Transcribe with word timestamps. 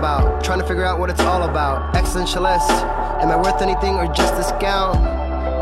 about. 0.00 0.42
Trying 0.42 0.60
to 0.60 0.66
figure 0.66 0.86
out 0.86 0.98
what 0.98 1.10
it's 1.10 1.20
all 1.20 1.42
about. 1.42 1.94
Existentialist. 1.94 2.70
Am 3.20 3.28
I 3.28 3.36
worth 3.36 3.60
anything 3.60 3.96
or 3.96 4.06
just 4.12 4.32
a 4.34 4.42
scout? 4.42 4.96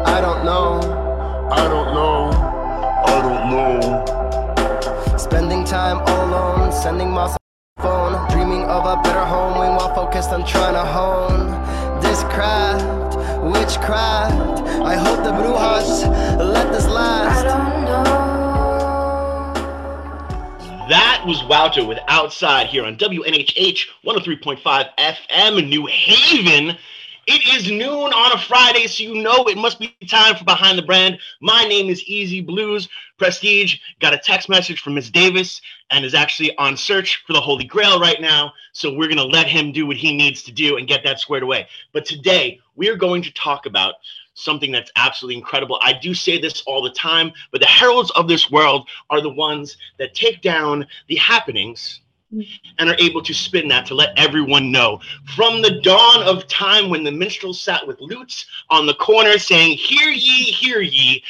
I 0.07 0.20
don't 0.20 0.45
know. 0.45 0.79
I 1.50 1.64
don't 1.75 1.93
know. 1.93 2.30
I 3.12 3.16
don't 3.27 3.45
know. 3.51 5.19
Spending 5.19 5.64
time 5.64 5.98
all 6.06 6.24
alone, 6.29 6.70
sending 6.70 7.11
moss 7.11 7.32
on 7.32 7.82
phone, 7.82 8.30
dreaming 8.30 8.62
of 8.64 8.87
a 8.87 9.02
better 9.02 9.24
home 9.24 9.59
while 9.59 9.93
focused 9.93 10.30
on 10.30 10.46
trying 10.46 10.75
to 10.75 10.86
hone 10.96 11.50
this 12.00 12.23
craft, 12.34 13.16
witchcraft. 13.42 14.62
I 14.92 14.95
hope 14.95 15.25
the 15.25 15.33
brujas 15.33 16.06
let 16.39 16.73
this 16.73 16.86
last. 16.86 17.45
I 17.45 17.48
don't 17.48 17.84
know. 17.84 18.17
Was 21.28 21.45
Wouter 21.45 21.84
with 21.84 21.98
Outside 22.09 22.68
here 22.68 22.87
on 22.87 22.96
WNHH 22.96 23.80
103.5 24.02 24.88
FM 24.98 25.69
New 25.69 25.84
Haven. 25.84 26.74
It 27.27 27.55
is 27.55 27.70
noon 27.70 28.14
on 28.14 28.32
a 28.32 28.38
Friday, 28.38 28.86
so 28.86 29.02
you 29.02 29.23
know 29.23 29.45
it 29.45 29.59
must 29.59 29.78
be 29.78 29.95
time 30.09 30.36
for 30.36 30.45
Behind 30.45 30.78
the 30.78 30.83
Brand. 30.83 31.19
My 31.42 31.64
name 31.64 31.91
is 31.91 32.00
EZ 32.00 32.46
BlueZ. 32.46 32.88
Prestige 33.19 33.77
got 34.00 34.14
a 34.14 34.19
text 34.19 34.48
message 34.48 34.80
from 34.80 34.95
Miss 34.95 35.10
Davis 35.10 35.60
and 35.91 36.02
is 36.02 36.14
actually 36.14 36.56
on 36.56 36.78
search 36.78 37.22
for 37.27 37.34
the 37.34 37.42
Holy 37.42 37.64
Grail 37.64 38.00
right 38.00 38.22
now. 38.22 38.55
So 38.72 38.95
we're 38.95 39.08
going 39.08 39.19
to 39.19 39.24
let 39.24 39.48
him 39.48 39.70
do 39.70 39.86
what 39.86 39.98
he 39.98 40.16
needs 40.16 40.42
to 40.45 40.52
do 40.52 40.78
and 40.78 40.88
get 40.88 41.05
that 41.05 41.20
squared 41.20 41.42
away. 41.42 41.69
But 41.92 42.06
today, 42.06 42.58
we 42.74 42.88
are 42.88 42.97
going 42.97 43.20
to 43.20 43.30
talk 43.34 43.66
about 43.66 43.97
something 44.39 44.72
that's 44.72 44.91
absolutely 44.97 45.36
incredible. 45.36 45.78
I 45.83 45.92
do 45.92 46.14
say 46.14 46.41
this 46.41 46.62
all 46.67 46.83
the 46.83 46.91
time, 46.91 47.33
but 47.50 47.61
the 47.61 47.67
heralds 47.67 48.11
of 48.12 48.28
this 48.28 48.50
world 48.50 48.89
are 49.11 49.20
the 49.20 49.31
ones 49.31 49.77
that 49.98 50.14
take 50.14 50.42
down 50.42 50.86
the 51.08 51.17
happenings 51.17 52.00
mm-hmm. 52.33 52.70
and 52.78 52.89
are 52.89 52.97
able 52.98 53.22
to 53.22 53.34
spin 53.34 53.69
that 53.69 53.86
to 53.86 53.94
let 53.94 54.16
everyone 54.16 54.70
know. 54.70 55.00
From 55.34 55.62
the 55.62 55.81
dawn 55.81 56.22
of 56.22 56.47
time 56.47 56.89
when 56.89 57.05
the 57.05 57.12
minstrels 57.12 57.61
sat 57.61 57.86
with 57.86 58.00
lutes 58.00 58.47
on 58.70 58.86
the 58.86 58.94
corner 58.94 59.39
saying, 59.39 59.77
Hear 59.77 60.11
ye, 60.11 60.44
hear 60.44 60.81
ye, 60.81 61.22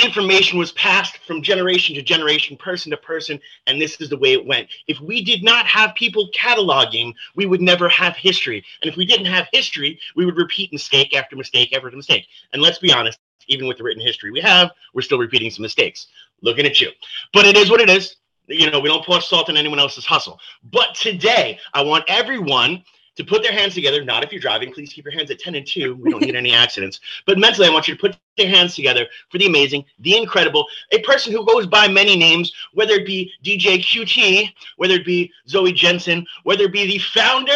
information 0.00 0.58
was 0.58 0.72
passed 0.72 1.18
from 1.26 1.42
generation 1.42 1.94
to 1.94 2.02
generation, 2.02 2.56
person 2.56 2.90
to 2.90 2.96
person, 2.96 3.40
and 3.66 3.80
this 3.80 4.00
is 4.00 4.08
the 4.08 4.16
way 4.16 4.32
it 4.32 4.46
went. 4.46 4.68
If 4.86 5.00
we 5.00 5.22
did 5.22 5.42
not 5.42 5.66
have 5.66 5.94
people 5.94 6.30
cataloging, 6.34 7.14
we 7.34 7.46
would 7.46 7.60
never 7.60 7.88
have 7.88 8.16
history. 8.16 8.64
And 8.82 8.90
if 8.90 8.96
we 8.96 9.06
didn't 9.06 9.26
have 9.26 9.48
history, 9.52 9.98
we 10.16 10.24
would 10.26 10.36
repeat 10.36 10.72
mistake 10.72 11.14
after 11.14 11.36
mistake 11.36 11.74
after 11.74 11.90
mistake. 11.90 12.26
And 12.52 12.62
let's 12.62 12.78
be 12.78 12.92
honest, 12.92 13.18
even 13.48 13.66
with 13.66 13.78
the 13.78 13.84
written 13.84 14.02
history 14.02 14.30
we 14.30 14.40
have, 14.40 14.70
we're 14.94 15.02
still 15.02 15.18
repeating 15.18 15.50
some 15.50 15.62
mistakes. 15.62 16.08
Looking 16.42 16.66
at 16.66 16.80
you. 16.80 16.90
But 17.32 17.46
it 17.46 17.56
is 17.56 17.70
what 17.70 17.80
it 17.80 17.90
is. 17.90 18.16
You 18.46 18.70
know, 18.70 18.80
we 18.80 18.88
don't 18.88 19.04
pour 19.04 19.20
salt 19.20 19.48
in 19.48 19.56
anyone 19.56 19.78
else's 19.78 20.06
hustle. 20.06 20.38
But 20.72 20.94
today, 20.94 21.58
I 21.74 21.82
want 21.82 22.04
everyone 22.08 22.84
to 23.18 23.24
put 23.24 23.42
their 23.42 23.52
hands 23.52 23.74
together. 23.74 24.04
Not 24.04 24.22
if 24.22 24.32
you're 24.32 24.40
driving, 24.40 24.72
please 24.72 24.92
keep 24.92 25.04
your 25.04 25.12
hands 25.12 25.30
at 25.30 25.40
10 25.40 25.56
and 25.56 25.66
2. 25.66 25.96
We 25.96 26.10
don't 26.10 26.22
need 26.22 26.36
any 26.36 26.54
accidents. 26.54 27.00
But 27.26 27.36
mentally, 27.36 27.66
I 27.66 27.70
want 27.70 27.88
you 27.88 27.94
to 27.94 28.00
put 28.00 28.16
their 28.36 28.48
hands 28.48 28.76
together 28.76 29.06
for 29.28 29.38
the 29.38 29.46
amazing, 29.46 29.84
the 29.98 30.16
incredible, 30.16 30.66
a 30.92 31.00
person 31.00 31.32
who 31.32 31.44
goes 31.44 31.66
by 31.66 31.88
many 31.88 32.16
names, 32.16 32.52
whether 32.74 32.94
it 32.94 33.06
be 33.06 33.32
DJ 33.44 33.80
QT, 33.80 34.52
whether 34.76 34.94
it 34.94 35.04
be 35.04 35.32
Zoe 35.48 35.72
Jensen, 35.72 36.24
whether 36.44 36.64
it 36.64 36.72
be 36.72 36.86
the 36.86 36.98
founder 36.98 37.52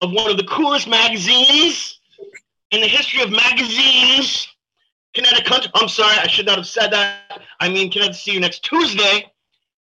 of 0.00 0.12
one 0.12 0.30
of 0.30 0.38
the 0.38 0.44
coolest 0.44 0.88
magazines 0.88 2.00
in 2.70 2.80
the 2.80 2.88
history 2.88 3.22
of 3.22 3.30
magazines. 3.30 4.48
Connecticut. 5.12 5.68
I'm 5.74 5.88
sorry, 5.88 6.16
I 6.16 6.28
should 6.28 6.46
not 6.46 6.56
have 6.56 6.66
said 6.66 6.88
that. 6.92 7.42
I 7.60 7.68
mean, 7.68 7.90
Connecticut. 7.92 8.16
See 8.16 8.32
you 8.32 8.40
next 8.40 8.64
Tuesday. 8.64 9.30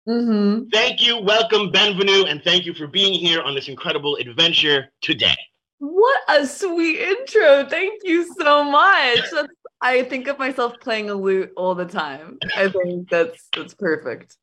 Mm-hmm. 0.08 0.70
Thank 0.70 1.06
you, 1.06 1.20
welcome, 1.20 1.70
Benvenue, 1.70 2.30
and 2.30 2.42
thank 2.42 2.66
you 2.66 2.74
for 2.74 2.88
being 2.88 3.14
here 3.14 3.42
on 3.42 3.54
this 3.56 3.68
incredible 3.68 4.16
adventure 4.16 4.90
today. 5.02 5.36
What 5.80 6.22
a 6.30 6.48
sweet 6.48 7.00
intro. 7.00 7.66
Thank 7.70 8.02
you 8.04 8.34
so 8.40 8.64
much. 8.64 9.20
That's, 9.32 9.50
I 9.82 10.04
think 10.04 10.28
of 10.28 10.40
myself 10.40 10.80
playing 10.80 11.10
a 11.10 11.14
lute 11.14 11.52
all 11.58 11.76
the 11.76 11.86
time. 11.86 12.38
I 12.56 12.70
think 12.70 13.10
that's 13.10 13.48
that's 13.56 13.74
perfect. 13.74 14.38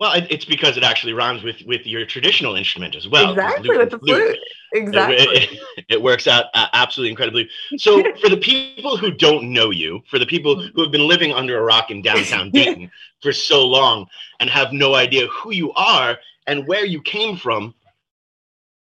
Well, 0.00 0.12
it's 0.28 0.44
because 0.44 0.76
it 0.76 0.82
actually 0.82 1.12
rhymes 1.12 1.42
with 1.44 1.62
with 1.66 1.86
your 1.86 2.04
traditional 2.04 2.56
instrument 2.56 2.96
as 2.96 3.06
well. 3.08 3.30
exactly 3.30 3.76
with 3.78 3.90
the 3.90 3.98
flute. 3.98 4.38
Exactly. 4.72 5.16
It, 5.16 5.52
it- 5.52 5.60
it 5.88 6.02
works 6.02 6.26
out 6.26 6.46
uh, 6.54 6.66
absolutely 6.72 7.10
incredibly. 7.10 7.48
So, 7.76 8.02
for 8.22 8.28
the 8.28 8.36
people 8.38 8.96
who 8.96 9.10
don't 9.12 9.52
know 9.52 9.70
you, 9.70 10.00
for 10.10 10.18
the 10.18 10.26
people 10.26 10.60
who 10.74 10.82
have 10.82 10.90
been 10.90 11.06
living 11.06 11.32
under 11.32 11.58
a 11.58 11.62
rock 11.62 11.90
in 11.90 12.00
downtown 12.02 12.50
Dayton 12.52 12.90
for 13.22 13.32
so 13.32 13.66
long 13.66 14.06
and 14.40 14.48
have 14.50 14.72
no 14.72 14.94
idea 14.94 15.26
who 15.28 15.52
you 15.52 15.72
are 15.74 16.18
and 16.46 16.66
where 16.66 16.84
you 16.86 17.00
came 17.02 17.36
from, 17.36 17.74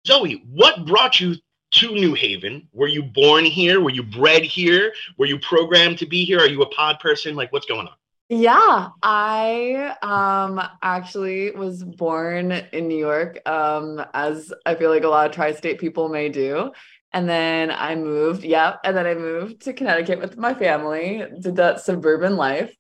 Zoe, 0.08 0.44
what 0.52 0.86
brought 0.86 1.20
you 1.20 1.36
to 1.72 1.92
New 1.94 2.14
Haven? 2.14 2.68
Were 2.74 2.88
you 2.88 3.04
born 3.04 3.46
here? 3.46 3.82
Were 3.82 3.90
you 3.92 4.04
bred 4.04 4.44
here? 4.44 4.94
Were 5.18 5.26
you 5.26 5.40
programmed 5.40 5.98
to 6.00 6.06
be 6.06 6.24
here? 6.26 6.40
Are 6.40 6.48
you 6.48 6.62
a 6.62 6.70
pod 6.70 7.00
person? 7.00 7.36
Like, 7.36 7.52
what's 7.52 7.66
going 7.66 7.88
on? 7.88 7.94
Yeah, 8.34 8.92
I 9.04 9.98
um 10.02 10.62
actually 10.82 11.52
was 11.52 11.84
born 11.84 12.54
in 12.72 12.88
New 12.88 12.98
York, 12.98 13.46
um, 13.46 14.02
as 14.14 14.54
I 14.66 14.76
feel 14.76 14.90
like 14.90 15.04
a 15.04 15.10
lot 15.10 15.26
of 15.30 15.36
tri-state 15.36 15.80
people 15.82 16.08
may 16.08 16.30
do. 16.30 16.72
And 17.12 17.28
then 17.28 17.72
I 17.72 17.96
moved, 17.96 18.46
yep, 18.46 18.80
and 18.86 18.96
then 18.96 19.06
I 19.06 19.16
moved 19.16 19.64
to 19.64 19.74
Connecticut 19.74 20.20
with 20.22 20.38
my 20.38 20.54
family, 20.54 21.26
did 21.42 21.58
that 21.58 21.82
suburban 21.82 22.38
life. 22.38 22.74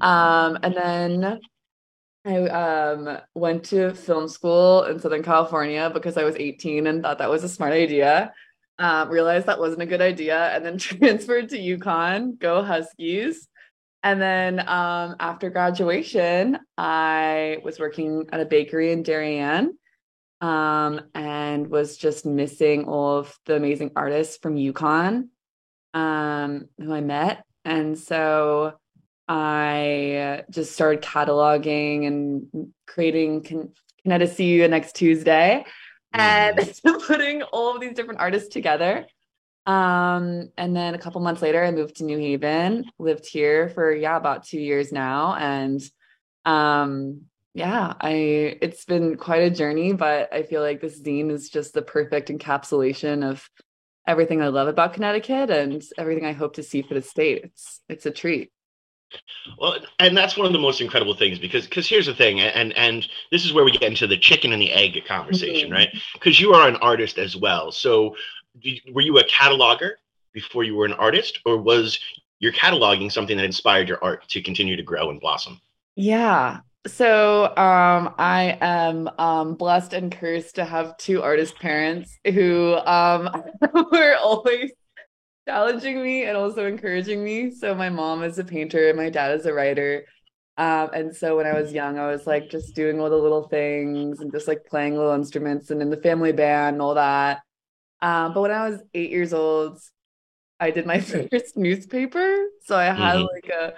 Um, 0.00 0.58
and 0.64 0.74
then 0.74 1.40
I 2.24 2.36
um 2.48 3.18
went 3.34 3.64
to 3.66 3.94
film 3.94 4.28
school 4.28 4.84
in 4.84 4.98
Southern 5.00 5.22
California 5.22 5.90
because 5.94 6.16
I 6.16 6.24
was 6.24 6.36
18 6.36 6.86
and 6.88 7.02
thought 7.02 7.18
that 7.18 7.30
was 7.30 7.44
a 7.44 7.48
smart 7.48 7.72
idea. 7.74 8.32
Um, 8.80 9.08
realized 9.10 9.46
that 9.46 9.60
wasn't 9.60 9.82
a 9.82 9.86
good 9.86 10.02
idea, 10.02 10.48
and 10.54 10.64
then 10.64 10.78
transferred 10.80 11.50
to 11.50 11.58
UConn, 11.58 12.38
go 12.40 12.62
Huskies. 12.64 13.46
And 14.02 14.20
then 14.20 14.60
um, 14.60 15.16
after 15.20 15.50
graduation, 15.50 16.58
I 16.78 17.58
was 17.62 17.78
working 17.78 18.26
at 18.32 18.40
a 18.40 18.46
bakery 18.46 18.92
in 18.92 19.02
Darien 19.02 19.78
um, 20.40 21.02
and 21.14 21.66
was 21.68 21.96
just 21.96 22.24
missing 22.24 22.84
all 22.84 23.18
of 23.18 23.38
the 23.44 23.56
amazing 23.56 23.90
artists 23.96 24.38
from 24.38 24.56
UConn 24.56 25.28
um, 25.92 26.68
who 26.78 26.94
I 26.94 27.00
met. 27.00 27.44
And 27.64 27.98
so 27.98 28.74
I 29.28 30.44
just 30.50 30.72
started 30.72 31.02
cataloging 31.02 32.06
and 32.06 32.72
creating 32.86 33.42
Can, 33.42 33.72
Can 34.02 34.22
I 34.22 34.24
See 34.24 34.46
You 34.46 34.66
next 34.66 34.96
Tuesday 34.96 35.64
and 36.12 36.80
putting 37.06 37.42
all 37.42 37.74
of 37.74 37.80
these 37.80 37.94
different 37.94 38.20
artists 38.20 38.48
together. 38.48 39.06
Um, 39.66 40.50
and 40.56 40.74
then 40.74 40.94
a 40.94 40.98
couple 40.98 41.20
months 41.20 41.42
later, 41.42 41.62
I 41.62 41.70
moved 41.70 41.96
to 41.96 42.04
New 42.04 42.18
Haven, 42.18 42.90
lived 42.98 43.26
here 43.26 43.68
for 43.68 43.92
yeah, 43.92 44.16
about 44.16 44.44
two 44.44 44.60
years 44.60 44.92
now. 44.92 45.34
And 45.34 45.80
um, 46.44 47.22
yeah, 47.54 47.94
I 48.00 48.12
it's 48.62 48.84
been 48.84 49.16
quite 49.16 49.42
a 49.42 49.50
journey, 49.50 49.92
but 49.92 50.32
I 50.32 50.42
feel 50.44 50.62
like 50.62 50.80
this 50.80 51.00
zine 51.00 51.30
is 51.30 51.50
just 51.50 51.74
the 51.74 51.82
perfect 51.82 52.28
encapsulation 52.28 53.28
of 53.28 53.48
everything 54.06 54.40
I 54.42 54.48
love 54.48 54.68
about 54.68 54.94
Connecticut 54.94 55.50
and 55.50 55.84
everything 55.98 56.24
I 56.24 56.32
hope 56.32 56.54
to 56.54 56.62
see 56.62 56.82
for 56.82 56.94
the 56.94 57.02
state. 57.02 57.44
It's 57.44 57.80
it's 57.88 58.06
a 58.06 58.10
treat. 58.10 58.50
Well, 59.58 59.78
and 59.98 60.16
that's 60.16 60.36
one 60.36 60.46
of 60.46 60.52
the 60.52 60.58
most 60.58 60.80
incredible 60.80 61.14
things 61.14 61.38
because 61.38 61.66
because 61.66 61.88
here's 61.88 62.06
the 62.06 62.14
thing, 62.14 62.40
and 62.40 62.72
and 62.76 63.06
this 63.30 63.44
is 63.44 63.52
where 63.52 63.64
we 63.64 63.72
get 63.72 63.82
into 63.82 64.06
the 64.06 64.16
chicken 64.16 64.52
and 64.52 64.62
the 64.62 64.72
egg 64.72 65.04
conversation, 65.06 65.70
Mhm. 65.70 65.74
right? 65.74 65.88
Because 66.14 66.40
you 66.40 66.52
are 66.54 66.68
an 66.68 66.76
artist 66.76 67.18
as 67.18 67.36
well. 67.36 67.72
So, 67.72 68.16
were 68.92 69.02
you 69.02 69.18
a 69.18 69.24
cataloger 69.24 69.92
before 70.32 70.64
you 70.64 70.74
were 70.74 70.86
an 70.86 70.92
artist, 70.94 71.40
or 71.44 71.56
was 71.56 71.98
your 72.38 72.52
cataloging 72.52 73.10
something 73.10 73.36
that 73.36 73.44
inspired 73.44 73.88
your 73.88 74.02
art 74.02 74.28
to 74.28 74.42
continue 74.42 74.76
to 74.76 74.82
grow 74.82 75.10
and 75.10 75.20
blossom? 75.20 75.60
Yeah. 75.96 76.60
So 76.86 77.44
um 77.56 78.14
I 78.18 78.56
am 78.60 79.10
um 79.18 79.54
blessed 79.54 79.92
and 79.92 80.10
cursed 80.10 80.54
to 80.54 80.64
have 80.64 80.96
two 80.96 81.22
artist 81.22 81.58
parents 81.58 82.18
who 82.24 82.74
um 82.86 83.28
were 83.92 84.16
always 84.16 84.72
challenging 85.46 86.02
me 86.02 86.24
and 86.24 86.36
also 86.36 86.66
encouraging 86.66 87.22
me. 87.22 87.50
So 87.50 87.74
my 87.74 87.90
mom 87.90 88.22
is 88.22 88.38
a 88.38 88.44
painter 88.44 88.88
and 88.88 88.96
my 88.96 89.10
dad 89.10 89.38
is 89.38 89.46
a 89.46 89.52
writer. 89.52 90.06
Um, 90.56 90.90
and 90.92 91.16
so 91.16 91.36
when 91.36 91.46
I 91.46 91.54
was 91.54 91.72
young, 91.72 91.98
I 91.98 92.08
was 92.08 92.26
like 92.26 92.50
just 92.50 92.74
doing 92.74 93.00
all 93.00 93.10
the 93.10 93.16
little 93.16 93.48
things 93.48 94.20
and 94.20 94.30
just 94.30 94.46
like 94.46 94.64
playing 94.66 94.94
little 94.96 95.12
instruments 95.14 95.70
and 95.70 95.80
in 95.80 95.90
the 95.90 95.96
family 95.96 96.32
band 96.32 96.74
and 96.74 96.82
all 96.82 96.94
that. 96.94 97.40
Um, 98.02 98.34
but 98.34 98.42
when 98.42 98.50
I 98.50 98.68
was 98.68 98.80
eight 98.94 99.10
years 99.10 99.32
old, 99.32 99.78
I 100.60 100.70
did 100.70 100.86
my 100.86 101.00
first 101.32 101.56
newspaper. 101.56 102.36
So 102.64 102.76
I 102.76 102.86
had 102.86 103.16
Mhm. 103.16 103.28
like 103.34 103.50
a 103.52 103.74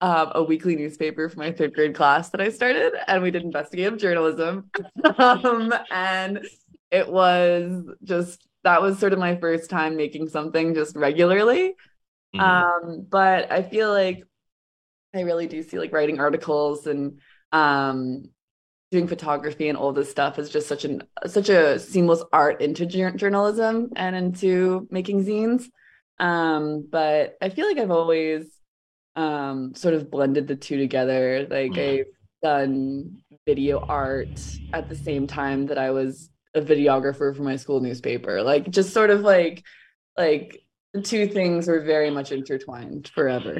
um, 0.00 0.32
a 0.36 0.42
weekly 0.44 0.76
newspaper 0.76 1.28
for 1.28 1.38
my 1.38 1.52
third 1.52 1.74
grade 1.74 1.94
class 1.94 2.30
that 2.30 2.40
I 2.40 2.50
started, 2.50 2.92
and 3.08 3.22
we 3.22 3.30
did 3.32 3.42
investigative 3.42 3.98
journalism. 3.98 4.70
um, 5.18 5.74
and 5.90 6.48
it 6.90 7.08
was 7.10 7.84
just 8.04 8.46
that 8.64 8.82
was 8.82 8.98
sort 8.98 9.12
of 9.12 9.18
my 9.18 9.36
first 9.36 9.70
time 9.70 9.96
making 9.96 10.28
something 10.28 10.74
just 10.74 10.96
regularly. 10.96 11.74
Mhm. 12.32 12.68
Um, 12.78 13.06
but 13.08 13.52
I 13.52 13.62
feel 13.62 13.92
like 13.92 14.24
I 15.14 15.22
really 15.22 15.46
do 15.46 15.62
see 15.62 15.78
like 15.78 15.92
writing 15.92 16.20
articles 16.20 16.86
and 16.86 17.18
um 17.52 18.24
doing 18.90 19.06
photography 19.06 19.68
and 19.68 19.76
all 19.76 19.92
this 19.92 20.10
stuff 20.10 20.38
is 20.38 20.48
just 20.48 20.66
such 20.66 20.84
an 20.84 21.02
such 21.26 21.48
a 21.48 21.78
seamless 21.78 22.22
art 22.32 22.60
into 22.60 22.86
journalism 22.86 23.90
and 23.96 24.16
into 24.16 24.86
making 24.90 25.24
zines. 25.24 25.64
Um, 26.18 26.86
but 26.90 27.36
I 27.40 27.50
feel 27.50 27.66
like 27.66 27.78
I've 27.78 27.90
always 27.90 28.46
um, 29.14 29.74
sort 29.74 29.94
of 29.94 30.10
blended 30.10 30.48
the 30.48 30.56
two 30.56 30.78
together. 30.78 31.46
Like 31.50 31.72
mm. 31.72 32.00
I've 32.00 32.06
done 32.42 33.22
video 33.46 33.80
art 33.80 34.40
at 34.72 34.88
the 34.88 34.96
same 34.96 35.26
time 35.26 35.66
that 35.66 35.78
I 35.78 35.90
was 35.90 36.30
a 36.54 36.60
videographer 36.60 37.36
for 37.36 37.42
my 37.42 37.56
school 37.56 37.80
newspaper. 37.80 38.42
Like 38.42 38.70
just 38.70 38.92
sort 38.92 39.10
of 39.10 39.20
like 39.20 39.64
like 40.16 40.62
the 40.94 41.02
two 41.02 41.26
things 41.26 41.68
were 41.68 41.82
very 41.82 42.10
much 42.10 42.32
intertwined 42.32 43.10
forever. 43.14 43.58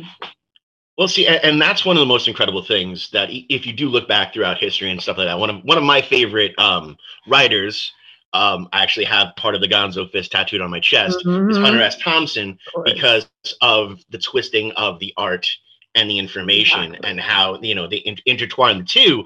Well, 0.98 1.06
see, 1.06 1.28
and 1.28 1.62
that's 1.62 1.84
one 1.84 1.96
of 1.96 2.00
the 2.00 2.06
most 2.06 2.26
incredible 2.26 2.60
things 2.60 3.08
that 3.12 3.28
if 3.30 3.66
you 3.66 3.72
do 3.72 3.88
look 3.88 4.08
back 4.08 4.34
throughout 4.34 4.58
history 4.58 4.90
and 4.90 5.00
stuff 5.00 5.16
like 5.16 5.28
that, 5.28 5.38
one 5.38 5.48
of 5.48 5.62
one 5.62 5.78
of 5.78 5.84
my 5.84 6.02
favorite 6.02 6.58
um, 6.58 6.96
writers, 7.28 7.92
um, 8.32 8.68
I 8.72 8.82
actually 8.82 9.06
have 9.06 9.36
part 9.36 9.54
of 9.54 9.60
the 9.60 9.68
Gonzo 9.68 10.10
fist 10.10 10.32
tattooed 10.32 10.60
on 10.60 10.72
my 10.72 10.80
chest, 10.80 11.20
mm-hmm. 11.24 11.50
is 11.50 11.56
Hunter 11.56 11.80
S. 11.80 11.96
Thompson 11.98 12.58
because 12.84 13.28
of 13.62 14.02
the 14.10 14.18
twisting 14.18 14.72
of 14.72 14.98
the 14.98 15.14
art 15.16 15.48
and 15.94 16.10
the 16.10 16.18
information 16.18 16.96
and 17.04 17.20
how 17.20 17.60
you 17.60 17.76
know 17.76 17.86
they 17.86 17.98
in- 17.98 18.18
intertwine 18.26 18.78
the 18.78 18.84
two 18.84 19.24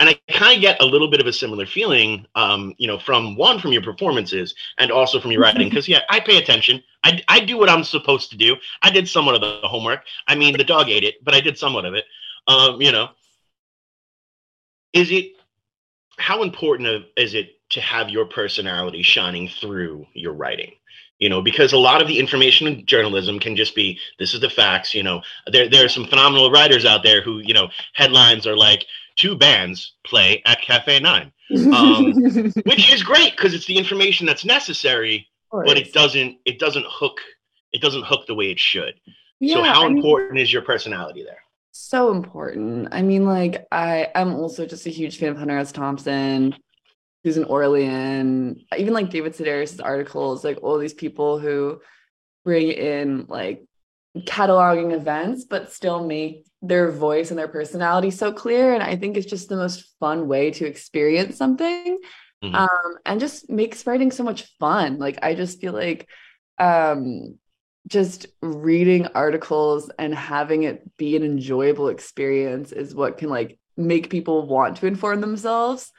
and 0.00 0.08
I 0.08 0.20
kind 0.30 0.54
of 0.54 0.60
get 0.60 0.80
a 0.80 0.86
little 0.86 1.10
bit 1.10 1.20
of 1.20 1.26
a 1.26 1.32
similar 1.32 1.66
feeling, 1.66 2.26
um, 2.34 2.74
you 2.78 2.86
know, 2.86 2.98
from 2.98 3.36
one 3.36 3.58
from 3.58 3.72
your 3.72 3.82
performances 3.82 4.54
and 4.78 4.92
also 4.92 5.20
from 5.20 5.32
your 5.32 5.42
writing. 5.42 5.68
Because 5.68 5.88
yeah, 5.88 6.00
I 6.08 6.20
pay 6.20 6.38
attention. 6.38 6.82
I 7.02 7.20
I 7.28 7.40
do 7.40 7.58
what 7.58 7.68
I'm 7.68 7.84
supposed 7.84 8.30
to 8.30 8.36
do. 8.36 8.56
I 8.82 8.90
did 8.90 9.08
somewhat 9.08 9.34
of 9.34 9.40
the 9.40 9.66
homework. 9.66 10.04
I 10.28 10.36
mean, 10.36 10.56
the 10.56 10.64
dog 10.64 10.88
ate 10.88 11.04
it, 11.04 11.16
but 11.24 11.34
I 11.34 11.40
did 11.40 11.58
somewhat 11.58 11.84
of 11.84 11.94
it. 11.94 12.04
Um, 12.46 12.80
you 12.80 12.92
know, 12.92 13.10
is 14.92 15.10
it 15.10 15.32
how 16.16 16.42
important 16.42 17.06
is 17.16 17.34
it 17.34 17.56
to 17.70 17.80
have 17.80 18.08
your 18.08 18.24
personality 18.24 19.02
shining 19.02 19.48
through 19.48 20.06
your 20.14 20.32
writing? 20.32 20.72
you 21.18 21.28
know 21.28 21.42
because 21.42 21.72
a 21.72 21.78
lot 21.78 22.00
of 22.00 22.08
the 22.08 22.18
information 22.18 22.66
in 22.66 22.86
journalism 22.86 23.38
can 23.38 23.56
just 23.56 23.74
be 23.74 23.98
this 24.18 24.34
is 24.34 24.40
the 24.40 24.48
facts 24.48 24.94
you 24.94 25.02
know 25.02 25.20
there 25.48 25.68
there 25.68 25.84
are 25.84 25.88
some 25.88 26.06
phenomenal 26.06 26.50
writers 26.50 26.84
out 26.84 27.02
there 27.02 27.20
who 27.22 27.38
you 27.38 27.52
know 27.52 27.68
headlines 27.92 28.46
are 28.46 28.56
like 28.56 28.86
two 29.18 29.36
bands 29.36 29.94
play 30.04 30.42
at 30.46 30.62
Cafe 30.62 31.00
Nine, 31.00 31.32
um, 31.74 32.14
which 32.64 32.92
is 32.92 33.02
great 33.02 33.36
because 33.36 33.52
it's 33.52 33.66
the 33.66 33.76
information 33.76 34.26
that's 34.26 34.44
necessary, 34.44 35.28
but 35.50 35.76
it 35.76 35.92
doesn't 35.92 36.38
it 36.44 36.58
doesn't 36.58 36.86
hook 36.88 37.20
it 37.72 37.82
doesn't 37.82 38.04
hook 38.04 38.26
the 38.26 38.34
way 38.34 38.50
it 38.50 38.58
should. 38.58 38.94
Yeah, 39.40 39.56
so 39.56 39.62
how 39.64 39.84
I 39.84 39.86
important 39.86 40.32
mean, 40.32 40.42
is 40.42 40.52
your 40.52 40.62
personality 40.62 41.22
there? 41.22 41.42
So 41.72 42.10
important. 42.10 42.88
I 42.92 43.02
mean, 43.02 43.26
like 43.26 43.66
I 43.70 44.08
I'm 44.14 44.34
also 44.34 44.64
just 44.64 44.86
a 44.86 44.90
huge 44.90 45.18
fan 45.18 45.30
of 45.30 45.38
Hunter 45.38 45.58
S. 45.58 45.72
Thompson, 45.72 46.54
Susan 47.24 47.44
Orlean, 47.44 48.64
even 48.76 48.94
like 48.94 49.10
David 49.10 49.34
Sedaris' 49.34 49.84
articles, 49.84 50.44
like 50.44 50.58
all 50.62 50.78
these 50.78 50.94
people 50.94 51.38
who 51.38 51.80
bring 52.44 52.68
in 52.68 53.26
like 53.28 53.64
cataloging 54.16 54.92
events, 54.92 55.44
but 55.44 55.72
still 55.72 56.06
make 56.06 56.44
their 56.62 56.90
voice 56.90 57.30
and 57.30 57.38
their 57.38 57.48
personality 57.48 58.10
so 58.10 58.32
clear. 58.32 58.74
And 58.74 58.82
I 58.82 58.96
think 58.96 59.16
it's 59.16 59.26
just 59.26 59.48
the 59.48 59.56
most 59.56 59.94
fun 60.00 60.28
way 60.28 60.50
to 60.52 60.66
experience 60.66 61.36
something. 61.36 61.98
Mm-hmm. 62.42 62.54
Um, 62.54 62.98
and 63.04 63.20
just 63.20 63.50
makes 63.50 63.86
writing 63.86 64.10
so 64.10 64.22
much 64.22 64.44
fun. 64.58 64.98
Like 64.98 65.18
I 65.22 65.34
just 65.34 65.60
feel 65.60 65.72
like 65.72 66.08
um 66.58 67.38
just 67.86 68.26
reading 68.42 69.06
articles 69.14 69.90
and 69.98 70.14
having 70.14 70.64
it 70.64 70.96
be 70.96 71.16
an 71.16 71.22
enjoyable 71.22 71.88
experience 71.88 72.70
is 72.70 72.94
what 72.94 73.18
can 73.18 73.30
like 73.30 73.58
make 73.76 74.10
people 74.10 74.46
want 74.46 74.76
to 74.76 74.86
inform 74.86 75.20
themselves 75.20 75.90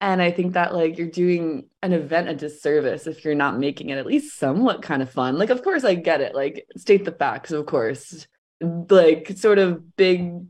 and 0.00 0.20
I 0.20 0.30
think 0.30 0.52
that 0.54 0.74
like 0.74 0.98
you're 0.98 1.08
doing 1.08 1.68
an 1.82 1.92
event 1.92 2.28
a 2.28 2.34
disservice 2.34 3.06
if 3.06 3.24
you're 3.24 3.34
not 3.34 3.58
making 3.58 3.88
it 3.90 3.98
at 3.98 4.06
least 4.06 4.38
somewhat 4.38 4.82
kind 4.82 5.02
of 5.02 5.10
fun. 5.10 5.38
Like, 5.38 5.50
of 5.50 5.62
course, 5.62 5.84
I 5.84 5.94
get 5.94 6.20
it. 6.20 6.34
Like, 6.34 6.66
state 6.76 7.04
the 7.04 7.12
facts, 7.12 7.50
of 7.50 7.66
course. 7.66 8.26
Like, 8.60 9.32
sort 9.36 9.58
of 9.58 9.96
big, 9.96 10.44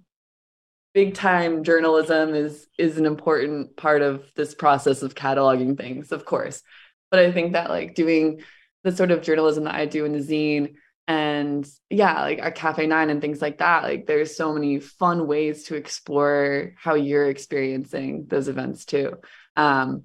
big 0.94 1.14
time 1.14 1.62
journalism 1.62 2.34
is 2.34 2.66
is 2.78 2.98
an 2.98 3.06
important 3.06 3.76
part 3.76 4.02
of 4.02 4.25
this 4.34 4.54
process 4.54 5.02
of 5.02 5.14
cataloging 5.14 5.76
things, 5.76 6.10
of 6.10 6.25
course. 6.25 6.62
But 7.10 7.20
I 7.20 7.31
think 7.31 7.52
that 7.52 7.70
like 7.70 7.94
doing 7.94 8.42
the 8.82 8.94
sort 8.94 9.10
of 9.10 9.22
journalism 9.22 9.64
that 9.64 9.75
I 9.75 9.87
do 9.87 10.04
in 10.04 10.12
the 10.12 10.19
zine 10.19 10.75
and 11.08 11.69
yeah 11.88 12.23
like 12.23 12.41
at 12.41 12.55
cafe 12.55 12.87
nine 12.87 13.11
and 13.11 13.20
things 13.20 13.41
like 13.41 13.58
that 13.58 13.85
like 13.85 14.06
there's 14.06 14.37
so 14.37 14.53
many 14.53 14.81
fun 14.81 15.26
ways 15.26 15.64
to 15.64 15.76
explore 15.76 16.73
how 16.76 16.94
you're 16.94 17.29
experiencing 17.29 18.26
those 18.29 18.49
events 18.49 18.85
too. 18.85 19.17
Um 19.56 20.05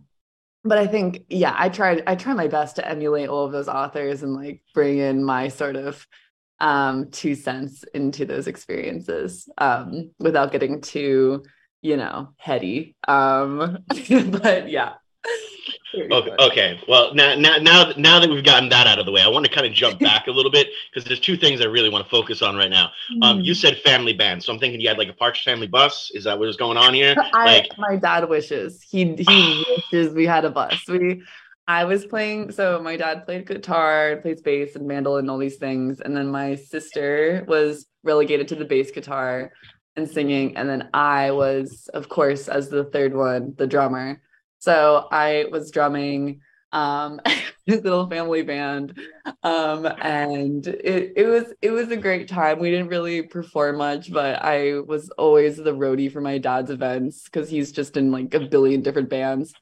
but 0.63 0.77
i 0.77 0.85
think 0.85 1.23
yeah 1.27 1.55
i 1.57 1.69
tried 1.69 2.03
i 2.05 2.13
try 2.13 2.35
my 2.35 2.47
best 2.47 2.75
to 2.75 2.87
emulate 2.87 3.29
all 3.29 3.45
of 3.45 3.51
those 3.51 3.67
authors 3.67 4.21
and 4.21 4.35
like 4.35 4.61
bring 4.75 4.99
in 4.99 5.23
my 5.23 5.47
sort 5.47 5.75
of 5.75 6.05
um 6.59 7.09
two 7.09 7.33
cents 7.33 7.83
into 7.95 8.25
those 8.25 8.45
experiences 8.45 9.49
um 9.57 10.11
without 10.19 10.51
getting 10.51 10.79
too 10.79 11.41
you 11.81 11.97
know 11.97 12.29
heady. 12.37 12.95
Um 13.07 13.79
but 13.87 14.69
yeah 14.69 14.93
Okay, 15.93 16.31
okay. 16.39 16.79
Well, 16.87 17.13
now, 17.13 17.35
now, 17.35 17.57
now, 17.57 17.91
now 17.97 18.19
that 18.19 18.29
we've 18.29 18.43
gotten 18.43 18.69
that 18.69 18.87
out 18.87 18.99
of 18.99 19.05
the 19.05 19.11
way, 19.11 19.21
I 19.21 19.27
want 19.27 19.45
to 19.45 19.51
kind 19.51 19.67
of 19.67 19.73
jump 19.73 19.99
back 20.11 20.27
a 20.27 20.31
little 20.31 20.51
bit 20.51 20.69
because 20.89 21.07
there's 21.07 21.19
two 21.19 21.37
things 21.37 21.61
I 21.61 21.65
really 21.65 21.89
want 21.89 22.05
to 22.05 22.09
focus 22.09 22.41
on 22.41 22.55
right 22.55 22.69
now. 22.69 22.91
Um, 23.21 23.39
mm. 23.39 23.45
you 23.45 23.53
said 23.53 23.77
family 23.79 24.13
band, 24.13 24.43
so 24.43 24.53
I'm 24.53 24.59
thinking 24.59 24.79
you 24.81 24.87
had 24.87 24.97
like 24.97 25.09
a 25.09 25.13
Partridge 25.13 25.43
Family 25.43 25.67
bus. 25.67 26.11
Is 26.13 26.23
that 26.25 26.39
what 26.39 26.47
is 26.49 26.57
going 26.57 26.77
on 26.77 26.93
here? 26.93 27.15
I, 27.33 27.45
like, 27.45 27.77
my 27.77 27.95
dad 27.95 28.27
wishes 28.29 28.81
he 28.81 29.15
he 29.15 29.65
wishes 29.91 30.13
we 30.13 30.25
had 30.25 30.45
a 30.45 30.49
bus. 30.49 30.81
We, 30.87 31.23
I 31.67 31.85
was 31.85 32.05
playing. 32.05 32.51
So 32.51 32.81
my 32.81 32.97
dad 32.97 33.25
played 33.25 33.47
guitar, 33.47 34.17
plays 34.21 34.41
bass 34.41 34.75
and 34.75 34.87
mandolin, 34.87 35.25
and 35.25 35.31
all 35.31 35.37
these 35.37 35.57
things, 35.57 36.01
and 36.01 36.15
then 36.15 36.27
my 36.27 36.55
sister 36.55 37.45
was 37.47 37.85
relegated 38.03 38.47
to 38.49 38.55
the 38.55 38.65
bass 38.65 38.91
guitar 38.91 39.51
and 39.95 40.09
singing, 40.09 40.55
and 40.55 40.69
then 40.69 40.89
I 40.93 41.31
was, 41.31 41.89
of 41.93 42.07
course, 42.07 42.47
as 42.47 42.69
the 42.69 42.85
third 42.85 43.13
one, 43.13 43.53
the 43.57 43.67
drummer. 43.67 44.21
So 44.61 45.07
I 45.11 45.47
was 45.51 45.71
drumming 45.71 46.41
um 46.73 47.19
little 47.67 48.07
family 48.07 48.43
band 48.43 48.97
um 49.43 49.85
and 50.01 50.65
it 50.67 51.13
it 51.17 51.27
was 51.27 51.53
it 51.61 51.71
was 51.71 51.89
a 51.91 51.97
great 51.97 52.29
time. 52.29 52.59
We 52.59 52.71
didn't 52.71 52.87
really 52.87 53.23
perform 53.23 53.77
much 53.77 54.11
but 54.13 54.41
i 54.43 54.79
was 54.79 55.09
always 55.17 55.57
the 55.57 55.73
roadie 55.73 56.11
for 56.11 56.21
my 56.21 56.37
dad's 56.37 56.69
events 56.71 57.25
because 57.25 57.49
he's 57.49 57.71
just 57.73 57.97
in 57.97 58.11
like 58.11 58.33
a 58.33 58.39
billion 58.39 58.81
different 58.81 59.09
bands. 59.09 59.53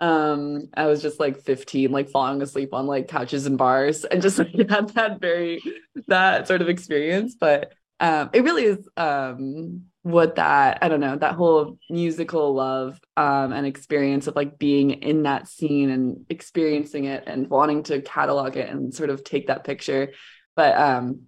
Um 0.00 0.68
i 0.74 0.86
was 0.86 1.02
just 1.02 1.20
like 1.20 1.42
15 1.42 1.90
like 1.92 2.08
falling 2.10 2.42
asleep 2.42 2.72
on 2.74 2.86
like 2.86 3.08
couches 3.08 3.46
and 3.46 3.58
bars 3.58 4.04
and 4.04 4.22
just 4.22 4.38
like 4.40 4.70
had 4.70 4.90
that 4.94 5.20
very 5.20 5.60
that 6.08 6.48
sort 6.48 6.62
of 6.62 6.68
experience 6.68 7.36
but 7.38 7.72
um 8.00 8.30
it 8.32 8.44
really 8.44 8.64
is 8.64 8.88
um 8.96 9.82
what 10.10 10.36
that 10.36 10.78
i 10.80 10.88
don't 10.88 11.00
know 11.00 11.16
that 11.16 11.34
whole 11.34 11.78
musical 11.90 12.54
love 12.54 12.98
um, 13.16 13.52
and 13.52 13.66
experience 13.66 14.26
of 14.26 14.36
like 14.36 14.58
being 14.58 14.90
in 14.90 15.24
that 15.24 15.48
scene 15.48 15.90
and 15.90 16.24
experiencing 16.30 17.04
it 17.04 17.24
and 17.26 17.50
wanting 17.50 17.82
to 17.82 18.00
catalog 18.00 18.56
it 18.56 18.70
and 18.70 18.94
sort 18.94 19.10
of 19.10 19.22
take 19.22 19.48
that 19.48 19.64
picture. 19.64 20.12
But 20.56 20.76
um 20.78 21.22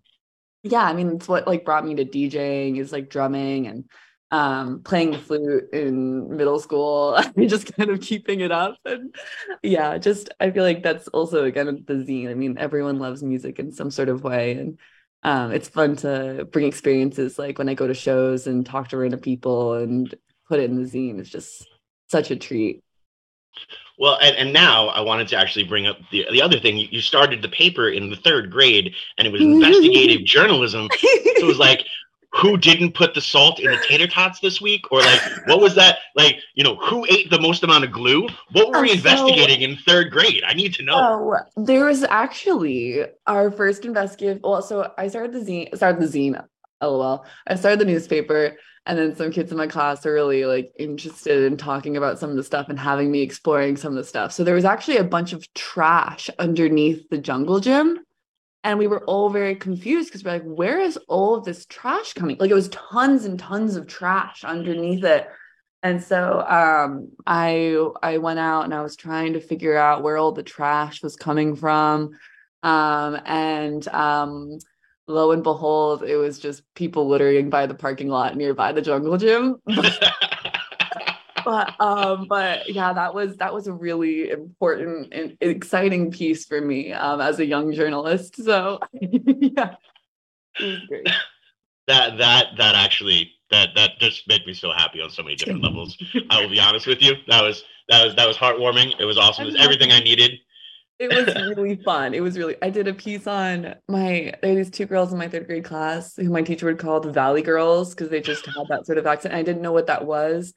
yeah 0.63 0.83
i 0.83 0.93
mean 0.93 1.11
it's 1.11 1.29
what 1.29 1.47
like 1.47 1.65
brought 1.65 1.87
me 1.87 1.95
to 1.95 2.05
djing 2.05 2.79
is 2.79 2.93
like 2.93 3.09
drumming 3.09 3.67
and 3.67 3.85
um 4.31 4.83
playing 4.83 5.11
the 5.13 5.19
flute 5.19 5.65
in 5.73 6.37
middle 6.37 6.59
school 6.61 7.19
just 7.47 7.75
kind 7.77 7.91
of 7.91 8.01
keeping 8.01 8.41
it 8.41 8.53
up. 8.53 8.77
And 8.85 9.15
yeah 9.63 9.99
just 9.99 10.31
i 10.41 10.51
feel 10.51 10.65
like 10.65 10.83
that's 10.83 11.09
also 11.09 11.45
again 11.45 11.85
the 11.87 11.95
zine. 11.95 12.31
I 12.31 12.35
mean 12.35 12.57
everyone 12.57 12.99
loves 12.99 13.23
music 13.23 13.59
in 13.59 13.73
some 13.73 13.91
sort 13.91 14.09
of 14.09 14.25
way 14.25 14.53
and 14.53 14.79
um, 15.23 15.53
it's 15.53 15.69
fun 15.69 15.97
to 15.97 16.49
bring 16.51 16.67
experiences 16.67 17.39
like 17.39 17.59
when 17.59 17.69
I 17.69 17.75
go 17.75 17.87
to 17.87 17.95
shows 17.95 18.47
and 18.47 18.65
talk 18.65 18.89
to 18.89 18.97
random 18.97 19.21
people 19.21 19.75
and 19.75 20.15
put 20.49 20.61
it 20.61 20.71
in 20.71 20.83
the 20.83 20.89
zine. 20.89 21.19
It's 21.19 21.31
just 21.31 21.69
such 22.09 22.31
a 22.31 22.37
treat. 22.37 22.83
Well, 23.99 24.19
and, 24.23 24.35
and 24.37 24.53
now 24.53 24.89
I 24.89 25.01
wanted 25.03 25.29
to 25.29 25.37
actually 25.37 25.65
bring 25.65 25.87
up 25.87 25.99
the 26.11 26.27
the 26.31 26.41
other 26.41 26.59
thing. 26.59 26.79
You 26.79 27.03
started 27.03 27.43
the 27.43 27.49
paper 27.49 27.89
in 27.91 28.09
the 28.09 28.17
third 28.17 28.51
grade, 28.51 28.95
and 29.19 29.27
it 29.27 29.31
was 29.31 29.43
investigative 29.43 30.25
journalism. 30.25 30.89
So 30.91 30.99
it 31.03 31.47
was 31.47 31.59
like 31.59 31.87
who 32.33 32.57
didn't 32.57 32.95
put 32.95 33.15
the 33.15 33.21
salt 33.21 33.59
in 33.59 33.71
the 33.71 33.79
tater 33.79 34.07
tots 34.07 34.41
this 34.41 34.61
week? 34.61 34.91
Or 34.91 35.01
like 35.01 35.21
what 35.47 35.61
was 35.61 35.75
that 35.75 35.99
like 36.15 36.37
you 36.55 36.65
know 36.65 36.77
who 36.77 37.05
ate 37.11 37.31
the 37.31 37.41
most 37.41 37.63
amount 37.63 37.85
of 37.85 37.93
glue? 37.93 38.29
What 38.53 38.71
were 38.71 38.83
we 38.83 38.91
uh, 38.91 38.95
investigating 38.95 39.63
in 39.63 39.77
third 39.77 40.11
grade? 40.11 40.43
I 40.47 40.55
need 40.55 40.75
to 40.75 40.83
know. 40.83 40.95
Oh 40.97 41.37
there 41.57 41.87
was 41.87 42.05
actually 42.05 43.05
our 43.27 43.51
first 43.51 43.85
investigative 43.85 44.41
well 44.43 44.63
so 44.63 44.93
i 44.99 45.09
started 45.09 45.33
the 45.33 45.41
zine 45.41 45.75
started 45.77 46.01
the 46.01 46.07
zine 46.07 46.43
lol. 46.83 47.25
I 47.47 47.55
started 47.57 47.81
the 47.81 47.85
newspaper 47.85 48.57
and 48.87 48.99
then 48.99 49.15
some 49.15 49.31
kids 49.31 49.53
in 49.53 49.59
my 49.59 49.67
class 49.67 50.07
are 50.07 50.13
really 50.13 50.47
like 50.47 50.73
interested 50.79 51.45
in 51.45 51.57
talking 51.57 51.97
about 51.97 52.19
some 52.19 52.31
of 52.31 52.37
the 52.37 52.43
stuff 52.43 52.69
and 52.69 52.79
having 52.79 53.11
me 53.11 53.21
exploring 53.21 53.77
some 53.77 53.93
of 53.93 53.97
the 53.97 54.05
stuff. 54.05 54.33
So 54.33 54.43
there 54.43 54.55
was 54.55 54.65
actually 54.65 54.97
a 54.97 55.05
bunch 55.05 55.33
of 55.33 55.47
trash 55.55 56.31
underneath 56.39 57.09
the 57.11 57.19
jungle 57.19 57.61
gym 57.61 57.99
and 58.63 58.79
we 58.79 58.87
were 58.87 59.05
all 59.05 59.31
very 59.31 59.55
confused 59.55 60.09
because 60.09 60.25
we're 60.25 60.33
like, 60.33 60.43
where 60.43 60.81
is 60.81 60.99
all 61.09 61.35
of 61.35 61.45
this 61.45 61.65
trash 61.67 62.13
coming? 62.13 62.37
Like 62.39 62.51
it 62.51 62.55
was 62.55 62.69
tons 62.69 63.25
and 63.25 63.39
tons 63.39 63.77
of 63.77 63.87
trash 63.87 64.45
underneath 64.45 65.05
it. 65.05 65.29
And 65.83 66.03
so 66.03 66.41
um, 66.47 67.11
I 67.27 67.75
I 68.03 68.19
went 68.19 68.39
out 68.39 68.65
and 68.65 68.75
I 68.75 68.83
was 68.83 68.97
trying 68.97 69.33
to 69.33 69.41
figure 69.41 69.77
out 69.77 70.03
where 70.03 70.19
all 70.19 70.33
the 70.33 70.43
trash 70.43 71.03
was 71.03 71.17
coming 71.17 71.57
from. 71.57 72.11
Um, 72.63 73.19
and 73.25 73.89
um, 73.89 74.59
lo 75.07 75.33
and 75.33 75.43
behold, 75.43 76.03
it 76.03 76.17
was 76.17 76.39
just 76.39 76.63
people 76.75 77.09
littering 77.09 77.49
by 77.49 77.65
the 77.65 77.75
parking 77.75 78.09
lot 78.09 78.37
nearby 78.37 78.73
the 78.73 78.83
jungle 78.83 79.17
gym. 79.17 79.57
but 81.51 81.75
um, 81.81 82.27
but 82.29 82.73
yeah, 82.73 82.93
that 82.93 83.13
was 83.13 83.37
that 83.39 83.53
was 83.53 83.67
a 83.67 83.73
really 83.73 84.31
important 84.31 85.13
and 85.13 85.37
exciting 85.41 86.13
piece 86.13 86.45
for 86.45 86.61
me 86.61 86.93
um, 86.93 87.21
as 87.21 87.41
a 87.41 87.45
young 87.45 87.73
journalist. 87.73 88.37
So 88.37 88.79
yeah, 88.93 89.75
great. 90.57 91.09
That 91.89 92.19
that 92.19 92.47
that 92.57 92.77
actually 92.77 93.33
that 93.51 93.71
that 93.75 93.99
just 93.99 94.29
made 94.29 94.47
me 94.47 94.55
so 94.55 94.71
happy 94.71 95.01
on 95.01 95.11
so 95.11 95.25
many 95.25 95.35
different 95.35 95.65
levels. 95.65 95.99
I 96.31 96.41
will 96.41 96.51
be 96.51 96.61
honest 96.61 96.87
with 96.87 97.03
you. 97.03 97.15
That 97.27 97.43
was 97.43 97.65
that 97.89 98.05
was 98.05 98.15
that 98.15 98.29
was 98.29 98.37
heartwarming. 98.37 98.95
It 99.01 99.05
was 99.05 99.19
awesome. 99.19 99.43
It 99.43 99.47
was 99.47 99.57
everything 99.61 99.91
I 99.91 99.99
needed. 99.99 100.39
It 101.01 101.09
was 101.09 101.35
really 101.35 101.83
fun. 101.83 102.15
It 102.15 102.21
was 102.21 102.39
really 102.39 102.55
I 102.63 102.71
did 102.71 102.87
a 102.87 102.95
piece 102.95 103.27
on 103.27 103.75
my 103.89 104.33
there 104.41 104.53
are 104.53 104.55
these 104.55 104.71
two 104.71 104.87
girls 104.87 105.11
in 105.11 105.19
my 105.19 105.27
third 105.27 105.49
grade 105.49 105.65
class 105.65 106.15
who 106.15 106.31
my 106.31 106.43
teacher 106.43 106.67
would 106.67 106.79
call 106.79 107.01
the 107.01 107.11
Valley 107.11 107.43
Girls 107.43 107.93
because 107.93 108.09
they 108.09 108.21
just 108.21 108.47
had 108.47 108.69
that 108.69 108.87
sort 108.87 108.99
of 108.99 109.07
accent. 109.09 109.35
I 109.35 109.43
didn't 109.43 109.63
know 109.63 109.73
what 109.73 109.89
that 109.89 110.07
was. 110.07 110.55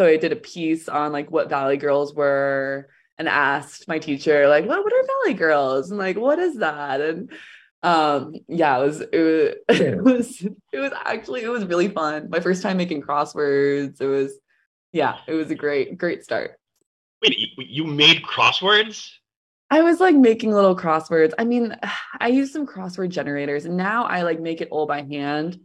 So 0.00 0.06
I 0.06 0.16
did 0.16 0.32
a 0.32 0.36
piece 0.36 0.88
on 0.88 1.12
like 1.12 1.30
what 1.30 1.50
Valley 1.50 1.76
Girls 1.76 2.14
were 2.14 2.88
and 3.18 3.28
asked 3.28 3.86
my 3.86 3.98
teacher, 3.98 4.48
like, 4.48 4.64
what, 4.64 4.82
what 4.82 4.94
are 4.94 5.06
Valley 5.06 5.34
Girls? 5.34 5.90
And 5.90 5.98
like, 5.98 6.16
what 6.16 6.38
is 6.38 6.56
that? 6.56 7.02
And 7.02 7.30
um 7.82 8.34
yeah 8.48 8.78
it 8.78 8.82
was 8.86 9.00
it 9.00 9.20
was 9.20 9.54
it 9.80 10.02
was 10.02 10.40
it 10.72 10.78
was 10.78 10.92
actually 11.04 11.42
it 11.42 11.50
was 11.50 11.66
really 11.66 11.88
fun. 11.88 12.30
My 12.30 12.40
first 12.40 12.62
time 12.62 12.78
making 12.78 13.02
crosswords 13.02 14.00
it 14.00 14.06
was 14.06 14.32
yeah 14.94 15.18
it 15.26 15.34
was 15.34 15.50
a 15.50 15.54
great 15.54 15.98
great 15.98 16.24
start. 16.24 16.58
Wait 17.20 17.38
you, 17.38 17.48
you 17.58 17.84
made 17.84 18.22
crosswords? 18.22 19.06
I 19.68 19.82
was 19.82 20.00
like 20.00 20.16
making 20.16 20.52
little 20.52 20.74
crosswords. 20.74 21.34
I 21.38 21.44
mean 21.44 21.76
i 22.20 22.28
use 22.28 22.54
some 22.54 22.66
crossword 22.66 23.10
generators 23.10 23.66
and 23.66 23.76
now 23.76 24.04
i 24.04 24.22
like 24.22 24.40
make 24.40 24.62
it 24.62 24.68
all 24.70 24.86
by 24.86 25.02
hand. 25.02 25.60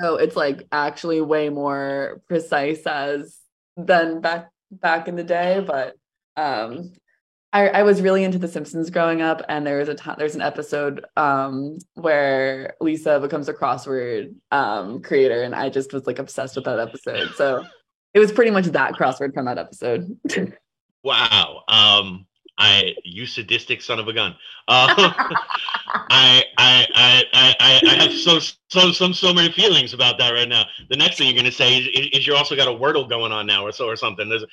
So 0.00 0.16
it's 0.16 0.36
like 0.36 0.66
actually 0.72 1.20
way 1.20 1.50
more 1.50 2.22
precise 2.28 2.86
as 2.86 3.41
than 3.76 4.20
back 4.20 4.50
back 4.70 5.08
in 5.08 5.16
the 5.16 5.24
day 5.24 5.64
but 5.66 5.94
um 6.36 6.92
I, 7.52 7.68
I 7.68 7.82
was 7.82 8.00
really 8.00 8.24
into 8.24 8.38
The 8.38 8.48
Simpsons 8.48 8.88
growing 8.88 9.20
up, 9.20 9.42
and 9.46 9.66
there 9.66 9.76
was 9.76 9.88
a 9.90 9.96
there's 10.16 10.34
an 10.34 10.40
episode 10.40 11.04
um, 11.18 11.76
where 11.94 12.74
Lisa 12.80 13.20
becomes 13.20 13.46
a 13.48 13.52
crossword 13.52 14.34
um, 14.50 15.02
creator, 15.02 15.42
and 15.42 15.54
I 15.54 15.68
just 15.68 15.92
was 15.92 16.06
like 16.06 16.18
obsessed 16.18 16.56
with 16.56 16.64
that 16.64 16.80
episode. 16.80 17.34
So 17.34 17.62
it 18.14 18.20
was 18.20 18.32
pretty 18.32 18.52
much 18.52 18.66
that 18.66 18.94
crossword 18.94 19.34
from 19.34 19.44
that 19.44 19.58
episode. 19.58 20.18
wow, 21.04 21.62
um, 21.68 22.26
I 22.58 22.94
you 23.04 23.26
sadistic 23.26 23.82
son 23.82 23.98
of 23.98 24.08
a 24.08 24.12
gun. 24.12 24.34
Uh, 24.68 24.94
I, 25.86 26.44
I, 26.58 26.86
I 26.94 27.24
I 27.34 27.80
I 27.88 27.94
have 28.02 28.12
so 28.12 28.38
so 28.68 28.92
some 28.92 29.14
so 29.14 29.32
many 29.32 29.52
feelings 29.52 29.94
about 29.94 30.18
that 30.18 30.30
right 30.30 30.48
now. 30.48 30.64
The 30.90 30.96
next 30.96 31.18
thing 31.18 31.28
you're 31.28 31.36
gonna 31.36 31.52
say 31.52 31.78
is, 31.78 32.10
is 32.12 32.26
you're 32.26 32.36
also 32.36 32.56
got 32.56 32.68
a 32.68 32.72
wordle 32.72 33.08
going 33.08 33.32
on 33.32 33.46
now, 33.46 33.64
or 33.64 33.72
so 33.72 33.86
or 33.86 33.96
something. 33.96 34.28
There's 34.28 34.44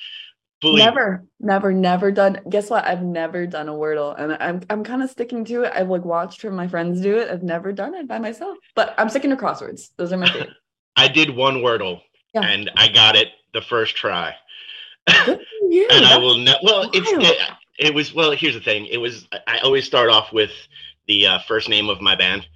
never, 0.62 1.24
never, 1.38 1.72
never 1.72 2.12
done. 2.12 2.40
Guess 2.48 2.70
what? 2.70 2.84
I've 2.84 3.02
never 3.02 3.46
done 3.46 3.68
a 3.68 3.72
Wordle, 3.72 4.14
and 4.18 4.36
I'm 4.40 4.60
I'm 4.68 4.84
kind 4.84 5.02
of 5.02 5.10
sticking 5.10 5.44
to 5.46 5.64
it. 5.64 5.72
I've 5.74 5.88
like 5.88 6.04
watched 6.04 6.40
from 6.40 6.54
my 6.54 6.68
friends 6.68 7.00
do 7.00 7.18
it. 7.18 7.30
I've 7.30 7.42
never 7.42 7.72
done 7.72 7.94
it 7.94 8.06
by 8.06 8.18
myself, 8.18 8.58
but 8.74 8.94
I'm 8.98 9.08
sticking 9.08 9.30
to 9.30 9.36
crosswords. 9.36 9.90
Those 9.96 10.12
are 10.12 10.16
my 10.16 10.30
favorite. 10.30 10.50
I 10.96 11.08
did 11.08 11.34
one 11.34 11.56
Wordle, 11.56 12.00
yeah. 12.34 12.42
and 12.42 12.70
I 12.76 12.88
got 12.88 13.16
it 13.16 13.28
the 13.54 13.62
first 13.62 13.96
try. 13.96 14.34
You, 15.68 15.88
and 15.90 16.04
I 16.04 16.18
will 16.18 16.36
not. 16.36 16.58
Well, 16.62 16.90
it's 16.92 17.10
it, 17.10 17.50
it, 17.80 17.94
was. 17.94 18.14
Well, 18.14 18.32
here's 18.32 18.54
the 18.54 18.60
thing. 18.60 18.86
It 18.86 18.98
was. 18.98 19.28
I 19.46 19.58
always 19.58 19.84
start 19.84 20.10
off 20.10 20.32
with 20.32 20.52
the 21.06 21.26
uh, 21.26 21.38
first 21.40 21.68
name 21.68 21.88
of 21.88 22.00
my 22.00 22.16
band 22.16 22.46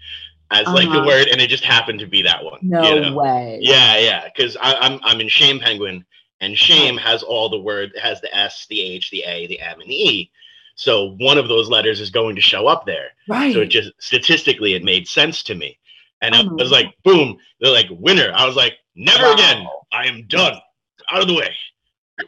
as 0.51 0.67
uh-huh. 0.67 0.75
like 0.75 0.89
the 0.89 0.99
uh-huh. 0.99 1.07
word, 1.07 1.29
and 1.29 1.41
it 1.41 1.49
just 1.49 1.65
happened 1.65 2.01
to 2.01 2.07
be 2.07 2.23
that 2.23 2.45
one. 2.45 2.59
No 2.63 2.95
you 2.95 3.01
know? 3.01 3.15
way. 3.15 3.59
Yeah, 3.61 3.99
yeah. 3.99 4.25
Because 4.25 4.57
I'm 4.61 5.01
I'm 5.03 5.21
in 5.21 5.29
Shame 5.29 5.61
Penguin, 5.61 6.05
and 6.41 6.57
shame 6.57 6.97
has 6.97 7.23
all 7.23 7.49
the 7.49 7.59
word 7.59 7.93
has 8.01 8.21
the 8.21 8.35
S, 8.35 8.67
the 8.69 8.81
H, 8.81 9.11
the 9.11 9.23
A, 9.25 9.47
the 9.47 9.61
M, 9.61 9.81
and 9.81 9.89
the 9.89 9.95
E. 9.95 10.31
So 10.77 11.15
one 11.19 11.39
of 11.39 11.49
those 11.49 11.69
letters 11.69 12.01
is 12.01 12.11
going 12.11 12.37
to 12.37 12.43
show 12.43 12.67
up 12.67 12.85
there. 12.85 13.11
Right. 13.29 13.55
So 13.55 13.61
it 13.61 13.67
just 13.67 13.93
statistically 13.99 14.75
it 14.75 14.83
made 14.83 15.07
sense 15.07 15.43
to 15.45 15.55
me. 15.55 15.79
And 16.21 16.35
oh. 16.35 16.39
I 16.39 16.63
was 16.63 16.71
like, 16.71 16.95
boom, 17.05 17.39
they're 17.61 17.73
like, 17.73 17.87
winner. 17.91 18.33
I 18.35 18.47
was 18.47 18.57
like, 18.57 18.75
never 18.95 19.25
wow. 19.25 19.35
again. 19.35 19.67
I 19.93 20.07
am 20.07 20.27
done. 20.27 20.55
Out 21.11 21.21
of 21.21 21.29
the 21.29 21.35
way. 21.35 21.55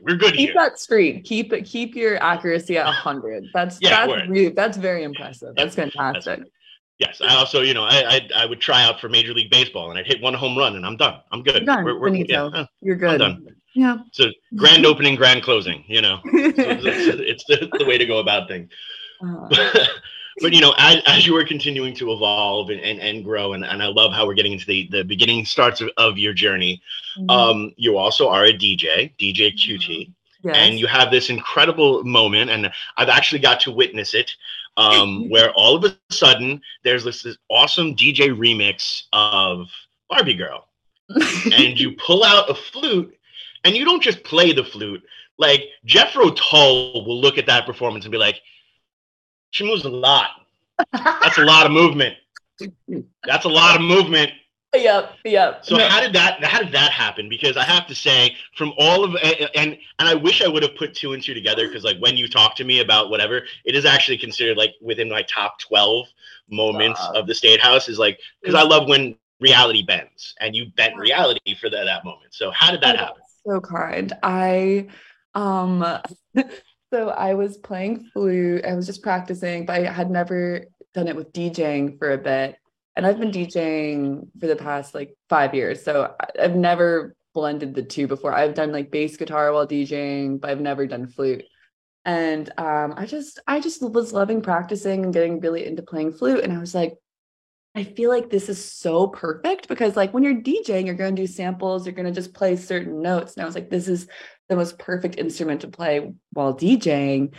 We're 0.02 0.16
good 0.16 0.34
keep 0.34 0.50
here. 0.50 0.54
that 0.54 0.78
streak. 0.78 1.24
Keep 1.24 1.52
it. 1.52 1.62
Keep 1.62 1.94
your 1.94 2.22
accuracy 2.22 2.76
at 2.76 2.86
hundred. 2.86 3.44
That's 3.54 3.78
yeah, 3.80 4.06
that's 4.06 4.28
really 4.28 4.48
that's 4.48 4.76
very 4.76 5.04
impressive. 5.04 5.54
That's 5.56 5.76
yeah, 5.76 5.84
fantastic. 5.84 6.40
That's 6.40 6.50
yes, 6.98 7.20
I 7.20 7.34
also, 7.34 7.60
you 7.60 7.74
know, 7.74 7.84
I, 7.84 8.02
I, 8.16 8.28
I 8.42 8.46
would 8.46 8.60
try 8.60 8.82
out 8.82 9.00
for 9.00 9.08
Major 9.08 9.34
League 9.34 9.50
Baseball 9.50 9.90
and 9.90 9.98
I'd 9.98 10.06
hit 10.06 10.20
one 10.20 10.34
home 10.34 10.56
run 10.56 10.76
and 10.76 10.84
I'm 10.84 10.96
done. 10.96 11.20
I'm 11.30 11.42
good. 11.42 11.56
You're 11.56 11.64
done. 11.64 11.84
We're, 11.84 11.98
we're, 11.98 12.14
yeah, 12.14 12.66
You're 12.80 12.96
good. 12.96 13.22
I'm 13.22 13.44
done. 13.44 13.56
Yeah. 13.74 13.98
So 14.12 14.30
grand 14.56 14.86
opening, 14.86 15.16
grand 15.16 15.42
closing, 15.42 15.84
you 15.86 16.00
know, 16.00 16.20
so 16.24 16.30
it's, 16.32 17.44
it's 17.44 17.44
the, 17.44 17.68
the, 17.78 17.84
way 17.84 17.98
to 17.98 18.06
go 18.06 18.18
about 18.18 18.48
things. 18.48 18.70
Uh, 19.22 19.48
but, 20.40 20.52
you 20.52 20.60
know, 20.60 20.74
as, 20.78 21.02
as 21.06 21.26
you 21.26 21.36
are 21.36 21.44
continuing 21.44 21.94
to 21.94 22.12
evolve 22.12 22.70
and, 22.70 22.80
and, 22.80 23.00
and 23.00 23.24
grow, 23.24 23.54
and, 23.54 23.64
and 23.64 23.82
I 23.82 23.86
love 23.86 24.12
how 24.12 24.26
we're 24.26 24.34
getting 24.34 24.52
into 24.52 24.66
the, 24.66 24.88
the 24.90 25.02
beginning 25.02 25.44
starts 25.44 25.80
of, 25.80 25.90
of 25.96 26.18
your 26.18 26.34
journey. 26.34 26.82
Mm-hmm. 27.18 27.30
Um, 27.30 27.74
you 27.76 27.96
also 27.96 28.28
are 28.28 28.44
a 28.44 28.52
DJ, 28.52 29.12
DJ 29.18 29.54
QT. 29.54 29.80
Mm-hmm. 29.80 30.48
Yes. 30.48 30.56
And 30.56 30.78
you 30.78 30.86
have 30.86 31.10
this 31.10 31.30
incredible 31.30 32.04
moment, 32.04 32.50
and 32.50 32.70
I've 32.96 33.08
actually 33.08 33.40
got 33.40 33.60
to 33.60 33.72
witness 33.72 34.14
it, 34.14 34.30
um, 34.76 35.28
where 35.30 35.50
all 35.52 35.74
of 35.74 35.84
a 35.84 35.96
sudden 36.10 36.60
there's 36.84 37.04
this, 37.04 37.22
this 37.22 37.36
awesome 37.50 37.96
DJ 37.96 38.28
remix 38.28 39.04
of 39.12 39.68
Barbie 40.08 40.34
Girl. 40.34 40.68
and 41.08 41.80
you 41.80 41.92
pull 42.06 42.24
out 42.24 42.50
a 42.50 42.54
flute 42.54 43.16
and 43.64 43.76
you 43.76 43.84
don't 43.84 44.02
just 44.02 44.22
play 44.22 44.52
the 44.52 44.64
flute. 44.64 45.02
Like 45.38 45.64
Jethro 45.84 46.30
Tull 46.30 47.04
will 47.04 47.20
look 47.20 47.38
at 47.38 47.46
that 47.46 47.66
performance 47.66 48.04
and 48.04 48.12
be 48.12 48.18
like, 48.18 48.40
she 49.50 49.64
moves 49.64 49.84
a 49.84 49.90
lot. 49.90 50.30
That's 50.92 51.38
a 51.38 51.44
lot 51.44 51.66
of 51.66 51.72
movement. 51.72 52.16
That's 53.24 53.44
a 53.44 53.48
lot 53.48 53.76
of 53.76 53.82
movement. 53.82 54.32
Yep, 54.74 55.12
yep. 55.24 55.64
So 55.64 55.76
no. 55.76 55.88
how 55.88 56.00
did 56.00 56.12
that 56.12 56.44
how 56.44 56.58
did 56.58 56.72
that 56.72 56.92
happen? 56.92 57.28
Because 57.28 57.56
I 57.56 57.64
have 57.64 57.86
to 57.86 57.94
say, 57.94 58.36
from 58.56 58.72
all 58.78 59.04
of 59.04 59.16
and 59.22 59.78
and 59.98 60.08
I 60.08 60.14
wish 60.14 60.42
I 60.42 60.48
would 60.48 60.62
have 60.62 60.76
put 60.76 60.94
two 60.94 61.14
and 61.14 61.22
two 61.22 61.32
together 61.32 61.66
because 61.66 61.82
like 61.82 61.98
when 61.98 62.16
you 62.16 62.28
talk 62.28 62.56
to 62.56 62.64
me 62.64 62.80
about 62.80 63.08
whatever, 63.08 63.42
it 63.64 63.74
is 63.74 63.86
actually 63.86 64.18
considered 64.18 64.58
like 64.58 64.74
within 64.82 65.08
my 65.08 65.22
top 65.22 65.58
twelve 65.60 66.06
moments 66.50 67.00
wow. 67.00 67.20
of 67.20 67.26
the 67.26 67.34
State 67.34 67.60
House 67.60 67.88
is 67.88 67.98
like 67.98 68.20
because 68.42 68.54
I 68.54 68.64
love 68.64 68.88
when 68.88 69.16
reality 69.40 69.82
bends 69.82 70.34
and 70.40 70.54
you 70.54 70.66
bent 70.76 70.96
reality 70.96 71.54
for 71.54 71.70
the, 71.70 71.82
that 71.84 72.04
moment. 72.04 72.34
So 72.34 72.50
how 72.50 72.70
did 72.70 72.80
that 72.82 72.98
happen? 72.98 73.22
so 73.46 73.60
kind. 73.60 74.12
I 74.22 74.88
um 75.34 75.84
so 76.92 77.10
I 77.10 77.34
was 77.34 77.56
playing 77.58 78.10
flute. 78.12 78.64
I 78.64 78.74
was 78.74 78.86
just 78.86 79.02
practicing, 79.02 79.66
but 79.66 79.80
I 79.80 79.92
had 79.92 80.10
never 80.10 80.66
done 80.94 81.08
it 81.08 81.16
with 81.16 81.32
DJing 81.32 81.98
for 81.98 82.12
a 82.12 82.18
bit. 82.18 82.56
And 82.94 83.04
I've 83.04 83.18
been 83.18 83.32
DJing 83.32 84.28
for 84.40 84.46
the 84.46 84.56
past 84.56 84.94
like 84.94 85.14
5 85.28 85.54
years. 85.54 85.82
So 85.82 86.14
I've 86.38 86.56
never 86.56 87.14
blended 87.34 87.74
the 87.74 87.82
two 87.82 88.06
before. 88.06 88.32
I've 88.32 88.54
done 88.54 88.72
like 88.72 88.90
bass 88.90 89.16
guitar 89.16 89.52
while 89.52 89.66
DJing, 89.66 90.40
but 90.40 90.50
I've 90.50 90.60
never 90.60 90.86
done 90.86 91.06
flute. 91.06 91.44
And 92.06 92.48
um, 92.56 92.94
I 92.96 93.04
just 93.04 93.40
I 93.46 93.60
just 93.60 93.82
was 93.82 94.12
loving 94.12 94.40
practicing 94.40 95.04
and 95.04 95.12
getting 95.12 95.40
really 95.40 95.66
into 95.66 95.82
playing 95.82 96.12
flute. 96.12 96.44
And 96.44 96.52
I 96.52 96.58
was 96.58 96.74
like, 96.74 96.94
I 97.74 97.84
feel 97.84 98.08
like 98.08 98.30
this 98.30 98.48
is 98.48 98.64
so 98.64 99.08
perfect 99.08 99.68
because 99.68 99.96
like 99.96 100.14
when 100.14 100.22
you're 100.22 100.40
DJing, 100.40 100.86
you're 100.86 100.94
going 100.94 101.14
to 101.14 101.22
do 101.22 101.26
samples, 101.26 101.84
you're 101.84 101.94
going 101.94 102.06
to 102.06 102.20
just 102.20 102.32
play 102.32 102.56
certain 102.56 103.02
notes. 103.02 103.34
And 103.34 103.42
I 103.42 103.46
was 103.46 103.54
like, 103.54 103.68
this 103.68 103.86
is 103.86 104.08
the 104.48 104.56
most 104.56 104.78
perfect 104.78 105.18
instrument 105.18 105.62
to 105.62 105.68
play 105.68 106.12
while 106.32 106.54
DJing. 106.54 107.34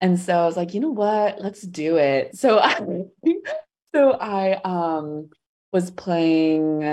And 0.00 0.18
so 0.18 0.34
I 0.34 0.46
was 0.46 0.56
like, 0.56 0.74
you 0.74 0.80
know 0.80 0.90
what? 0.90 1.40
Let's 1.40 1.62
do 1.62 1.96
it. 1.96 2.36
So 2.36 2.58
I 2.58 2.80
so 3.94 4.12
I 4.12 4.60
um 4.62 5.30
was 5.72 5.90
playing 5.90 6.84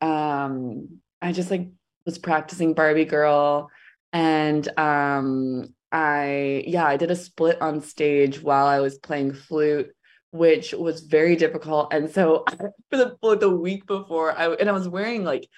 um 0.00 1.00
I 1.20 1.32
just 1.32 1.50
like 1.50 1.68
was 2.06 2.18
practicing 2.18 2.74
Barbie 2.74 3.04
Girl 3.04 3.70
and 4.12 4.66
um 4.78 5.74
I 5.92 6.64
yeah, 6.66 6.86
I 6.86 6.96
did 6.96 7.10
a 7.10 7.16
split 7.16 7.60
on 7.60 7.80
stage 7.80 8.42
while 8.42 8.66
I 8.66 8.80
was 8.80 8.98
playing 8.98 9.34
flute 9.34 9.90
which 10.32 10.72
was 10.72 11.00
very 11.00 11.36
difficult. 11.36 11.92
And 11.92 12.10
so 12.10 12.44
for 12.90 12.96
the 12.96 13.16
for 13.20 13.36
the 13.36 13.50
week 13.50 13.86
before, 13.86 14.36
I 14.36 14.52
and 14.54 14.68
I 14.68 14.72
was 14.72 14.88
wearing 14.88 15.24
like 15.24 15.48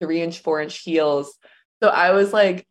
three 0.00 0.22
inch, 0.22 0.40
four 0.40 0.60
inch 0.60 0.78
heels. 0.78 1.36
So 1.82 1.88
I 1.88 2.12
was 2.12 2.32
like 2.32 2.66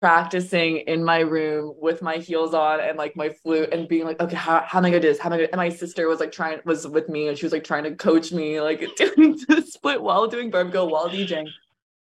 practicing 0.00 0.78
in 0.78 1.04
my 1.04 1.18
room 1.20 1.74
with 1.80 2.02
my 2.02 2.16
heels 2.16 2.54
on 2.54 2.80
and 2.80 2.96
like 2.96 3.16
my 3.16 3.30
flute 3.30 3.72
and 3.72 3.88
being 3.88 4.04
like, 4.04 4.20
okay, 4.20 4.36
how, 4.36 4.60
how 4.66 4.78
am 4.78 4.84
I 4.84 4.90
gonna 4.90 5.00
do 5.00 5.08
this? 5.08 5.18
How 5.18 5.28
am 5.28 5.32
I 5.34 5.36
gonna 5.38 5.48
and 5.52 5.58
my 5.58 5.68
sister 5.70 6.06
was 6.08 6.20
like 6.20 6.32
trying 6.32 6.60
was 6.64 6.86
with 6.86 7.08
me 7.08 7.28
and 7.28 7.36
she 7.36 7.44
was 7.46 7.52
like 7.52 7.64
trying 7.64 7.84
to 7.84 7.94
coach 7.96 8.32
me, 8.32 8.60
like 8.60 8.80
doing 8.96 9.38
the 9.48 9.62
split 9.66 10.02
while 10.02 10.26
doing 10.28 10.50
Barbie 10.50 10.70
Girl 10.70 10.88
while 10.88 11.08
DJing. 11.10 11.48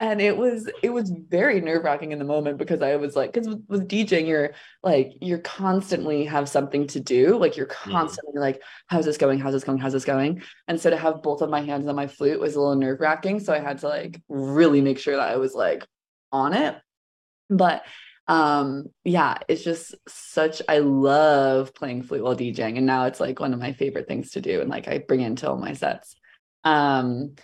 and 0.00 0.21
it 0.21 0.37
was 0.37 0.71
it 0.83 0.90
was 0.90 1.11
very 1.11 1.61
nerve-wracking 1.61 2.12
in 2.12 2.18
the 2.21 2.25
moment 2.25 2.57
because 2.57 2.83
i 2.83 2.95
was 2.95 3.16
like 3.16 3.33
because 3.33 3.49
with, 3.49 3.64
with 3.68 3.88
djing 3.88 4.28
you're 4.28 4.52
like 4.85 5.12
you're 5.21 5.40
constantly 5.40 6.25
have 6.25 6.49
something 6.49 6.87
to 6.87 7.00
do 7.00 7.37
like 7.37 7.57
you're 7.57 7.66
Mm-hmm. 7.66 7.90
constantly 7.92 8.40
like 8.40 8.62
how's 8.87 9.04
this 9.07 9.16
going 9.16 9.38
how's 9.40 9.54
this 9.54 9.64
going 9.64 9.78
how's 9.78 9.92
this 9.92 10.04
going 10.04 10.42
and 10.68 10.80
so 10.80 10.90
to 10.90 10.97
have 10.97 11.23
both 11.23 11.42
of 11.42 11.50
my 11.50 11.62
hands 11.62 11.87
on 11.88 11.97
my 11.97 12.07
flute 12.07 12.38
was 12.40 12.54
a 12.54 12.61
little 12.61 12.76
nerve-wracking 12.76 13.40
so 13.40 13.52
i 13.52 13.59
had 13.59 13.78
to 13.78 13.88
like 13.88 14.21
really 14.28 14.80
make 14.80 14.99
sure 14.99 15.16
that 15.16 15.28
i 15.30 15.37
was 15.37 15.54
like 15.54 15.85
on 16.30 16.52
it 16.54 16.76
but 17.49 17.83
um 18.26 18.85
yeah 19.05 19.38
it's 19.49 19.64
just 19.64 19.95
such 20.07 20.61
i 20.69 20.78
love 20.78 21.75
playing 21.75 22.02
flute 22.02 22.23
while 22.23 22.37
djing 22.37 22.76
and 22.76 22.87
now 22.87 23.05
it's 23.05 23.21
like 23.21 23.40
one 23.40 23.55
of 23.55 23.59
my 23.59 23.73
favorite 23.73 24.07
things 24.07 24.33
to 24.33 24.40
do 24.40 24.61
and 24.61 24.69
like 24.69 24.87
i 24.87 24.99
bring 24.99 25.21
into 25.21 25.49
all 25.49 25.57
my 25.57 25.73
sets 25.73 26.14
um 26.64 27.35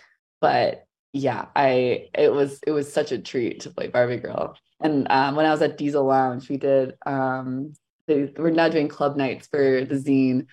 but 0.41 0.85
yeah, 1.15 1.45
I 1.55 2.09
it 2.13 2.33
was 2.33 2.59
it 2.67 2.71
was 2.71 2.91
such 2.91 3.13
a 3.13 3.17
treat 3.17 3.61
to 3.61 3.69
play 3.69 3.87
Barbie 3.87 4.17
Girl. 4.17 4.57
And 4.81 5.07
um, 5.09 5.35
when 5.35 5.45
I 5.45 5.51
was 5.51 5.61
at 5.61 5.77
Diesel 5.77 6.03
Lounge, 6.03 6.49
we 6.49 6.57
did 6.57 6.95
um, 7.05 7.73
they, 8.05 8.33
we're 8.37 8.49
now 8.49 8.67
doing 8.67 8.89
club 8.89 9.15
nights 9.15 9.47
for 9.47 9.85
the 9.85 9.95
zine, 9.95 10.47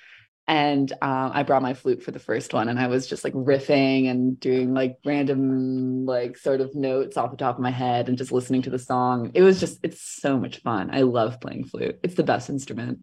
and 0.52 0.92
um, 1.00 1.30
I 1.32 1.44
brought 1.44 1.62
my 1.62 1.73
flute 1.73 2.02
for 2.02 2.11
the 2.11 2.18
first 2.18 2.52
one, 2.52 2.68
and 2.68 2.78
I 2.78 2.87
was 2.87 3.06
just 3.06 3.25
like 3.25 3.32
riffing 3.32 4.11
and 4.11 4.38
doing 4.38 4.75
like 4.75 4.99
random 5.02 6.04
like 6.04 6.37
sort 6.37 6.61
of 6.61 6.75
notes 6.75 7.16
off 7.16 7.30
the 7.30 7.38
top 7.38 7.56
of 7.56 7.62
my 7.62 7.71
head 7.71 8.11
and 8.11 8.18
just 8.18 8.32
listening 8.32 8.61
to 8.62 8.71
the 8.71 8.78
song. 8.78 9.30
It 9.32 9.40
was 9.40 9.61
just 9.61 9.80
it's 9.82 10.02
so 10.02 10.38
much 10.38 10.59
fun. 10.59 10.90
I 10.92 11.02
love 11.02 11.40
playing 11.40 11.64
flute. 11.64 11.99
It's 12.02 12.16
the 12.16 12.23
best 12.23 12.50
instrument. 12.50 12.99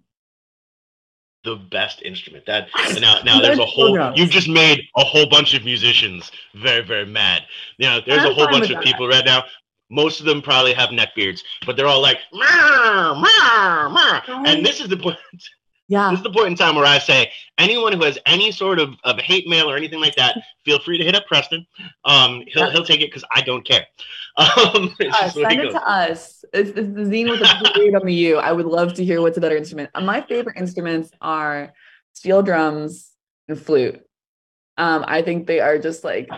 the 1.44 1.56
best 1.56 2.04
instrument. 2.04 2.46
That 2.46 2.68
now 3.02 3.22
now 3.26 3.42
there's 3.42 3.58
a 3.58 3.66
whole 3.66 4.14
you've 4.16 4.30
just 4.30 4.48
made 4.48 4.84
a 4.96 5.04
whole 5.04 5.28
bunch 5.28 5.56
of 5.56 5.66
musicians 5.66 6.32
very 6.54 6.86
very 6.86 7.08
mad. 7.08 7.42
You 7.80 7.88
know, 7.88 8.00
there's 8.06 8.26
I'm 8.26 8.32
a 8.32 8.34
whole 8.36 8.48
bunch 8.48 8.70
of 8.70 8.76
that. 8.76 8.84
people 8.84 9.08
right 9.08 9.26
now. 9.26 9.44
Most 9.90 10.20
of 10.20 10.28
them 10.28 10.44
probably 10.44 10.76
have 10.76 10.92
neck 10.92 11.16
beards, 11.16 11.44
but 11.66 11.76
they're 11.76 11.88
all 11.88 12.00
like, 12.00 12.20
"Meow, 12.32 13.16
meow, 13.20 13.90
meow." 13.90 14.44
and 14.46 14.64
this 14.64 14.80
is 14.80 14.88
the 14.88 14.98
point. 14.98 15.18
Yeah. 15.90 16.12
This 16.12 16.20
is 16.20 16.24
the 16.24 16.32
point 16.32 16.48
in 16.48 16.56
time 16.56 16.76
where 16.76 16.86
I 16.86 17.00
say 17.00 17.32
anyone 17.58 17.94
who 17.94 18.04
has 18.04 18.20
any 18.28 18.52
sort 18.52 18.80
of, 18.80 18.94
of 19.04 19.18
hate 19.20 19.48
mail 19.48 19.70
or 19.70 19.76
anything 19.76 20.00
like 20.00 20.16
that, 20.16 20.38
feel 20.66 20.80
free 20.80 21.00
to 21.00 21.04
hit 21.04 21.16
up 21.16 21.26
Preston. 21.26 21.66
Um, 22.06 22.44
he'll 22.48 22.68
Yeah. 22.68 22.72
he'll 22.72 22.86
take 22.86 23.02
it 23.02 23.08
because 23.08 23.26
I 23.36 23.42
don't 23.42 23.66
care. 23.66 23.86
Um, 24.38 24.96
Uh, 25.02 25.04
just 25.04 25.36
the 25.36 25.42
way 25.42 25.50
send 25.50 25.62
it 25.62 25.72
to 25.72 25.90
us. 25.90 26.46
It's, 26.54 26.70
it's 26.70 26.76
the 26.76 27.02
zine 27.02 27.30
with 27.30 27.40
the 27.42 27.72
period 27.74 27.96
on 27.96 28.06
the 28.06 28.14
U. 28.14 28.38
I 28.38 28.54
would 28.54 28.68
love 28.68 28.94
to 28.94 29.04
hear 29.04 29.20
what's 29.22 29.38
a 29.38 29.42
better 29.42 29.58
instrument. 29.58 29.90
My 30.02 30.22
favorite 30.22 30.56
instruments 30.56 31.12
are 31.20 31.74
steel 32.14 32.42
drums 32.42 33.12
and 33.50 33.60
flute. 33.60 34.00
Um, 34.78 35.04
I 35.06 35.24
think 35.24 35.46
they 35.46 35.60
are 35.60 35.78
just 35.78 36.06
like 36.06 36.30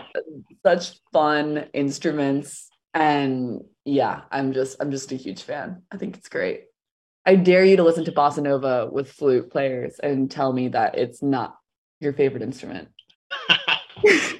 such 0.66 0.98
fun 1.12 1.68
instruments, 1.74 2.68
and 2.92 3.62
yeah, 3.84 4.22
I'm 4.32 4.52
just 4.52 4.78
I'm 4.80 4.90
just 4.90 5.12
a 5.12 5.16
huge 5.16 5.42
fan. 5.42 5.82
I 5.92 5.96
think 5.96 6.16
it's 6.16 6.28
great. 6.28 6.64
I 7.24 7.36
dare 7.36 7.64
you 7.64 7.76
to 7.76 7.82
listen 7.82 8.04
to 8.06 8.12
bossa 8.12 8.42
nova 8.42 8.88
with 8.90 9.10
flute 9.12 9.50
players 9.50 9.98
and 10.00 10.30
tell 10.30 10.52
me 10.52 10.68
that 10.68 10.98
it's 10.98 11.22
not 11.22 11.56
your 12.00 12.12
favorite 12.12 12.42
instrument. 12.42 12.88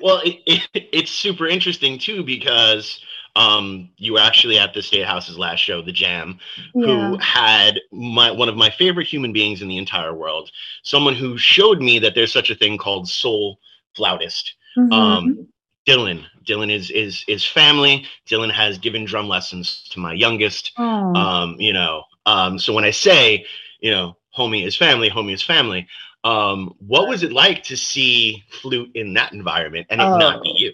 well, 0.02 0.20
it, 0.24 0.40
it, 0.46 0.88
it's 0.92 1.10
super 1.10 1.46
interesting 1.46 1.98
too 1.98 2.24
because 2.24 3.00
um, 3.36 3.90
you 3.96 4.14
were 4.14 4.20
actually 4.20 4.58
at 4.58 4.74
the 4.74 4.82
State 4.82 5.06
House's 5.06 5.38
last 5.38 5.60
show, 5.60 5.80
The 5.80 5.92
Jam, 5.92 6.38
who 6.74 7.16
had 7.18 7.80
my 7.90 8.30
one 8.30 8.48
of 8.48 8.56
my 8.56 8.68
favorite 8.70 9.06
human 9.06 9.32
beings 9.32 9.62
in 9.62 9.68
the 9.68 9.78
entire 9.78 10.14
world, 10.14 10.50
someone 10.82 11.14
who 11.14 11.38
showed 11.38 11.80
me 11.80 11.98
that 12.00 12.14
there's 12.14 12.32
such 12.32 12.50
a 12.50 12.54
thing 12.54 12.76
called 12.76 13.08
soul 13.08 13.58
flautist. 13.94 14.54
Mhm. 14.76 14.92
Um, 14.92 15.48
Dylan. 15.86 16.24
Dylan 16.44 16.70
is 16.70 16.90
is 16.90 17.24
is 17.26 17.44
family. 17.44 18.06
Dylan 18.28 18.52
has 18.52 18.78
given 18.78 19.04
drum 19.04 19.28
lessons 19.28 19.88
to 19.90 20.00
my 20.00 20.12
youngest. 20.12 20.72
Oh. 20.76 21.14
Um, 21.14 21.56
you 21.58 21.72
know, 21.72 22.04
um, 22.26 22.58
so 22.58 22.72
when 22.72 22.84
I 22.84 22.90
say, 22.90 23.46
you 23.80 23.90
know, 23.90 24.16
homie 24.36 24.66
is 24.66 24.76
family, 24.76 25.10
homie 25.10 25.34
is 25.34 25.42
family. 25.42 25.88
Um, 26.24 26.74
what 26.78 27.08
was 27.08 27.22
it 27.22 27.32
like 27.32 27.64
to 27.64 27.76
see 27.76 28.44
flute 28.48 28.92
in 28.94 29.14
that 29.14 29.32
environment 29.32 29.88
and 29.90 30.00
it 30.00 30.04
not 30.04 30.42
be 30.42 30.50
Oh. 30.50 30.54
you? 30.56 30.72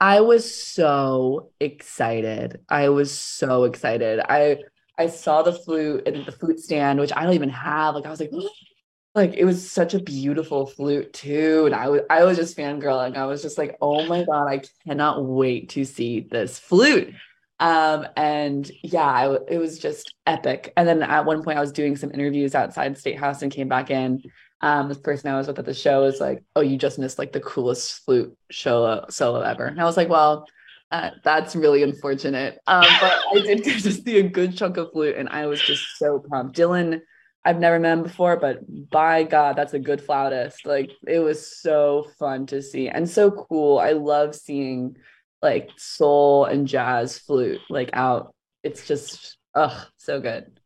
I 0.00 0.20
was 0.22 0.54
so 0.54 1.50
excited. 1.60 2.60
I 2.68 2.88
was 2.88 3.10
so 3.12 3.64
excited. 3.64 4.20
I 4.20 4.58
I 4.96 5.06
saw 5.08 5.42
the 5.42 5.52
flute 5.52 6.06
and 6.06 6.26
the 6.26 6.32
flute 6.32 6.60
stand, 6.60 7.00
which 7.00 7.12
I 7.14 7.24
don't 7.24 7.34
even 7.34 7.48
have. 7.50 7.94
Like 7.94 8.06
I 8.06 8.10
was 8.10 8.20
like, 8.20 8.32
like 9.14 9.34
it 9.34 9.44
was 9.44 9.70
such 9.70 9.94
a 9.94 9.98
beautiful 9.98 10.66
flute 10.66 11.12
too. 11.12 11.64
And 11.66 11.74
I 11.74 11.88
was 11.88 12.02
I 12.08 12.24
was 12.24 12.36
just 12.36 12.56
fangirling. 12.56 13.16
I 13.16 13.26
was 13.26 13.42
just 13.42 13.58
like, 13.58 13.76
oh 13.80 14.06
my 14.06 14.24
God, 14.24 14.46
I 14.46 14.62
cannot 14.86 15.24
wait 15.24 15.70
to 15.70 15.84
see 15.84 16.20
this 16.20 16.58
flute. 16.58 17.14
Um, 17.60 18.06
and 18.16 18.68
yeah, 18.82 19.04
I 19.04 19.36
it 19.48 19.58
was 19.58 19.78
just 19.78 20.14
epic. 20.26 20.72
And 20.76 20.88
then 20.88 21.02
at 21.02 21.26
one 21.26 21.42
point 21.42 21.58
I 21.58 21.60
was 21.60 21.72
doing 21.72 21.94
some 21.94 22.10
interviews 22.12 22.54
outside 22.54 22.96
State 22.98 23.18
House 23.18 23.42
and 23.42 23.52
came 23.52 23.68
back 23.68 23.90
in. 23.90 24.22
Um, 24.62 24.88
this 24.88 24.98
person 24.98 25.30
I 25.30 25.36
was 25.36 25.46
with 25.46 25.58
at 25.58 25.66
the 25.66 25.74
show 25.74 26.02
was 26.02 26.20
like, 26.20 26.42
"Oh, 26.56 26.62
you 26.62 26.76
just 26.76 26.98
missed 26.98 27.18
like 27.18 27.32
the 27.32 27.40
coolest 27.40 28.04
flute 28.04 28.36
solo 28.50 29.06
solo 29.10 29.40
ever." 29.40 29.66
And 29.66 29.80
I 29.80 29.84
was 29.84 29.96
like, 29.96 30.08
"Well, 30.08 30.46
uh, 30.90 31.10
that's 31.22 31.54
really 31.54 31.82
unfortunate." 31.82 32.58
Um, 32.66 32.84
but 33.00 33.12
I 33.30 33.40
did 33.42 33.62
get 33.64 33.82
to 33.82 33.92
see 33.92 34.18
a 34.18 34.28
good 34.28 34.56
chunk 34.56 34.76
of 34.78 34.90
flute, 34.92 35.16
and 35.16 35.28
I 35.28 35.46
was 35.46 35.60
just 35.60 35.98
so 35.98 36.24
pumped. 36.30 36.56
Dylan, 36.56 37.00
I've 37.44 37.58
never 37.58 37.78
met 37.78 37.92
him 37.92 38.02
before, 38.02 38.36
but 38.36 38.60
by 38.90 39.24
God, 39.24 39.56
that's 39.56 39.74
a 39.74 39.78
good 39.78 40.02
flautist. 40.02 40.66
Like 40.66 40.90
it 41.06 41.20
was 41.20 41.60
so 41.60 42.06
fun 42.18 42.46
to 42.46 42.62
see 42.62 42.88
and 42.88 43.08
so 43.08 43.30
cool. 43.30 43.78
I 43.78 43.92
love 43.92 44.34
seeing 44.34 44.96
like 45.42 45.70
soul 45.76 46.44
and 46.44 46.66
jazz 46.66 47.18
flute 47.18 47.60
like 47.68 47.90
out. 47.92 48.34
It's 48.62 48.86
just 48.86 49.36
ugh, 49.54 49.86
so 49.96 50.20
good. 50.20 50.58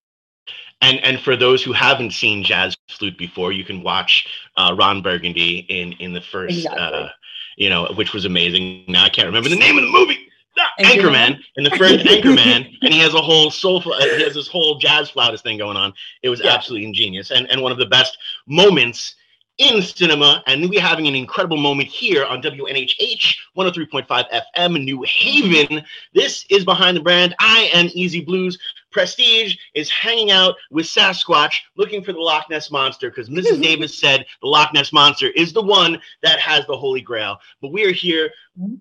And 0.81 0.99
and 1.01 1.21
for 1.21 1.37
those 1.37 1.63
who 1.63 1.73
haven't 1.73 2.13
seen 2.13 2.43
jazz 2.43 2.77
flute 2.91 3.17
before, 3.17 3.53
you 3.53 3.65
can 3.65 3.83
watch 3.83 4.27
uh, 4.57 4.75
Ron 4.79 5.01
Burgundy 5.03 5.59
in 5.69 5.93
in 5.95 6.13
the 6.13 6.21
first, 6.21 6.57
Exactly. 6.59 6.81
uh, 6.81 7.09
you 7.57 7.71
know, 7.71 7.87
which 7.97 8.13
was 8.13 8.25
amazing. 8.25 8.85
Now 8.89 9.05
I 9.05 9.09
can't 9.09 9.27
remember 9.27 9.49
the 9.49 9.57
name 9.57 9.79
of 9.79 9.85
the 9.85 9.91
movie. 9.91 10.19
Ah, 10.59 10.71
Anchorman? 10.81 11.41
In 11.57 11.65
the 11.65 11.71
first 11.71 12.05
Anchorman, 12.05 12.77
and 12.83 12.93
he 12.95 13.01
has 13.01 13.15
a 13.15 13.21
whole 13.21 13.51
soul. 13.51 13.79
Uh, 13.93 14.01
he 14.17 14.23
has 14.23 14.35
this 14.35 14.47
whole 14.49 14.79
jazz 14.79 15.11
flautist 15.11 15.43
thing 15.43 15.59
going 15.59 15.77
on. 15.77 15.93
It 16.23 16.29
was 16.29 16.41
Yeah. 16.41 16.53
absolutely 16.53 16.87
ingenious, 16.87 17.31
and 17.31 17.51
and 17.51 17.63
one 17.63 17.73
of 17.73 17.79
the 17.79 17.87
best 17.87 18.19
moments 18.47 19.15
in 19.59 19.83
cinema. 19.83 20.43
And 20.47 20.69
we're 20.69 20.81
having 20.81 21.07
an 21.07 21.15
incredible 21.15 21.57
moment 21.57 21.89
here 21.89 22.25
on 22.25 22.43
WNHH 22.43 23.37
103.5 23.57 24.43
FM, 24.57 24.85
New 24.85 25.03
Haven. 25.03 25.85
This 26.13 26.45
is 26.51 26.65
behind 26.65 26.97
the 26.97 27.03
brand. 27.03 27.35
I 27.39 27.71
am 27.73 27.87
EZ 27.87 28.17
BlueZ. 28.27 28.59
Prestige 28.91 29.57
is 29.75 29.91
hanging 29.91 30.31
out 30.31 30.55
with 30.71 30.87
Sasquatch 30.87 31.57
looking 31.77 32.03
for 32.03 32.13
the 32.13 32.21
Loch 32.21 32.49
Ness 32.49 32.71
Monster 32.71 33.11
because 33.11 33.29
Mrs. 33.29 33.61
Davis 33.63 33.99
said 33.99 34.25
the 34.41 34.47
Loch 34.47 34.73
Ness 34.73 34.93
Monster 34.93 35.29
is 35.31 35.53
the 35.53 35.63
one 35.63 36.01
that 36.23 36.39
has 36.39 36.65
the 36.67 36.77
Holy 36.77 37.01
Grail. 37.01 37.39
But 37.61 37.73
we 37.73 37.85
are 37.85 37.93
here 37.93 38.31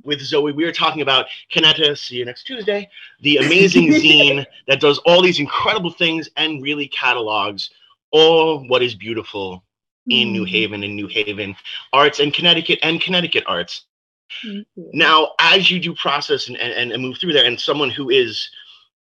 with 0.04 0.22
Zoe. 0.22 0.52
We 0.52 0.66
are 0.66 0.72
talking 0.72 1.02
about 1.02 1.26
Kanata, 1.52 1.98
see 1.98 2.18
you 2.18 2.26
next 2.26 2.44
Tuesday, 2.44 2.90
the 3.22 3.38
amazing 3.38 3.88
zine 3.94 4.46
that 4.68 4.80
does 4.80 5.00
all 5.00 5.24
these 5.24 5.40
incredible 5.40 5.92
things 5.92 6.30
and 6.38 6.62
really 6.62 6.88
catalogs 6.88 7.72
all 8.12 8.68
what 8.68 8.84
is 8.84 8.94
beautiful 8.94 9.64
in 10.10 10.32
New 10.32 10.44
Haven 10.44 10.84
and 10.84 10.96
New 10.96 11.08
Haven 11.08 11.56
arts 11.92 12.20
and 12.20 12.34
Connecticut 12.34 12.80
and 12.84 13.02
Connecticut 13.02 13.44
arts. 13.48 13.86
Now, 14.76 15.32
as 15.39 15.70
you 15.70 15.80
do 15.80 15.94
process 15.96 16.48
and, 16.48 16.58
and, 16.58 16.92
and 16.92 17.02
move 17.02 17.18
through 17.18 17.34
there, 17.34 17.46
and 17.46 17.60
someone 17.60 17.89
who 17.89 18.10
is 18.10 18.50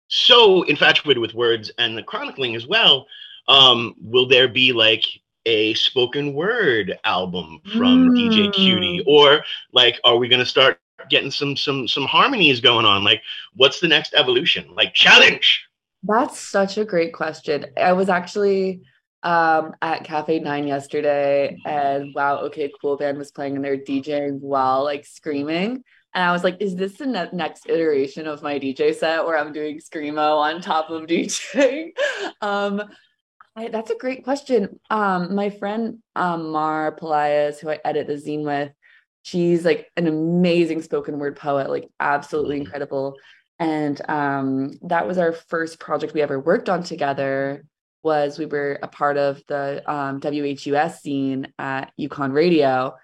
so 0.09 0.63
infatuated 0.65 1.21
with 1.21 1.35
words 1.35 1.71
and 1.79 1.97
the 1.97 2.03
chronicling 2.03 2.55
as 2.55 2.67
well, 2.67 3.07
um, 3.49 3.95
will 4.01 4.29
there 4.29 4.49
be 4.49 4.73
like 4.73 5.05
a 5.47 5.75
spoken 5.75 6.35
word 6.35 6.99
album 7.05 7.61
from 7.73 8.11
DJ 8.15 8.51
QT, 8.53 9.01
Mm. 9.01 9.07
or 9.07 9.45
like, 9.73 10.01
are 10.05 10.17
we 10.17 10.29
gonna 10.29 10.47
start 10.47 10.79
getting 11.11 11.31
some 11.31 11.57
some 11.57 11.89
some 11.89 12.05
harmonies 12.05 12.61
going 12.61 12.87
on? 12.87 13.05
Like, 13.05 13.23
what's 13.55 13.81
the 13.81 13.89
next 13.89 14.15
evolution? 14.15 14.67
Like, 14.75 14.95
challenge. 14.95 15.67
That's 16.03 16.39
such 16.39 16.77
a 16.79 16.85
great 16.85 17.13
question. 17.15 17.67
I 17.79 17.93
was 17.95 18.09
actually 18.09 18.83
um, 19.25 19.75
at 19.83 20.05
Cafe 20.05 20.39
Nine 20.41 20.67
yesterday, 20.67 21.57
and 21.65 22.15
Wow, 22.15 22.41
Okay, 22.43 22.71
Cool 22.81 22.97
Band 22.97 23.19
was 23.19 23.33
playing, 23.33 23.57
and 23.57 23.65
they're 23.65 23.79
DJing 23.79 24.41
while 24.41 24.85
like 24.85 25.07
screaming. 25.07 25.83
And 26.15 26.25
I 26.25 26.31
was 26.31 26.45
like, 26.45 26.59
"Is 26.61 26.77
this 26.77 26.99
the 26.99 27.07
ne- 27.07 27.31
next 27.33 27.69
iteration 27.69 28.27
of 28.27 28.43
my 28.43 28.59
DJ 28.59 28.95
set 28.95 29.25
where 29.25 29.37
I'm 29.37 29.53
doing 29.53 29.81
screamo 29.81 30.37
on 30.39 30.61
top 30.61 30.91
of 30.91 31.03
DJing?" 31.07 31.91
um, 32.41 32.83
I, 33.57 33.69
that's 33.69 33.91
a 33.91 33.97
great 33.97 34.25
question. 34.25 34.79
Um, 34.91 35.35
my 35.35 35.51
friend 35.51 35.99
um, 36.15 36.51
Mar 36.51 36.97
Pelias, 36.97 37.59
who 37.59 37.71
I 37.71 37.81
edit 37.85 38.07
the 38.07 38.15
zine 38.15 38.45
with, 38.45 38.73
she's 39.23 39.65
like 39.65 39.91
an 39.97 40.07
amazing 40.07 40.83
spoken 40.83 41.19
word 41.19 41.37
poet, 41.37 41.71
like 41.71 41.89
absolutely 41.99 42.59
incredible. 42.59 43.17
And 43.59 44.01
um, 44.09 44.73
that 44.83 45.07
was 45.07 45.19
our 45.19 45.33
first 45.33 45.79
project 45.79 46.13
we 46.13 46.23
ever 46.23 46.39
worked 46.39 46.69
on 46.69 46.83
together. 46.83 47.65
Was 48.05 48.39
we 48.39 48.47
were 48.47 48.79
a 48.83 48.89
part 48.89 49.17
of 49.17 49.43
the 49.49 49.83
um, 49.91 50.21
WHUS 50.21 51.01
scene 51.01 51.53
at 51.59 51.91
UConn 51.99 52.33
Radio, 52.33 52.95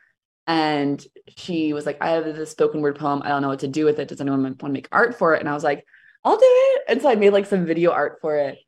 And 0.47 1.05
she 1.37 1.73
was 1.73 1.87
like, 1.87 1.99
I 2.03 2.11
have 2.11 2.25
this 2.25 2.51
spoken 2.51 2.81
word 2.83 2.99
poem. 2.99 3.23
I 3.25 3.29
don't 3.29 3.43
know 3.43 3.49
what 3.49 3.61
to 3.61 3.69
do 3.69 3.85
with 3.85 3.99
it. 3.99 4.09
Does 4.09 4.21
anyone 4.21 4.43
want 4.43 4.59
to 4.59 4.69
make 4.69 4.89
art 4.93 5.17
for 5.19 5.35
it? 5.35 5.41
And 5.41 5.49
I 5.49 5.55
was 5.55 5.65
like, 5.65 5.85
I'll 6.25 6.37
do 6.37 6.43
it. 6.45 6.83
And 6.89 7.03
so 7.03 7.09
I 7.09 7.15
made 7.15 7.33
like 7.33 7.47
some 7.47 7.65
video 7.67 7.93
art 7.93 8.19
for 8.21 8.37
it. 8.37 8.59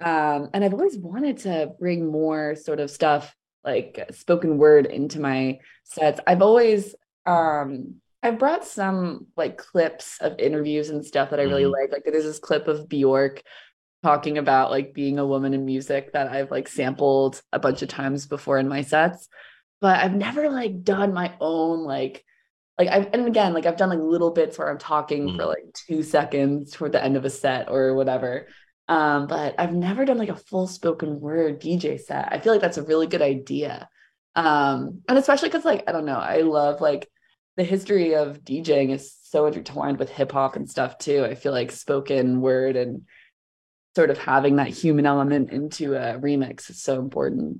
Um, 0.00 0.50
and 0.54 0.64
I've 0.64 0.72
always 0.74 0.96
wanted 0.96 1.38
to 1.38 1.72
bring 1.78 2.06
more 2.10 2.54
sort 2.56 2.80
of 2.80 2.90
stuff 2.90 3.34
like 3.64 4.06
spoken 4.12 4.58
word 4.58 4.86
into 4.86 5.20
my 5.20 5.58
sets. 5.84 6.20
I've 6.26 6.40
always 6.42 6.94
um 7.26 7.96
I've 8.22 8.38
brought 8.38 8.64
some 8.66 9.26
like 9.36 9.56
clips 9.58 10.18
of 10.20 10.38
interviews 10.38 10.90
and 10.90 11.04
stuff 11.04 11.30
that 11.30 11.40
I 11.40 11.44
really 11.44 11.64
Mhm. 11.64 11.72
like. 11.72 11.90
Like 11.92 12.04
there's 12.04 12.24
this 12.24 12.38
clip 12.38 12.68
of 12.68 12.88
Bjork 12.88 13.42
talking 14.02 14.38
about 14.38 14.70
like 14.70 14.94
being 14.94 15.18
a 15.18 15.26
woman 15.26 15.54
in 15.54 15.64
music 15.64 16.12
that 16.12 16.28
I've 16.28 16.50
like 16.50 16.68
sampled 16.68 17.40
a 17.52 17.58
bunch 17.58 17.82
of 17.82 17.88
times 17.88 18.26
before 18.26 18.58
in 18.58 18.68
my 18.68 18.82
sets. 18.82 19.28
But 19.80 20.00
I've 20.00 20.14
never 20.14 20.50
like 20.50 20.82
done 20.82 21.12
my 21.14 21.34
own 21.40 21.80
like 21.84 22.24
like 22.78 22.88
I've 22.88 23.08
and 23.12 23.26
again 23.26 23.52
like 23.52 23.66
I've 23.66 23.76
done 23.76 23.90
like 23.90 23.98
little 23.98 24.30
bits 24.30 24.58
where 24.58 24.70
I'm 24.70 24.78
talking 24.78 25.32
for 25.36 25.44
Mhm. 25.44 25.48
like 25.48 25.64
two 25.86 26.02
seconds 26.02 26.72
toward 26.72 26.92
the 26.92 27.02
end 27.04 27.16
of 27.16 27.24
a 27.24 27.30
set 27.30 27.70
or 27.70 27.94
whatever. 27.94 28.48
Um, 28.88 29.26
but 29.26 29.54
I've 29.58 29.74
never 29.74 30.04
done 30.04 30.18
like 30.18 30.30
a 30.30 30.36
full 30.36 30.66
spoken 30.66 31.20
word 31.20 31.60
DJ 31.60 31.98
set. 31.98 32.28
I 32.32 32.40
feel 32.40 32.52
like 32.52 32.62
that's 32.62 32.78
a 32.78 32.82
really 32.82 33.06
good 33.06 33.22
idea. 33.22 33.88
Um, 34.34 35.02
and 35.08 35.18
especially 35.18 35.48
because 35.48 35.64
like 35.64 35.84
I 35.88 35.92
don't 35.92 36.04
know, 36.06 36.18
I 36.18 36.38
love 36.42 36.80
like 36.80 37.08
the 37.56 37.64
history 37.64 38.14
of 38.14 38.42
DJing 38.44 38.90
is 38.90 39.14
so 39.24 39.46
intertwined 39.46 39.98
with 39.98 40.08
hip 40.10 40.32
hop 40.32 40.56
and 40.56 40.68
stuff 40.68 40.98
too. 40.98 41.24
I 41.24 41.34
feel 41.34 41.52
like 41.52 41.70
spoken 41.72 42.40
word 42.40 42.76
and 42.76 43.02
sort 43.96 44.10
of 44.10 44.18
having 44.18 44.56
that 44.56 44.68
human 44.68 45.06
element 45.06 45.50
into 45.50 45.94
a 45.94 46.18
remix 46.18 46.70
is 46.70 46.82
so 46.82 47.00
important. 47.00 47.58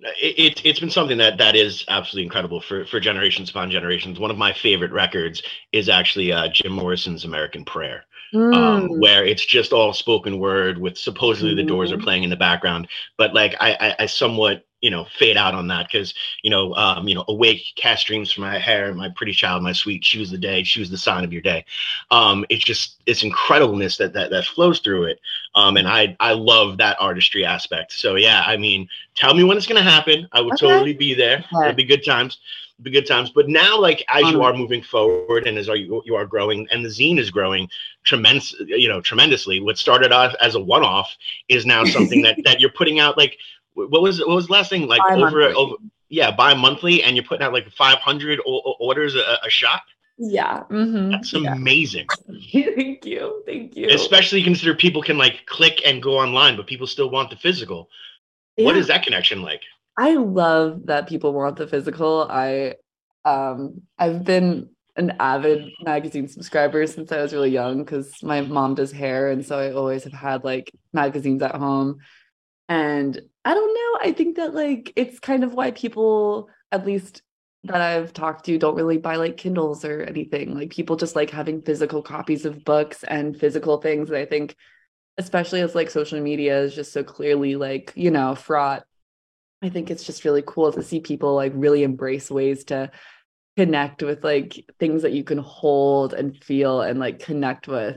it, 0.00 0.38
it 0.38 0.66
it's 0.66 0.80
been 0.80 0.90
something 0.90 1.18
that 1.18 1.38
that 1.38 1.56
is 1.56 1.84
absolutely 1.88 2.24
incredible 2.24 2.60
for 2.60 2.84
for 2.86 3.00
generations 3.00 3.50
upon 3.50 3.70
generations. 3.70 4.18
One 4.20 4.30
of 4.30 4.38
my 4.38 4.52
favorite 4.52 4.92
records 4.92 5.42
is 5.72 5.88
actually 5.88 6.32
uh, 6.32 6.48
Jim 6.48 6.72
Morrison's 6.72 7.24
American 7.24 7.64
Prayer, 7.64 8.04
um, 8.52 8.88
Mm, 8.88 9.00
where 9.00 9.24
it's 9.24 9.44
just 9.44 9.72
all 9.72 9.92
spoken 9.92 10.38
word 10.38 10.78
with 10.78 10.96
supposedly 10.98 11.54
the 11.54 11.64
Doors 11.64 11.92
are 11.92 11.98
Mhm. 11.98 12.02
playing 12.02 12.22
in 12.24 12.30
the 12.30 12.36
background, 12.36 12.88
but 13.16 13.34
like 13.34 13.56
I 13.60 13.72
I, 13.80 13.96
I 14.04 14.06
somewhat 14.06 14.64
you 14.80 14.90
know 14.90 15.04
fade 15.18 15.36
out 15.36 15.54
on 15.54 15.66
that 15.68 15.86
because 15.86 16.14
you 16.42 16.50
know 16.50 16.74
um, 16.74 17.08
you 17.08 17.14
know 17.14 17.24
awake 17.28 17.62
cast 17.76 18.06
dreams 18.06 18.32
for 18.32 18.40
my 18.40 18.58
hair 18.58 18.92
my 18.94 19.08
pretty 19.16 19.32
child 19.32 19.62
my 19.62 19.72
sweet 19.72 20.02
choose 20.02 20.30
the 20.30 20.38
day 20.38 20.62
choose 20.62 20.90
the 20.90 20.96
sign 20.96 21.24
of 21.24 21.32
your 21.32 21.42
day. 21.42 21.64
Um 22.10 22.44
it's 22.48 22.64
just 22.64 23.00
it's 23.06 23.22
incredibleness 23.22 23.96
that 23.98 24.12
that, 24.14 24.30
that 24.30 24.44
flows 24.44 24.80
through 24.80 25.04
it. 25.04 25.20
Um 25.54 25.76
and 25.76 25.88
i 25.88 26.16
i 26.20 26.32
love 26.32 26.78
that 26.78 26.96
artistry 27.00 27.44
aspect. 27.44 27.92
So 27.92 28.16
yeah 28.16 28.42
i 28.46 28.56
mean 28.56 28.88
tell 29.14 29.34
me 29.34 29.44
when 29.44 29.56
it's 29.56 29.66
going 29.66 29.82
to 29.82 29.90
happen. 29.90 30.28
I 30.32 30.40
would 30.40 30.56
Okay. 30.56 30.56
totally 30.56 30.92
be 30.94 31.14
there. 31.14 31.44
Okay. 31.52 31.70
it'll 31.70 31.76
be 31.76 31.84
good 31.84 32.04
times 32.04 32.38
It'll 32.78 32.84
be 32.84 32.90
good 32.92 33.06
times. 33.06 33.30
But 33.30 33.48
now 33.48 33.80
like 33.80 34.04
as 34.08 34.30
you 34.30 34.40
Um, 34.40 34.42
are 34.42 34.52
moving 34.54 34.82
forward 34.82 35.26
and 35.26 35.40
as 35.40 35.48
are 35.50 35.56
you, 35.56 35.82
you 35.86 35.96
are 35.96 36.06
growing 36.06 36.46
and 36.52 36.66
the 36.66 36.70
zine 36.70 37.00
is 37.00 37.14
growing 37.14 37.52
tremendous 37.90 38.44
you 38.58 38.78
know 38.88 39.00
tremendously 39.00 39.60
what 39.60 39.76
started 39.76 40.12
off 40.12 40.34
as 40.40 40.54
a 40.54 40.60
one-off 40.60 41.16
is 41.48 41.66
now 41.66 41.84
something 41.84 42.20
that 42.22 42.38
that 42.44 42.60
you're 42.60 42.70
putting 42.70 42.98
out 43.00 43.16
like 43.16 43.38
what 43.86 44.02
was 44.02 44.18
what 44.20 44.34
was 44.34 44.46
the 44.46 44.52
last 44.52 44.70
thing 44.70 44.86
like 44.86 45.02
over 45.10 45.42
over 45.42 45.74
yeah 46.08 46.30
bi-monthly 46.30 47.02
and 47.02 47.16
you're 47.16 47.24
putting 47.24 47.44
out 47.44 47.52
like 47.52 47.70
500 47.70 48.40
o- 48.46 48.74
orders 48.80 49.14
a, 49.14 49.38
a 49.44 49.50
shot 49.50 49.82
yeah. 50.18 50.64
mhm, 50.70 51.12
that's 51.12 51.32
yeah. 51.32 51.52
amazing 51.52 52.06
Thank 52.26 53.06
you. 53.06 53.42
Thank 53.46 53.76
you. 53.76 53.86
especially 53.90 54.42
consider 54.42 54.74
people 54.74 55.02
can 55.02 55.16
like 55.18 55.46
click 55.46 55.80
and 55.86 56.02
go 56.02 56.18
online 56.18 56.56
but 56.56 56.66
people 56.66 56.86
still 56.86 57.10
want 57.10 57.30
the 57.30 57.36
physical 57.36 57.88
what 58.56 58.74
Yeah. 58.74 58.80
is 58.80 58.88
that 58.88 59.04
connection 59.04 59.42
like 59.42 59.62
I 60.00 60.14
love 60.14 60.86
that 60.86 61.08
people 61.08 61.32
want 61.32 61.56
the 61.56 61.66
physical. 61.66 62.24
I 62.30 62.76
um 63.24 63.82
I've 63.98 64.22
been 64.24 64.70
an 64.94 65.16
avid 65.18 65.70
magazine 65.82 66.28
subscriber 66.28 66.86
since 66.86 67.10
I 67.10 67.20
was 67.20 67.32
really 67.32 67.50
young 67.50 67.84
because 67.84 68.22
my 68.22 68.40
mom 68.40 68.76
does 68.76 68.92
hair 68.92 69.30
and 69.30 69.44
so 69.44 69.58
I 69.58 69.72
always 69.72 70.04
have 70.04 70.12
had 70.12 70.44
like 70.44 70.70
magazines 70.92 71.42
at 71.42 71.54
home. 71.56 71.98
And 72.68 73.20
I 73.48 73.54
don't 73.54 73.74
know, 73.74 74.10
I 74.10 74.12
think 74.12 74.36
that 74.36 74.52
like 74.54 74.92
it's 74.94 75.18
kind 75.18 75.42
of 75.42 75.54
why 75.54 75.70
people 75.70 76.50
at 76.70 76.84
least 76.84 77.22
that 77.64 77.80
I've 77.80 78.12
talked 78.12 78.44
to 78.44 78.58
don't 78.58 78.74
really 78.74 78.98
buy 78.98 79.16
like 79.16 79.38
Kindles 79.38 79.86
or 79.86 80.02
anything. 80.02 80.54
Like 80.54 80.68
people 80.68 80.96
just 80.96 81.16
like 81.16 81.30
having 81.30 81.62
physical 81.62 82.02
copies 82.02 82.44
of 82.44 82.62
books 82.62 83.04
and 83.04 83.34
physical 83.34 83.78
things. 83.78 84.10
And 84.10 84.18
I 84.18 84.26
think 84.26 84.54
especially 85.16 85.62
as 85.62 85.74
like 85.74 85.88
social 85.88 86.20
media 86.20 86.60
is 86.60 86.74
just 86.74 86.92
so 86.92 87.02
clearly 87.02 87.56
like, 87.56 87.90
you 87.96 88.10
know, 88.10 88.34
fraught 88.34 88.84
I 89.62 89.70
think 89.70 89.90
it's 89.90 90.04
just 90.04 90.26
really 90.26 90.44
cool 90.46 90.70
to 90.70 90.82
see 90.82 91.00
people 91.00 91.34
like 91.34 91.52
really 91.54 91.84
embrace 91.84 92.30
ways 92.30 92.64
to 92.64 92.90
connect 93.56 94.02
with 94.02 94.22
like 94.22 94.62
things 94.78 95.02
that 95.02 95.12
you 95.12 95.24
can 95.24 95.38
hold 95.38 96.12
and 96.12 96.36
feel 96.44 96.82
and 96.82 97.00
like 97.00 97.20
connect 97.20 97.66
with. 97.66 97.96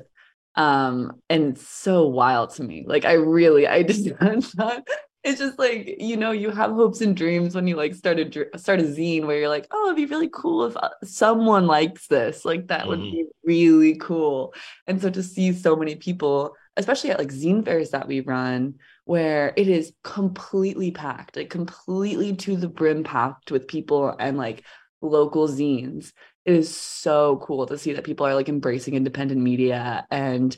Um, 0.56 1.22
and 1.30 1.58
it's 1.58 1.68
so 1.68 2.08
wild 2.08 2.52
to 2.52 2.64
me. 2.64 2.86
Like 2.88 3.04
I 3.04 3.14
really, 3.14 3.68
I 3.68 3.84
just 3.84 4.08
it's 5.24 5.40
just 5.40 5.60
like 5.60 5.96
you 6.00 6.18
know 6.18 6.32
you 6.32 6.50
have 6.50 6.72
hopes 6.72 7.02
and 7.02 7.16
dreams 7.16 7.54
when 7.54 7.68
you 7.68 7.76
like 7.76 7.94
start 7.94 8.20
a 8.20 8.58
start 8.58 8.80
a 8.80 8.84
zine 8.84 9.26
where 9.26 9.38
you're 9.40 9.50
like 9.50 9.68
oh 9.72 9.86
it'd 9.86 9.96
be 9.96 10.06
really 10.06 10.30
cool 10.34 10.66
if 10.66 10.76
uh, 10.78 10.90
someone 11.04 11.68
likes 11.68 12.08
this 12.08 12.44
like 12.44 12.68
that 12.68 12.88
would 12.88 13.00
Mhm. 13.00 13.12
be 13.12 13.26
really 13.44 13.96
cool 13.96 14.54
and 14.88 15.02
so 15.02 15.10
to 15.10 15.22
see 15.24 15.54
so 15.54 15.76
many 15.76 15.96
people 15.96 16.56
especially 16.78 17.12
at 17.12 17.20
like 17.20 17.30
zine 17.32 17.64
fairs 17.64 17.92
that 17.92 18.08
we 18.08 18.22
run 18.22 18.76
where 19.06 19.54
it 19.58 19.68
is 19.68 19.92
completely 20.04 20.92
packed, 20.92 21.36
like 21.36 21.50
completely 21.50 22.36
to 22.36 22.56
the 22.56 22.70
brim 22.70 23.04
packed 23.04 23.52
with 23.52 23.68
people 23.68 24.16
and 24.20 24.38
like 24.38 24.64
local 25.02 25.48
zines. 25.48 26.14
It 26.46 26.54
is 26.56 26.76
so 26.76 27.38
cool 27.44 27.66
to 27.68 27.78
see 27.78 27.94
that 27.94 28.04
people 28.06 28.26
are 28.26 28.36
like 28.36 28.48
embracing 28.48 28.94
independent 28.94 29.42
media 29.42 30.06
and 30.12 30.56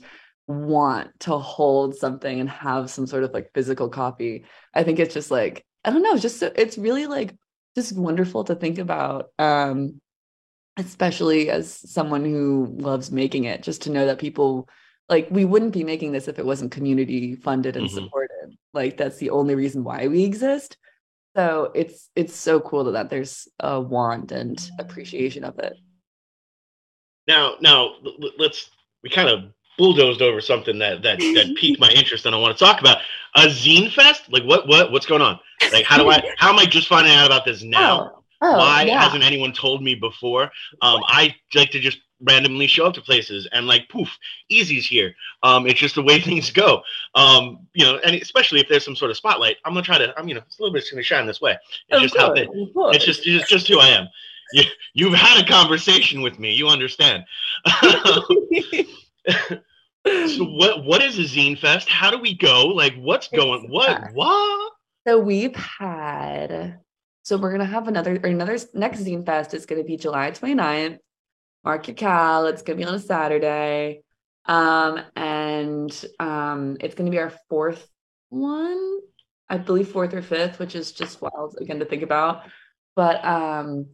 want 0.47 1.19
to 1.21 1.37
hold 1.37 1.95
something 1.95 2.39
and 2.39 2.49
have 2.49 2.89
some 2.89 3.07
sort 3.07 3.23
of 3.23 3.31
like 3.31 3.51
physical 3.53 3.89
copy. 3.89 4.45
I 4.73 4.83
think 4.83 4.99
it's 4.99 5.13
just 5.13 5.31
like, 5.31 5.65
I 5.85 5.91
don't 5.91 6.03
know, 6.03 6.17
just 6.17 6.39
so, 6.39 6.51
it's 6.55 6.77
really 6.77 7.07
like 7.07 7.35
just 7.75 7.95
wonderful 7.95 8.43
to 8.45 8.55
think 8.55 8.77
about. 8.77 9.29
Um, 9.39 9.99
especially 10.77 11.51
as 11.51 11.71
someone 11.91 12.25
who 12.25 12.75
loves 12.79 13.11
making 13.11 13.43
it, 13.43 13.61
just 13.61 13.83
to 13.83 13.91
know 13.91 14.07
that 14.07 14.17
people 14.17 14.67
like 15.09 15.27
we 15.29 15.45
wouldn't 15.45 15.73
be 15.73 15.83
making 15.83 16.11
this 16.11 16.27
if 16.27 16.39
it 16.39 16.45
wasn't 16.45 16.71
community 16.71 17.35
funded 17.35 17.75
and 17.75 17.87
Mhm. 17.87 17.93
supported 17.93 18.57
like 18.73 18.97
that's 18.97 19.17
the 19.17 19.29
only 19.29 19.53
reason 19.53 19.83
why 19.83 20.07
we 20.07 20.23
exist 20.23 20.77
so 21.35 21.71
it's 21.75 22.09
it's 22.15 22.33
so 22.35 22.59
cool 22.59 22.85
that, 22.85 22.93
that 22.93 23.09
there's 23.09 23.47
a 23.59 23.79
want 23.79 24.31
and 24.31 24.69
appreciation 24.79 25.43
of 25.43 25.59
it 25.59 25.73
now 27.27 27.55
now 27.59 27.95
let's 28.39 28.69
we 29.03 29.09
kind 29.09 29.29
of 29.29 29.51
bulldozed 29.77 30.21
over 30.21 30.41
something 30.41 30.79
that 30.79 31.01
that 31.03 31.19
that 31.19 31.55
piqued 31.57 31.79
my 31.79 31.89
interest 31.89 32.25
and 32.25 32.35
i 32.35 32.37
want 32.37 32.57
to 32.57 32.63
talk 32.63 32.79
about. 32.81 32.97
A 33.35 33.47
zine 33.47 33.91
fest? 33.91 34.31
Like 34.31 34.43
what 34.43 34.67
what 34.67 34.91
what's 34.91 35.05
going 35.07 35.21
on? 35.21 35.39
Like 35.71 35.85
how 35.85 35.97
do 35.97 36.09
i 36.09 36.21
how 36.37 36.49
am 36.51 36.59
i 36.59 36.65
just 36.65 36.87
finding 36.87 37.13
out 37.13 37.25
about 37.25 37.45
this 37.45 37.63
now? 37.79 38.11
oh, 38.15 38.23
oh 38.41 38.57
why 38.57 38.83
yeah. 38.83 39.01
hasn't 39.01 39.23
anyone 39.23 39.53
told 39.53 39.81
me 39.83 39.95
before? 39.95 40.43
Um 40.81 41.01
i 41.07 41.35
like 41.55 41.71
to 41.71 41.79
just 41.79 41.97
randomly 42.25 42.67
show 42.67 42.85
up 42.85 42.93
to 42.93 43.01
places 43.01 43.47
and 43.51 43.67
like 43.67 43.89
poof 43.89 44.17
easy's 44.49 44.85
here. 44.85 45.13
Um 45.41 45.65
it's 45.67 45.79
just 45.79 45.95
the 45.95 46.03
way 46.03 46.19
things 46.29 46.51
go. 46.51 46.83
Um 47.15 47.67
you 47.73 47.83
know 47.85 47.97
and 48.05 48.15
especially 48.15 48.59
if 48.59 48.67
there's 48.69 48.85
some 48.85 48.95
sort 48.95 49.09
of 49.11 49.17
spotlight 49.17 49.57
i'm 49.65 49.73
gonna 49.73 49.83
try 49.83 49.97
to 49.97 50.13
i'm 50.17 50.27
you 50.27 50.35
know 50.35 50.41
it's 50.45 50.59
a 50.59 50.61
little 50.61 50.73
bit 50.73 50.85
gonna 50.91 51.01
shine 51.03 51.25
this 51.25 51.41
way. 51.41 51.57
It's 51.89 51.97
Of 51.97 52.01
just 52.03 52.17
how 52.17 52.27
course, 52.27 52.39
it, 52.41 52.49
of 52.49 52.93
it's 52.95 53.05
just 53.05 53.25
it's 53.25 53.49
just 53.49 53.67
who 53.67 53.79
i 53.79 53.87
am. 53.87 54.07
You, 54.53 54.63
you've 54.93 55.13
had 55.15 55.43
a 55.43 55.47
conversation 55.47 56.21
with 56.21 56.37
me 56.37 56.53
you 56.53 56.67
understand 56.67 57.23
so 59.29 59.59
what 60.45 60.83
what 60.83 61.01
is 61.01 61.17
a 61.17 61.23
zine 61.23 61.57
fest 61.57 61.87
how 61.89 62.11
do 62.11 62.17
we 62.19 62.33
go 62.33 62.67
like 62.67 62.93
what's 62.95 63.27
going 63.29 63.69
what 63.69 64.13
what 64.13 64.73
So 65.05 65.19
we've 65.19 65.55
had, 65.55 66.79
so 67.23 67.37
we're 67.37 67.51
gonna 67.51 67.65
have 67.65 67.89
another 67.89 68.19
or 68.23 68.29
another 68.29 68.57
next 68.73 69.03
Zine 69.03 69.25
Fest 69.25 69.53
is 69.53 69.65
gonna 69.65 69.83
be 69.83 69.97
July 69.97 70.31
29th. 70.31 70.97
Mark 71.65 71.87
your 71.87 71.95
cal, 71.95 72.47
it's 72.47 72.61
gonna 72.61 72.77
be 72.77 72.85
on 72.85 72.95
a 72.95 72.99
Saturday. 72.99 74.03
Um, 74.45 75.01
and 75.15 76.05
um, 76.19 76.77
it's 76.79 76.95
gonna 76.95 77.11
be 77.11 77.19
our 77.19 77.33
fourth 77.49 77.85
one, 78.29 78.99
I 79.49 79.57
believe 79.57 79.89
fourth 79.89 80.13
or 80.13 80.21
fifth, 80.21 80.57
which 80.57 80.73
is 80.73 80.93
just 80.93 81.21
wild 81.21 81.57
again 81.59 81.79
to 81.79 81.85
think 81.85 82.03
about. 82.03 82.43
But 82.95 83.23
um, 83.25 83.87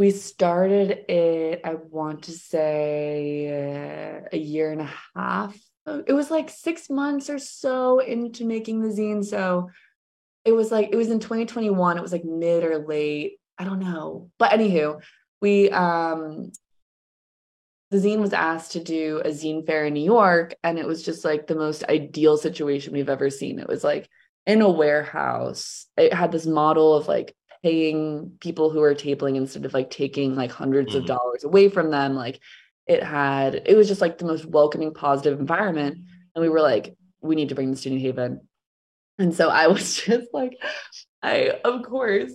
we 0.00 0.10
started 0.10 1.04
it, 1.10 1.60
I 1.62 1.74
want 1.74 2.22
to 2.22 2.32
say 2.32 4.22
uh, 4.22 4.28
a 4.32 4.38
year 4.38 4.72
and 4.72 4.80
a 4.80 4.90
half. 5.14 5.54
It 6.06 6.14
was 6.14 6.30
like 6.30 6.48
six 6.48 6.88
months 6.88 7.28
or 7.28 7.38
so 7.38 7.98
into 7.98 8.46
making 8.46 8.80
the 8.80 8.88
zine. 8.88 9.22
So 9.22 9.68
it 10.46 10.52
was 10.52 10.72
like 10.72 10.88
it 10.90 10.96
was 10.96 11.10
in 11.10 11.20
2021 11.20 11.98
it 11.98 12.00
was 12.00 12.12
like 12.12 12.24
mid 12.24 12.64
or 12.64 12.78
late 12.78 13.38
i 13.58 13.64
don't 13.64 13.80
know 13.80 14.30
but 14.38 14.52
anywho 14.52 14.98
we 15.42 15.68
um 15.70 16.50
the 17.90 17.98
zine 17.98 18.20
was 18.20 18.32
asked 18.32 18.72
to 18.72 18.82
do 18.82 19.20
a 19.22 19.28
zine 19.28 19.66
fair 19.66 19.84
in 19.84 19.92
new 19.92 20.02
york 20.02 20.54
and 20.62 20.78
it 20.78 20.86
was 20.86 21.02
just 21.02 21.26
like 21.26 21.46
the 21.46 21.54
most 21.54 21.84
ideal 21.84 22.38
situation 22.38 22.94
we've 22.94 23.10
ever 23.10 23.28
seen 23.28 23.58
it 23.58 23.68
was 23.68 23.84
like 23.84 24.08
in 24.46 24.62
a 24.62 24.70
warehouse 24.70 25.86
it 25.98 26.14
had 26.14 26.32
this 26.32 26.46
model 26.46 26.94
of 26.94 27.06
like 27.06 27.34
paying 27.62 28.32
people 28.40 28.70
who 28.70 28.82
are 28.82 28.94
tabling 28.94 29.36
instead 29.36 29.64
of 29.64 29.74
like 29.74 29.90
taking 29.90 30.34
like 30.34 30.50
100s 30.50 30.92
Mhm. 30.92 30.96
of 30.96 31.06
dollars 31.06 31.44
away 31.44 31.68
from 31.68 31.90
them. 31.90 32.14
Like 32.14 32.40
it 32.86 33.02
had, 33.02 33.54
it 33.66 33.76
was 33.76 33.88
just 33.88 34.00
like 34.00 34.18
the 34.18 34.24
most 34.24 34.46
welcoming, 34.46 34.94
positive 34.94 35.38
environment. 35.38 35.98
And 36.34 36.42
we 36.42 36.48
were 36.48 36.60
like, 36.62 36.96
we 37.20 37.34
need 37.36 37.50
to 37.50 37.54
bring 37.54 37.70
this 37.70 37.82
to 37.82 37.90
New 37.90 38.00
Haven. 38.00 38.40
And 39.18 39.34
so 39.34 39.50
I 39.50 39.66
was 39.74 39.96
just 39.96 40.28
like, 40.32 40.56
I, 41.22 41.58
of 41.64 41.82
course, 41.82 42.32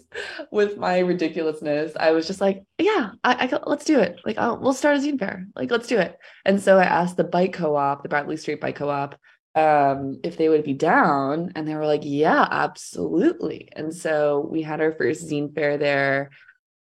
with 0.52 0.78
my 0.78 1.00
ridiculousness, 1.00 1.94
I 2.00 2.12
was 2.12 2.28
just 2.28 2.40
like, 2.40 2.64
yeah, 2.78 3.12
I, 3.24 3.48
I 3.52 3.60
let's 3.66 3.86
do 3.86 4.00
it. 4.00 4.20
Like, 4.24 4.36
oh, 4.38 4.60
we'll 4.62 4.74
start 4.74 4.98
a 4.98 5.00
zine 5.00 5.18
fair. 5.18 5.48
Like, 5.56 5.72
let's 5.72 5.88
do 5.88 5.98
it. 5.98 6.16
And 6.46 6.62
so 6.62 6.78
I 6.78 6.84
asked 6.84 7.18
the 7.18 7.24
bike 7.24 7.54
co-op, 7.54 8.04
the 8.04 8.10
Bradley 8.10 8.38
Street 8.38 8.62
Bike 8.62 8.76
Co-op, 8.76 9.16
um, 9.56 10.20
if 10.24 10.38
they 10.38 10.50
would 10.50 10.64
be 10.64 10.74
down, 10.74 11.54
and 11.56 11.68
they 11.68 11.76
were 11.76 11.86
like, 11.86 12.02
yeah, 12.04 12.46
absolutely. 12.50 13.70
And 13.74 13.96
so 13.96 14.48
we 14.52 14.62
had 14.62 14.82
our 14.82 14.92
first 14.92 15.28
zine 15.30 15.56
fair 15.56 15.78
there. 15.78 16.32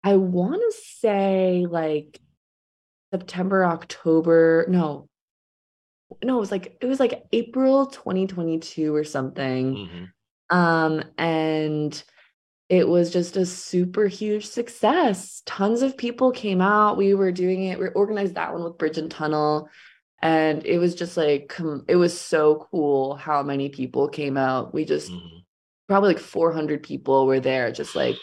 I 0.05 0.16
want 0.16 0.61
to 0.61 0.79
say 0.99 1.66
like 1.68 2.20
September, 3.12 3.64
October. 3.64 4.66
No, 4.68 5.09
no, 6.23 6.37
it 6.37 6.40
was 6.40 6.51
like 6.51 6.77
it 6.81 6.87
was 6.87 7.01
like 7.01 7.25
April 7.33 7.87
2022 7.87 8.94
or 8.94 9.05
something. 9.05 9.75
Mhm. 9.88 10.57
Um, 10.57 11.05
and 11.16 12.03
it 12.68 12.88
was 12.88 13.11
just 13.11 13.37
a 13.37 13.46
super 13.46 14.07
huge 14.07 14.46
success. 14.46 15.42
Tons 15.44 15.83
of 15.83 15.96
people 15.96 16.31
came 16.31 16.61
out. 16.61 16.96
We 16.96 17.14
were 17.14 17.33
doing 17.33 17.64
it. 17.64 17.79
We 17.79 17.88
organized 17.88 18.37
that 18.37 18.53
one 18.53 18.64
with 18.64 18.79
Bridge 18.79 18.99
and 18.99 19.11
Tunnel. 19.11 19.68
And 20.22 20.64
it 20.66 20.78
was 20.78 20.94
just 20.94 21.16
like, 21.16 21.54
it 21.88 21.96
was 21.96 22.18
so 22.18 22.66
cool 22.70 23.14
how 23.16 23.42
many 23.42 23.70
people 23.70 24.09
came 24.09 24.37
out. 24.37 24.74
We 24.74 24.85
just 24.85 25.11
Mhm. 25.11 25.44
probably 25.88 26.14
like 26.14 26.22
400 26.22 26.83
people 26.83 27.26
were 27.26 27.40
there, 27.40 27.72
just 27.72 27.96
like, 27.96 28.16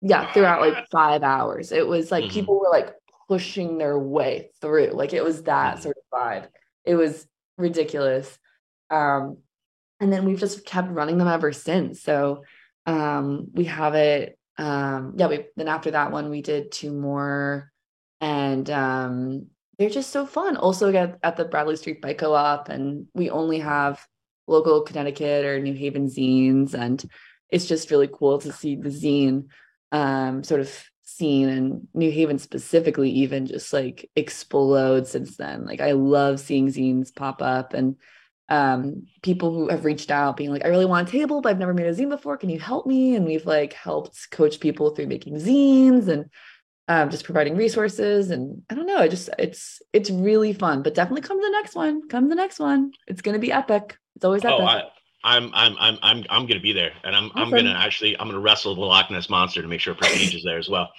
yeah, 0.00 0.30
throughout 0.32 0.60
like 0.60 0.86
five 0.90 1.22
hours. 1.22 1.72
It 1.72 1.86
was 1.86 2.10
like 2.10 2.24
Mhm. 2.24 2.30
people 2.30 2.60
were 2.60 2.70
like 2.70 2.94
pushing 3.28 3.78
their 3.78 3.98
way 3.98 4.50
through. 4.60 4.88
Like 4.88 5.12
it 5.12 5.24
was 5.24 5.44
that 5.44 5.76
Mhm. 5.76 5.82
sort 5.82 5.96
of 5.96 6.18
vibe. 6.18 6.48
It 6.84 6.96
was 6.96 7.26
ridiculous. 7.56 8.38
Um, 8.90 9.38
and 10.00 10.12
then 10.12 10.24
we've 10.24 10.40
just 10.40 10.66
kept 10.66 10.90
running 10.90 11.18
them 11.18 11.28
ever 11.28 11.52
since. 11.52 12.02
So 12.02 12.42
um, 12.86 13.48
we 13.54 13.64
have 13.64 13.94
it. 13.94 14.38
Um, 14.58 15.14
yeah, 15.16 15.28
we 15.28 15.46
then 15.56 15.68
after 15.68 15.92
that 15.92 16.12
one 16.12 16.30
we 16.30 16.42
did 16.42 16.70
two 16.70 16.92
more, 16.92 17.72
and 18.20 18.68
um, 18.70 19.46
they're 19.78 19.90
just 19.90 20.10
so 20.10 20.26
fun. 20.26 20.56
Also 20.56 20.92
at, 20.94 21.18
at 21.22 21.36
the 21.36 21.44
Bradley 21.44 21.76
Street 21.76 22.00
Bike 22.00 22.18
Co-op, 22.18 22.68
and 22.68 23.06
we 23.14 23.30
only 23.30 23.58
have 23.60 24.04
local 24.46 24.82
Connecticut 24.82 25.44
or 25.44 25.60
New 25.60 25.74
Haven 25.74 26.08
zines, 26.08 26.74
and 26.74 27.04
it's 27.50 27.66
just 27.66 27.90
really 27.90 28.08
cool 28.12 28.38
to 28.38 28.52
see 28.52 28.76
the 28.76 28.88
zine 28.88 29.46
um, 29.92 30.42
sort 30.42 30.60
of 30.60 30.84
scene 31.04 31.48
and 31.48 31.88
New 31.94 32.10
Haven 32.10 32.38
specifically 32.38 33.10
even 33.10 33.46
just 33.46 33.72
like 33.72 34.10
explode 34.16 35.06
since 35.06 35.36
then. 35.36 35.64
Like 35.66 35.80
I 35.80 35.92
love 35.92 36.40
seeing 36.40 36.68
zines 36.68 37.14
pop 37.14 37.42
up 37.42 37.74
and 37.74 37.96
um 38.50 39.06
people 39.22 39.54
who 39.54 39.68
have 39.68 39.86
reached 39.86 40.10
out 40.10 40.36
being 40.36 40.50
like 40.50 40.64
I 40.64 40.68
really 40.68 40.84
want 40.84 41.08
a 41.08 41.10
table 41.10 41.40
but 41.40 41.48
I've 41.48 41.58
never 41.58 41.72
made 41.72 41.86
a 41.86 41.94
zine 41.94 42.10
before 42.10 42.36
can 42.36 42.50
you 42.50 42.58
help 42.60 42.86
me 42.86 43.14
and 43.16 43.24
we've 43.24 43.46
like 43.46 43.72
helped 43.72 44.30
coach 44.30 44.60
people 44.60 44.90
through 44.90 45.06
making 45.06 45.36
zines 45.36 46.08
and 46.08 46.26
um 46.88 47.10
just 47.10 47.24
providing 47.24 47.56
resources 47.56 48.30
and 48.30 48.62
I 48.68 48.74
don't 48.74 48.86
know 48.86 48.98
I 48.98 49.08
just 49.08 49.30
it's 49.38 49.80
it's 49.92 50.10
really 50.10 50.52
fun 50.52 50.82
but 50.82 50.94
definitely 50.94 51.22
come 51.22 51.40
to 51.40 51.46
the 51.46 51.52
next 51.52 51.74
one 51.74 52.08
come 52.08 52.24
to 52.24 52.28
the 52.28 52.34
next 52.34 52.58
one. 52.58 52.92
It's 53.06 53.22
going 53.22 53.34
to 53.34 53.40
be 53.40 53.52
epic. 53.52 53.96
It's 54.16 54.24
always 54.24 54.44
epic. 54.44 54.60
Oh, 54.60 54.64
I, 54.64 54.82
I'm 55.24 55.50
I'm 55.54 55.74
I'm 55.80 55.98
I'm 56.02 56.24
I'm 56.28 56.46
gonna 56.46 56.60
be 56.60 56.74
there, 56.74 56.92
and 57.02 57.16
I'm 57.16 57.30
I'm 57.34 57.50
gonna 57.50 57.74
actually 57.76 58.16
I'm 58.18 58.28
gonna 58.28 58.40
wrestle 58.40 58.74
the 58.74 58.82
Loch 58.82 59.10
Ness 59.10 59.30
monster 59.30 59.62
to 59.62 59.68
make 59.68 59.80
sure 59.80 59.94
Prestige 59.94 60.34
is 60.34 60.44
there 60.44 60.58
as 60.58 60.68
well, 60.68 60.90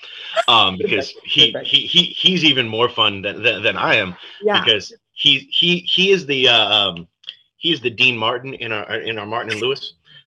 um, 0.47 0.77
because 0.81 1.13
he 1.23 1.55
he 1.63 1.85
he 1.85 2.03
he's 2.05 2.43
even 2.43 2.67
more 2.67 2.89
fun 2.89 3.21
than 3.21 3.43
than, 3.43 3.61
than 3.61 3.77
I 3.77 3.95
am 3.95 4.15
yeah. 4.41 4.63
because 4.63 4.91
he 5.13 5.47
he 5.51 5.77
he 5.79 6.11
is 6.11 6.25
the 6.25 6.47
uh, 6.47 6.73
um 6.73 7.07
he 7.57 7.71
is 7.71 7.81
the 7.81 7.91
Dean 7.91 8.17
Martin 8.17 8.55
in 8.55 8.71
our 8.71 8.95
in 8.95 9.19
our 9.19 9.27
Martin 9.27 9.51
and 9.51 9.61
Lewis, 9.61 9.93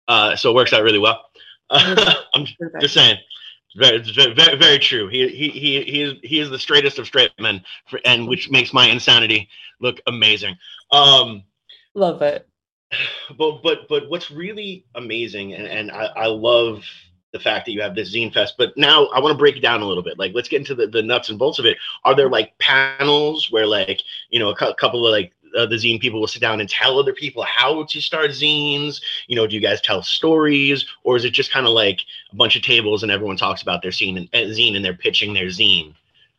uh, 0.08 0.36
so 0.36 0.52
it 0.52 0.56
works 0.56 0.72
out 0.72 0.84
really 0.84 1.00
well. 1.00 1.26
I'm 1.72 2.46
just 2.80 2.94
saying. 2.94 3.18
Very, 3.76 4.00
very, 4.34 4.58
very, 4.58 4.80
true. 4.80 5.08
He, 5.10 5.28
he, 5.30 5.50
he, 5.50 5.82
he 5.84 6.02
is, 6.02 6.14
he 6.24 6.40
is 6.40 6.50
the 6.50 6.58
straightest 6.58 6.98
of 6.98 7.06
straight 7.06 7.32
men, 7.40 7.64
for, 7.88 8.00
and 8.04 8.28
which 8.28 8.50
makes 8.50 8.74
my 8.74 8.88
insanity 8.88 9.48
look 9.80 10.00
amazing. 10.08 10.58
Um, 10.92 11.44
love 11.94 12.22
it 12.22 12.50
but 13.38 13.62
but 13.62 13.88
but 13.88 14.10
what's 14.10 14.32
really 14.32 14.86
amazing 14.96 15.54
and, 15.54 15.68
and 15.68 15.92
I, 15.92 16.06
I 16.06 16.26
love 16.28 16.84
the 17.32 17.40
fact 17.40 17.66
that 17.66 17.74
you 17.74 17.82
have 17.82 17.94
this 17.94 18.14
zine 18.14 18.34
fest 18.34 18.56
but 18.58 18.76
now 18.76 19.06
i 19.08 19.20
want 19.20 19.32
to 19.32 19.38
break 19.38 19.58
it 19.58 19.62
down 19.62 19.82
a 19.82 19.86
little 19.86 20.02
bit 20.02 20.18
like 20.18 20.34
let's 20.34 20.50
get 20.50 20.60
into 20.60 20.74
the, 20.74 20.88
the 20.88 21.04
nuts 21.04 21.30
and 21.30 21.38
bolts 21.38 21.60
of 21.60 21.66
it 21.66 21.78
are 22.04 22.16
there 22.16 22.30
like 22.30 22.58
panels 22.58 23.52
where 23.52 23.68
like 23.68 24.02
you 24.32 24.40
know 24.40 24.50
a 24.50 24.56
cou- 24.56 24.74
couple 24.74 25.06
of 25.06 25.12
like 25.12 25.34
uh, 25.58 25.66
the 25.66 25.76
zine 25.76 26.00
people 26.00 26.20
will 26.20 26.28
sit 26.28 26.42
down 26.42 26.60
and 26.60 26.70
tell 26.70 27.00
other 27.00 27.14
people 27.14 27.44
how 27.44 27.84
to 27.86 28.02
start 28.02 28.32
zines 28.32 29.02
you 29.28 29.36
know 29.36 29.48
do 29.48 29.56
you 29.56 29.62
guys 29.62 29.82
tell 29.82 30.02
stories 30.02 30.86
or 31.04 31.16
is 31.16 31.26
it 31.26 31.32
just 31.32 31.52
kind 31.52 31.66
of 31.66 31.74
like 31.74 32.02
a 32.32 32.36
bunch 32.36 32.56
of 32.56 32.62
tables 32.62 33.04
and 33.04 33.12
everyone 33.12 33.38
talks 33.38 33.62
about 33.62 33.82
their 33.82 33.92
scene 33.92 34.18
and 34.18 34.30
uh, 34.34 34.38
zine 34.54 34.76
and 34.76 34.84
they're 34.86 34.94
pitching 34.94 35.34
their 35.34 35.48
zine 35.48 35.94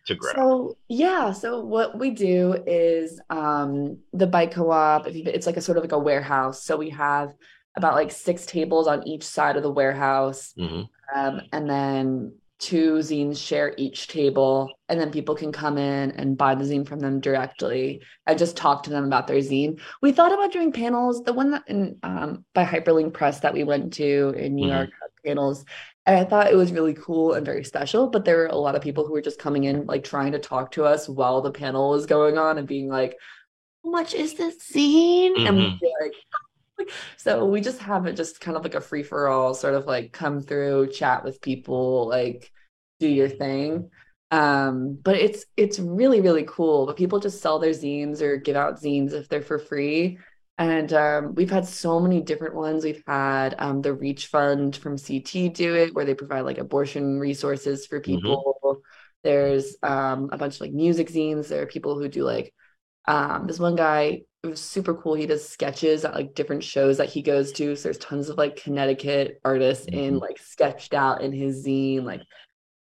to 0.06 0.14
grow 0.14 0.32
So 0.32 0.76
yeah, 0.88 1.32
so 1.32 1.60
what 1.64 1.98
we 1.98 2.10
do 2.10 2.62
is 2.66 3.20
um 3.30 3.98
the 4.12 4.26
bike 4.26 4.52
co-op, 4.52 5.06
if 5.06 5.14
you, 5.16 5.22
it's 5.26 5.46
like 5.46 5.56
a 5.56 5.60
sort 5.62 5.78
of 5.78 5.84
like 5.84 5.92
a 5.92 5.98
warehouse. 5.98 6.64
So 6.64 6.76
we 6.76 6.90
have 6.90 7.34
about 7.76 7.94
like 7.94 8.10
six 8.10 8.44
tables 8.46 8.86
on 8.86 9.06
each 9.06 9.22
side 9.24 9.56
of 9.56 9.62
the 9.62 9.70
warehouse, 9.70 10.54
Mhm. 10.56 10.88
um, 11.14 11.42
and 11.52 11.68
then 11.70 12.34
two 12.60 12.94
zines 12.98 13.38
share 13.44 13.74
each 13.76 14.08
table, 14.08 14.70
and 14.88 15.00
then 15.00 15.10
people 15.10 15.34
can 15.34 15.52
come 15.52 15.78
in 15.78 16.12
and 16.12 16.36
buy 16.38 16.54
the 16.54 16.64
zine 16.64 16.86
from 16.86 17.00
them 17.00 17.20
directly 17.20 18.02
and 18.26 18.38
just 18.38 18.56
talk 18.56 18.82
to 18.84 18.90
them 18.90 19.04
about 19.04 19.26
their 19.26 19.38
zine. 19.38 19.80
We 20.02 20.12
thought 20.12 20.32
about 20.32 20.52
doing 20.52 20.72
panels. 20.72 21.22
The 21.22 21.32
one 21.32 21.52
that 21.52 21.64
in 21.66 21.98
um 22.02 22.44
by 22.54 22.64
Hyperlink 22.64 23.12
Press 23.14 23.40
that 23.40 23.54
we 23.54 23.64
went 23.64 23.94
to 23.94 24.34
in 24.36 24.54
New 24.54 24.68
Mhm. 24.68 24.74
York 24.74 24.90
panels 25.24 25.64
and 26.06 26.16
I 26.16 26.24
thought 26.24 26.50
it 26.50 26.56
was 26.56 26.72
really 26.72 26.94
cool 26.94 27.34
and 27.34 27.44
very 27.44 27.62
special, 27.64 28.08
but 28.08 28.24
there 28.24 28.38
were 28.38 28.46
a 28.46 28.56
lot 28.56 28.74
of 28.74 28.82
people 28.82 29.06
who 29.06 29.12
were 29.12 29.20
just 29.20 29.38
coming 29.38 29.64
in, 29.64 29.86
like 29.86 30.02
trying 30.04 30.32
to 30.32 30.38
talk 30.38 30.72
to 30.72 30.84
us 30.84 31.08
while 31.08 31.42
the 31.42 31.52
panel 31.52 31.90
was 31.90 32.06
going 32.06 32.38
on 32.38 32.58
and 32.58 32.66
being 32.66 32.88
like, 32.88 33.16
How 33.84 33.90
much 33.90 34.14
is 34.14 34.34
this 34.34 34.58
scene? 34.60 35.34
And 35.46 35.56
we'd 35.58 35.80
be 35.80 35.92
like, 36.00 36.12
so 37.16 37.44
we 37.46 37.60
just 37.60 37.80
have 37.80 38.06
it 38.06 38.16
just 38.16 38.40
kind 38.40 38.56
of 38.56 38.62
like 38.62 38.74
a 38.74 38.80
free 38.80 39.02
for 39.02 39.28
all, 39.28 39.54
sort 39.54 39.74
of 39.74 39.86
like 39.86 40.12
come 40.12 40.40
through, 40.40 40.90
chat 40.92 41.24
with 41.24 41.40
people, 41.40 42.08
like 42.08 42.50
do 43.00 43.08
your 43.08 43.28
thing. 43.28 43.90
Um, 44.30 44.98
but 45.02 45.16
it's 45.16 45.44
it's 45.56 45.78
really, 45.78 46.20
really 46.20 46.44
cool. 46.46 46.86
But 46.86 46.96
people 46.96 47.18
just 47.20 47.40
sell 47.42 47.58
their 47.58 47.70
zines 47.72 48.20
or 48.22 48.36
give 48.36 48.56
out 48.56 48.80
zines 48.80 49.12
if 49.12 49.28
they're 49.28 49.42
for 49.42 49.58
free. 49.58 50.18
And 50.58 50.92
um, 50.92 51.34
we've 51.34 51.50
had 51.50 51.66
so 51.66 51.98
many 52.00 52.20
different 52.20 52.54
ones. 52.54 52.84
We've 52.84 53.02
had 53.06 53.54
um, 53.58 53.80
the 53.80 53.94
Reach 53.94 54.26
Fund 54.26 54.76
from 54.76 54.98
CT 54.98 55.54
do 55.54 55.74
it, 55.74 55.94
where 55.94 56.04
they 56.04 56.14
provide 56.14 56.42
like 56.42 56.58
abortion 56.58 57.18
resources 57.18 57.86
for 57.86 58.00
people. 58.00 58.82
There's 59.24 59.76
um, 59.82 60.28
a 60.32 60.38
bunch 60.38 60.56
of 60.56 60.60
like 60.60 60.72
music 60.72 61.08
zines. 61.08 61.48
There 61.48 61.62
are 61.62 61.66
people 61.66 61.98
who 61.98 62.08
do 62.08 62.24
like 62.24 62.52
um, 63.08 63.46
this 63.46 63.58
one 63.58 63.74
guy. 63.74 64.22
It 64.42 64.48
was 64.48 64.60
super 64.60 64.94
cool. 64.94 65.14
He 65.14 65.26
does 65.26 65.46
sketches 65.46 66.04
at 66.04 66.14
like 66.14 66.34
different 66.34 66.64
shows 66.64 66.96
that 66.96 67.10
he 67.10 67.20
goes 67.20 67.52
to. 67.52 67.76
So 67.76 67.84
there's 67.84 67.98
tons 67.98 68.28
of 68.30 68.38
like 68.38 68.56
Connecticut 68.56 69.38
artists 69.44 69.86
in 69.92 70.14
Mhm. 70.14 70.20
like 70.20 70.38
sketched 70.38 70.94
out 70.94 71.20
in 71.22 71.32
his 71.32 71.64
zine, 71.66 72.04
like 72.04 72.22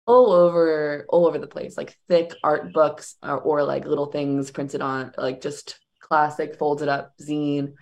all 0.06 0.32
over 0.32 1.06
all 1.10 1.26
over 1.26 1.38
the 1.38 1.46
place 1.46 1.76
like 1.76 1.96
thick 2.08 2.34
art 2.42 2.72
books 2.72 3.16
or, 3.22 3.38
or 3.40 3.64
like 3.64 3.84
little 3.86 4.06
things 4.06 4.50
printed 4.50 4.80
on 4.82 5.12
like 5.18 5.40
just 5.40 5.80
classic 6.00 6.56
folded 6.58 6.88
up 6.88 7.16
zine 7.18 7.74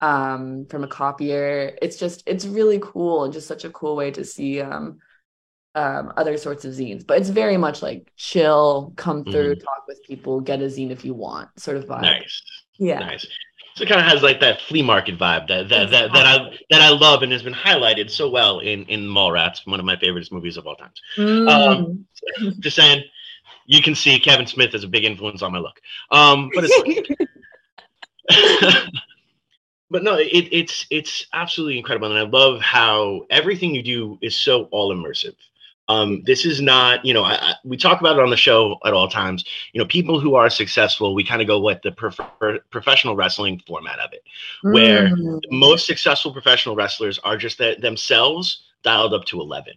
um 0.00 0.66
from 0.66 0.84
a 0.84 0.88
copier 0.88 1.76
it's 1.82 1.96
just 1.98 2.22
it's 2.26 2.46
really 2.46 2.80
cool 2.82 3.24
and 3.24 3.32
just 3.34 3.46
such 3.48 3.64
a 3.64 3.70
cool 3.70 3.96
way 3.96 4.10
to 4.10 4.24
see 4.24 4.60
um 4.60 4.98
um 5.74 6.12
other 6.16 6.36
sorts 6.38 6.64
of 6.64 6.72
zines 6.72 7.06
but 7.06 7.18
it's 7.18 7.30
very 7.30 7.56
much 7.56 7.82
like 7.82 8.12
chill 8.16 8.92
come 8.96 9.24
through 9.26 9.56
talk 9.56 9.84
with 9.88 10.02
people 10.04 10.40
get 10.40 10.62
a 10.62 10.66
zine 10.66 10.90
if 10.90 11.04
you 11.04 11.14
want 11.14 11.48
sort 11.60 11.76
of 11.76 11.86
vibe 11.86 12.18
nice 12.18 12.63
yeah 12.78 12.98
Nice. 12.98 13.26
So 13.76 13.82
it 13.82 13.88
kind 13.88 14.00
of 14.00 14.06
has 14.06 14.22
like 14.22 14.38
that 14.40 14.60
flea 14.60 14.82
market 14.82 15.18
vibe 15.18 15.48
that 15.48 15.68
that, 15.68 15.90
that, 15.90 16.12
that 16.12 16.26
I 16.26 16.58
that 16.70 16.80
I 16.80 16.90
love 16.90 17.24
and 17.24 17.32
has 17.32 17.42
been 17.42 17.52
highlighted 17.52 18.08
so 18.08 18.30
well 18.30 18.60
in 18.60 18.84
in 18.84 19.00
Mallrats, 19.00 19.66
one 19.66 19.80
of 19.80 19.86
my 19.86 19.96
favorite 19.96 20.30
movies 20.30 20.56
of 20.56 20.66
all 20.66 20.76
times. 20.76 21.00
Mm. 21.16 22.04
Just 22.60 22.76
saying, 22.76 23.02
you 23.66 23.82
can 23.82 23.96
see 23.96 24.20
Kevin 24.20 24.46
Smith 24.46 24.74
as 24.74 24.84
a 24.84 24.88
big 24.88 25.04
influence 25.04 25.42
on 25.42 25.52
my 25.52 25.58
look. 25.58 25.80
Um, 26.12 26.50
but 26.54 26.64
it's 26.68 27.18
but 29.90 30.02
no, 30.02 30.16
it, 30.16 30.48
it's 30.52 30.86
it's 30.90 31.26
absolutely 31.32 31.78
incredible, 31.78 32.10
and 32.10 32.18
I 32.18 32.22
love 32.30 32.60
how 32.60 33.26
everything 33.28 33.74
you 33.74 33.82
do 33.82 34.18
is 34.22 34.36
so 34.36 34.64
all 34.64 34.94
immersive. 34.94 35.34
Um, 35.88 36.22
this 36.24 36.46
is 36.46 36.60
not, 36.60 37.04
you 37.04 37.12
know, 37.12 37.24
I, 37.24 37.34
I, 37.34 37.54
we 37.64 37.76
talk 37.76 38.00
about 38.00 38.18
it 38.18 38.22
on 38.22 38.30
the 38.30 38.36
show 38.36 38.78
at 38.86 38.94
all 38.94 39.08
times. 39.08 39.44
You 39.72 39.80
know, 39.80 39.86
people 39.86 40.18
who 40.18 40.34
are 40.34 40.48
successful, 40.48 41.14
we 41.14 41.24
kind 41.24 41.42
of 41.42 41.46
go 41.46 41.60
with 41.60 41.82
the 41.82 41.92
prof- 41.92 42.20
professional 42.70 43.16
wrestling 43.16 43.62
format 43.66 43.98
of 43.98 44.12
it, 44.12 44.22
where 44.62 45.08
Mm. 45.08 45.40
most 45.50 45.86
successful 45.86 46.32
professional 46.32 46.74
wrestlers 46.74 47.18
are 47.20 47.36
just 47.36 47.58
that 47.58 47.80
themselves 47.82 48.62
dialed 48.82 49.12
up 49.14 49.24
to 49.26 49.40
11 49.40 49.74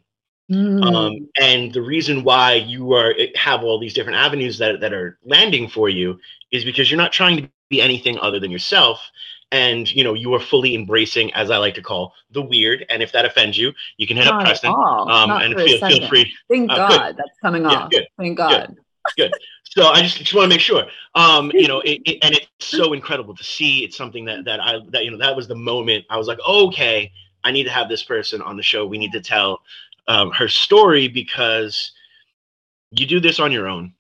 Mm. 0.49 0.81
Um, 0.85 1.29
and 1.37 1.73
the 1.73 1.81
reason 1.81 2.23
why 2.23 2.53
you 2.53 2.93
are 2.93 3.13
eh, 3.17 3.27
have 3.35 3.63
all 3.63 3.77
these 3.77 3.93
different 3.93 4.17
avenues 4.17 4.57
that, 4.59 4.79
that 4.79 4.93
are 4.93 5.19
landing 5.25 5.67
for 5.67 5.89
you 5.89 6.19
is 6.51 6.63
because 6.63 6.89
you're 6.89 6.97
not 6.97 7.11
trying 7.11 7.35
to 7.37 7.49
be 7.69 7.81
anything 7.81 8.17
other 8.19 8.39
than 8.39 8.49
yourself 8.49 9.01
and 9.51 9.93
you 9.93 10.03
know 10.03 10.13
you 10.13 10.33
are 10.33 10.39
fully 10.39 10.75
embracing 10.75 11.33
as 11.33 11.49
i 11.49 11.57
like 11.57 11.73
to 11.75 11.81
call 11.81 12.13
the 12.31 12.41
weird 12.41 12.85
and 12.89 13.01
if 13.01 13.11
that 13.11 13.25
offends 13.25 13.57
you 13.57 13.71
you 13.97 14.05
can 14.05 14.17
hit 14.17 14.25
Not 14.25 14.41
up 14.41 14.45
preston 14.45 14.71
um, 14.71 15.31
and 15.31 15.55
feel, 15.55 15.79
feel 15.79 16.07
free 16.07 16.33
Thank 16.49 16.71
uh, 16.71 16.75
God 16.75 17.07
good. 17.07 17.17
that's 17.17 17.39
coming 17.41 17.63
Yeah, 17.63 17.69
off. 17.69 17.91
good, 17.91 18.07
Thank 18.17 18.37
God. 18.37 18.75
Good. 19.15 19.33
So 19.63 19.87
i 19.87 20.01
just, 20.01 20.17
just 20.17 20.33
want 20.33 20.45
to 20.45 20.49
make 20.49 20.59
sure 20.59 20.85
um 21.15 21.51
you 21.53 21.67
know 21.67 21.79
it, 21.81 22.01
it, 22.05 22.17
and 22.23 22.35
it's 22.35 22.47
so 22.59 22.93
incredible 22.99 23.35
to 23.35 23.43
see 23.43 23.83
it's 23.83 23.95
something 23.95 24.25
that 24.25 24.45
that 24.45 24.59
i 24.59 24.79
that 24.89 25.05
you 25.05 25.11
know 25.11 25.17
that 25.17 25.35
was 25.35 25.47
the 25.47 25.55
moment 25.55 26.05
i 26.09 26.17
was 26.17 26.27
like 26.27 26.39
okay 26.47 27.11
i 27.43 27.51
need 27.51 27.63
to 27.63 27.69
have 27.69 27.87
this 27.87 28.03
person 28.03 28.41
on 28.41 28.57
the 28.57 28.63
show 28.63 28.85
we 28.85 28.97
need 28.97 29.11
to 29.13 29.21
tell 29.21 29.61
um, 30.09 30.31
her 30.31 30.47
story 30.47 31.07
because 31.07 31.91
you 32.91 33.05
do 33.05 33.19
this 33.19 33.39
on 33.39 33.51
your 33.51 33.67
own 33.67 33.93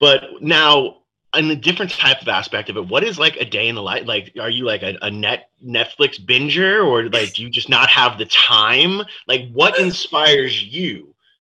But 0.00 0.24
now 0.40 0.98
in 1.36 1.50
a 1.50 1.54
different 1.56 1.92
type 1.92 2.20
of 2.20 2.28
aspect 2.28 2.68
of 2.68 2.76
it 2.76 2.88
what 2.88 3.02
is 3.04 3.18
like 3.18 3.36
a 3.36 3.44
day 3.44 3.68
in 3.68 3.74
the 3.74 3.82
life 3.82 4.06
like 4.06 4.32
are 4.40 4.50
you 4.50 4.64
like 4.64 4.82
a, 4.82 4.96
a 5.02 5.10
net 5.10 5.50
netflix 5.64 6.18
binger 6.20 6.84
or 6.84 7.08
like 7.08 7.34
do 7.34 7.42
you 7.42 7.50
just 7.50 7.68
not 7.68 7.88
have 7.88 8.18
the 8.18 8.26
time? 8.26 9.02
Like 9.26 9.50
what 9.52 9.78
inspires 9.78 10.62
you? 10.62 11.14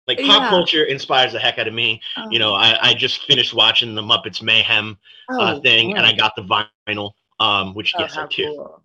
Like 0.07 0.21
pop 0.21 0.47
Yeah. 0.47 0.49
culture 0.49 0.83
inspires 0.83 1.33
the 1.33 1.39
heck 1.39 1.57
out 1.59 1.67
of 1.67 1.73
me. 1.73 2.01
You 2.29 2.39
know 2.39 2.53
I, 2.53 2.89
I 2.89 2.93
just 2.93 3.23
finished 3.25 3.53
watching 3.53 3.95
the 3.95 4.01
muppets 4.03 4.41
mayhem 4.41 4.97
uh, 5.39 5.55
Oh, 5.55 5.63
thing 5.63 5.93
and 5.95 6.05
i 6.05 6.13
got 6.13 6.35
the 6.35 6.43
vinyl 6.43 7.11
um 7.39 7.73
which 7.73 7.95
Oh, 7.95 7.97
yes 7.97 8.17
i 8.17 8.23
do. 8.23 8.31
cool. 8.37 8.82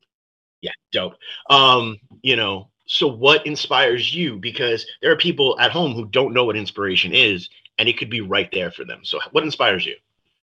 Yeah 0.60 0.70
dope 0.92 1.14
um 1.50 1.98
you 2.22 2.36
know 2.36 2.68
so 2.86 3.06
what 3.06 3.46
inspires 3.46 4.14
you 4.14 4.38
because 4.38 4.86
there 5.02 5.12
are 5.12 5.16
people 5.16 5.58
at 5.60 5.70
home 5.70 5.94
who 5.94 6.06
don't 6.06 6.34
know 6.34 6.44
what 6.44 6.56
inspiration 6.56 7.12
is 7.12 7.48
and 7.78 7.88
it 7.88 7.98
could 7.98 8.10
be 8.10 8.20
right 8.20 8.50
there 8.52 8.70
for 8.70 8.84
them 8.84 9.00
so 9.04 9.18
what 9.32 9.44
inspires 9.44 9.86
you 9.86 9.94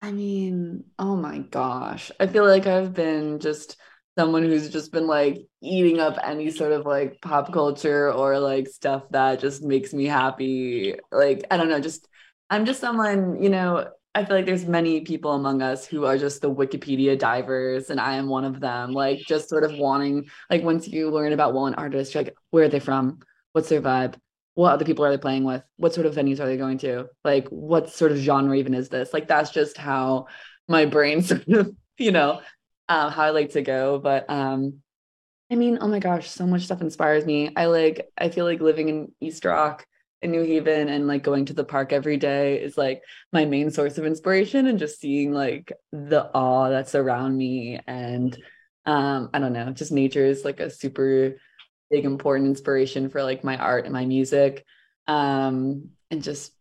I 0.03 0.13
mean, 0.13 0.85
oh 0.99 1.17
my 1.17 1.39
gosh. 1.39 2.11
I 2.21 2.27
feel 2.27 2.45
like 2.47 2.67
I've 2.67 2.93
been 2.93 3.39
just 3.41 3.77
someone 4.19 4.43
who's 4.43 4.69
just 4.71 4.93
been 4.93 5.07
like 5.07 5.47
eating 5.63 5.99
up 5.99 6.19
any 6.23 6.51
sort 6.51 6.73
of 6.73 6.85
like 6.87 7.21
pop 7.23 7.53
culture 7.53 8.13
or 8.13 8.39
like 8.39 8.69
stuff 8.69 9.05
that 9.11 9.41
just 9.41 9.63
makes 9.63 9.95
me 9.95 10.05
happy. 10.05 10.97
Like, 11.11 11.45
I 11.51 11.57
don't 11.57 11.69
know, 11.71 11.81
just 11.81 12.07
I'm 12.51 12.67
just 12.67 12.81
someone, 12.81 13.43
you 13.43 13.49
know, 13.49 13.89
I 14.15 14.25
feel 14.25 14.37
like 14.37 14.47
there's 14.47 14.67
many 14.67 15.01
people 15.01 15.33
among 15.33 15.61
us 15.61 15.85
who 15.87 16.05
are 16.05 16.17
just 16.17 16.41
the 16.41 16.53
Wikipedia 16.53 17.19
divers, 17.19 17.91
and 17.91 18.01
I 18.01 18.15
am 18.15 18.29
one 18.29 18.45
of 18.45 18.61
them. 18.61 18.93
Like, 18.93 19.19
just 19.27 19.49
sort 19.49 19.65
of 19.65 19.77
wanting, 19.77 20.29
like, 20.49 20.63
once 20.63 20.87
you 20.87 21.11
learn 21.11 21.33
about 21.33 21.53
one 21.53 21.75
artist, 21.75 22.15
like, 22.15 22.35
where 22.51 22.65
are 22.65 22.69
they 22.69 22.79
from? 22.79 23.19
What's 23.53 23.69
their 23.69 23.83
vibe? 23.83 24.15
What 24.55 24.73
other 24.73 24.85
people 24.85 25.05
are 25.05 25.11
they 25.11 25.19
playing 25.19 25.43
with? 25.43 25.65
What 25.79 25.95
sort 25.95 26.07
of 26.07 26.15
venues 26.15 26.39
are 26.39 26.47
they 26.47 26.57
going 26.57 26.79
to? 26.79 27.09
Like, 27.25 27.49
what 27.49 27.91
sort 27.91 28.13
of 28.13 28.19
genre 28.19 28.57
even 28.57 28.75
is 28.75 28.89
this? 28.89 29.13
Like, 29.13 29.27
that's 29.27 29.51
just 29.51 29.77
how 29.77 30.27
my 30.69 30.87
brain 30.87 31.21
sort 31.23 31.49
of, 31.49 31.75
you 31.99 32.13
know, 32.13 32.41
uh, 32.89 33.11
how 33.11 33.25
I 33.25 33.31
like 33.31 33.51
to 33.53 33.63
go. 33.63 33.99
But 33.99 34.31
um, 34.31 34.81
I 35.51 35.57
mean, 35.57 35.79
oh 35.81 35.89
my 35.89 35.99
gosh, 35.99 36.31
so 36.31 36.47
much 36.47 36.63
stuff 36.63 36.81
inspires 36.83 37.27
me. 37.27 37.51
I 37.57 37.67
like, 37.67 38.09
I 38.17 38.29
feel 38.29 38.45
like 38.45 38.61
living 38.61 38.89
in 38.89 39.13
East 39.21 39.45
Rock 39.45 39.87
in 40.25 40.31
New 40.31 40.43
Haven 40.43 40.89
and 40.89 41.07
like 41.07 41.23
going 41.23 41.45
to 41.45 41.53
the 41.53 41.65
park 41.65 41.93
every 41.93 42.17
day 42.17 42.61
is 42.61 42.79
like 42.79 43.03
my 43.31 43.45
main 43.45 43.71
source 43.71 43.99
of 43.99 44.07
inspiration 44.07 44.67
and 44.67 44.79
just 44.79 44.99
seeing 44.99 45.33
like 45.33 45.71
the 45.93 46.31
awe 46.35 46.71
that's 46.71 46.95
around 46.95 47.37
me 47.37 47.79
and 47.87 48.37
um 48.87 49.29
I 49.35 49.39
don't 49.39 49.53
know, 49.53 49.71
just 49.71 49.93
nature 49.93 50.25
is 50.25 50.45
like 50.45 50.61
a 50.61 50.71
super 50.71 51.37
big 51.91 52.07
important 52.07 52.49
inspiration 52.49 53.11
for 53.11 53.23
like 53.23 53.45
my 53.45 53.59
art 53.59 53.85
and 53.85 53.93
my 53.93 54.07
music. 54.07 54.65
Um 55.07 55.91
and 56.11 56.23
just 56.23 56.53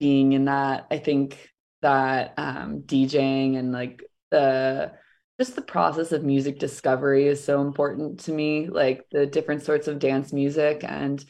being 0.00 0.32
in 0.32 0.46
that, 0.46 0.88
I 0.90 0.98
think 0.98 1.48
that 1.80 2.34
um 2.36 2.82
DJing 2.84 3.56
and 3.56 3.72
like 3.72 4.02
the 4.32 4.92
just 5.38 5.54
the 5.54 5.62
process 5.62 6.10
of 6.10 6.24
music 6.24 6.58
discovery 6.58 7.28
is 7.28 7.42
so 7.42 7.62
important 7.62 8.20
to 8.20 8.32
me, 8.32 8.68
like 8.68 9.06
the 9.12 9.26
different 9.26 9.62
sorts 9.62 9.86
of 9.86 10.00
dance 10.00 10.32
music 10.32 10.82
and 10.82 11.24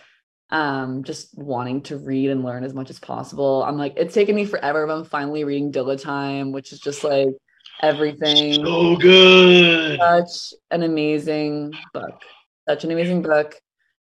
um 0.52 1.02
just 1.02 1.36
wanting 1.36 1.80
to 1.80 1.96
read 1.96 2.30
and 2.30 2.44
learn 2.44 2.62
as 2.62 2.74
much 2.74 2.90
as 2.90 3.00
possible. 3.00 3.64
I'm 3.64 3.78
like 3.78 3.94
it's 3.96 4.14
taken 4.14 4.36
me 4.36 4.44
forever, 4.44 4.86
but 4.86 4.98
I'm 4.98 5.04
finally 5.04 5.44
reading 5.44 5.72
Dilla 5.72 6.00
Time, 6.00 6.52
which 6.52 6.72
is 6.72 6.78
just 6.78 7.02
like 7.02 7.30
everything. 7.82 8.64
so 8.64 8.96
good 8.96 9.98
Such 9.98 10.54
an 10.70 10.82
amazing 10.82 11.72
book. 11.92 12.20
Such 12.68 12.84
an 12.84 12.92
amazing 12.92 13.22
book. 13.22 13.56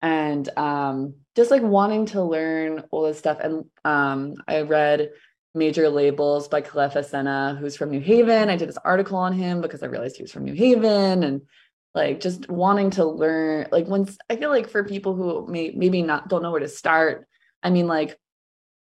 And 0.02 0.48
um 0.56 1.14
just 1.34 1.50
like 1.50 1.62
wanting 1.62 2.06
to 2.06 2.22
learn 2.22 2.84
all 2.92 3.02
this 3.02 3.18
stuff. 3.18 3.38
And 3.40 3.64
um 3.84 4.36
I 4.46 4.60
read 4.62 5.10
Major 5.54 5.88
Labels 5.88 6.46
by 6.48 6.62
Kelefa 6.62 6.98
Sanneh, 6.98 7.58
who's 7.58 7.76
from 7.76 7.90
New 7.90 8.00
Haven. 8.00 8.50
I 8.50 8.56
did 8.56 8.68
this 8.68 8.78
article 8.84 9.16
on 9.16 9.32
him 9.32 9.60
because 9.60 9.82
I 9.82 9.86
realized 9.86 10.16
he 10.16 10.22
was 10.22 10.30
from 10.30 10.44
New 10.44 10.54
Haven 10.54 11.24
and 11.24 11.42
like 11.96 12.20
just 12.20 12.48
wanting 12.50 12.90
to 12.90 13.04
learn 13.04 13.66
like 13.72 13.86
once 13.86 14.18
I 14.30 14.36
feel 14.36 14.50
like 14.50 14.68
for 14.68 14.84
people 14.84 15.14
who 15.14 15.50
may 15.50 15.72
maybe 15.74 16.02
not 16.02 16.28
don't 16.28 16.42
know 16.42 16.50
where 16.50 16.60
to 16.60 16.68
start, 16.68 17.26
I 17.62 17.70
mean 17.70 17.88
like 17.88 18.16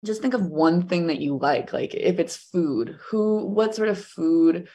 just 0.06 0.22
think 0.22 0.34
of 0.34 0.46
one 0.46 0.88
thing 0.88 1.08
that 1.08 1.22
you 1.22 1.38
like 1.38 1.74
like 1.74 1.96
if 1.96 2.20
it's 2.20 2.36
food 2.36 3.00
who 3.10 3.46
what 3.46 3.74
sort 3.74 3.90
of 3.90 4.04
food 4.04 4.68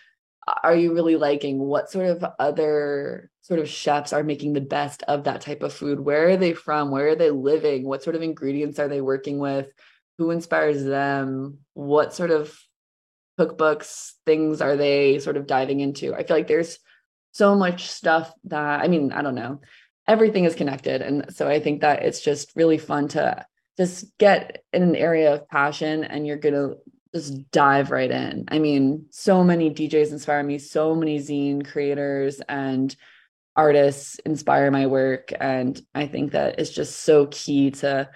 are 0.64 0.74
you 0.74 0.92
really 0.92 1.16
liking? 1.16 1.58
What 1.58 1.90
sort 1.90 2.06
of 2.06 2.24
other 2.38 3.30
sort 3.42 3.60
of 3.60 3.68
chefs 3.68 4.12
are 4.12 4.24
making 4.24 4.54
the 4.54 4.60
best 4.60 5.02
of 5.04 5.24
that 5.24 5.40
type 5.40 5.62
of 5.62 5.72
food? 5.72 6.00
Where 6.00 6.30
are 6.30 6.36
they 6.36 6.52
from? 6.52 6.90
Where 6.90 7.08
are 7.08 7.16
they 7.16 7.30
living? 7.30 7.84
What 7.84 8.02
sort 8.02 8.16
of 8.16 8.22
ingredients 8.22 8.78
are 8.78 8.88
they 8.88 9.00
working 9.00 9.38
with? 9.38 9.68
Who 10.18 10.30
inspires 10.30 10.82
them? 10.84 11.58
What 11.74 12.12
sort 12.14 12.30
of 12.30 12.58
cookbooks 13.38 14.12
things 14.26 14.60
are 14.60 14.76
they 14.76 15.18
sort 15.20 15.36
of 15.36 15.46
diving 15.46 15.80
into? 15.80 16.14
I 16.14 16.24
feel 16.24 16.36
like 16.36 16.48
there's 16.48 16.78
so 17.32 17.54
much 17.54 17.88
stuff 17.88 18.32
that 18.44 18.80
i 18.80 18.88
mean 18.88 19.12
i 19.12 19.22
don't 19.22 19.34
know 19.34 19.60
everything 20.06 20.44
is 20.44 20.54
connected 20.54 21.02
and 21.02 21.34
so 21.34 21.48
i 21.48 21.58
think 21.58 21.80
that 21.80 22.02
it's 22.02 22.20
just 22.20 22.52
really 22.54 22.78
fun 22.78 23.08
to 23.08 23.44
just 23.76 24.16
get 24.18 24.64
in 24.72 24.82
an 24.82 24.96
area 24.96 25.34
of 25.34 25.48
passion 25.48 26.04
and 26.04 26.26
you're 26.26 26.36
going 26.36 26.54
to 26.54 26.76
just 27.14 27.50
dive 27.50 27.90
right 27.90 28.10
in. 28.10 28.44
I 28.48 28.58
mean, 28.58 29.06
so 29.10 29.44
many 29.44 29.70
DJs 29.70 30.12
inspire 30.12 30.42
me, 30.42 30.58
so 30.58 30.94
many 30.94 31.18
zine 31.18 31.66
creators 31.66 32.40
and 32.48 32.94
artists 33.54 34.18
inspire 34.20 34.70
my 34.70 34.86
work. 34.86 35.32
And 35.38 35.80
I 35.94 36.06
think 36.06 36.32
that 36.32 36.58
it's 36.58 36.70
just 36.70 37.00
so 37.00 37.26
key 37.26 37.70
to 37.72 38.08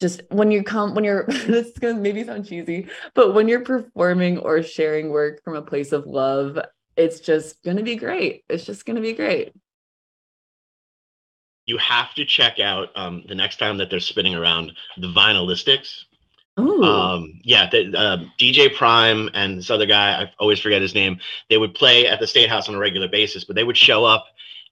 just 0.00 0.22
when 0.30 0.50
you 0.50 0.62
come, 0.62 0.94
when 0.94 1.04
you're, 1.04 1.26
this 1.28 1.68
is 1.68 1.78
going 1.78 1.96
to 1.96 2.02
maybe 2.02 2.24
sound 2.24 2.46
cheesy, 2.46 2.88
but 3.14 3.34
when 3.34 3.48
you're 3.48 3.64
performing 3.64 4.38
or 4.38 4.62
sharing 4.62 5.10
work 5.10 5.42
from 5.44 5.56
a 5.56 5.62
place 5.62 5.92
of 5.92 6.06
love, 6.06 6.58
it's 6.98 7.20
just 7.20 7.62
going 7.62 7.78
to 7.78 7.82
be 7.82 7.96
great. 7.96 8.44
It's 8.48 8.64
just 8.64 8.84
going 8.84 8.96
to 8.96 9.02
be 9.02 9.14
great. 9.14 9.52
you 11.66 11.76
have 11.78 12.14
to 12.14 12.24
check 12.24 12.58
out 12.60 12.88
um, 12.96 13.22
the 13.28 13.34
next 13.34 13.58
time 13.58 13.76
that 13.78 13.90
they're 13.90 14.00
spinning 14.00 14.34
around 14.34 14.72
the 14.96 15.08
vinylistics 15.08 16.04
Ooh. 16.58 16.82
Um, 16.82 17.40
yeah, 17.44 17.68
the, 17.70 17.96
uh, 17.96 18.16
DJ 18.38 18.74
Prime 18.74 19.30
and 19.34 19.58
this 19.58 19.70
other 19.70 19.86
guy, 19.86 20.22
I 20.22 20.32
always 20.38 20.58
forget 20.58 20.82
his 20.82 20.94
name. 20.94 21.18
They 21.48 21.56
would 21.56 21.74
play 21.74 22.06
at 22.06 22.18
the 22.18 22.26
State 22.26 22.48
House 22.48 22.68
on 22.68 22.74
a 22.74 22.78
regular 22.78 23.08
basis, 23.08 23.44
but 23.44 23.54
they 23.54 23.64
would 23.64 23.76
show 23.76 24.04
up, 24.04 24.26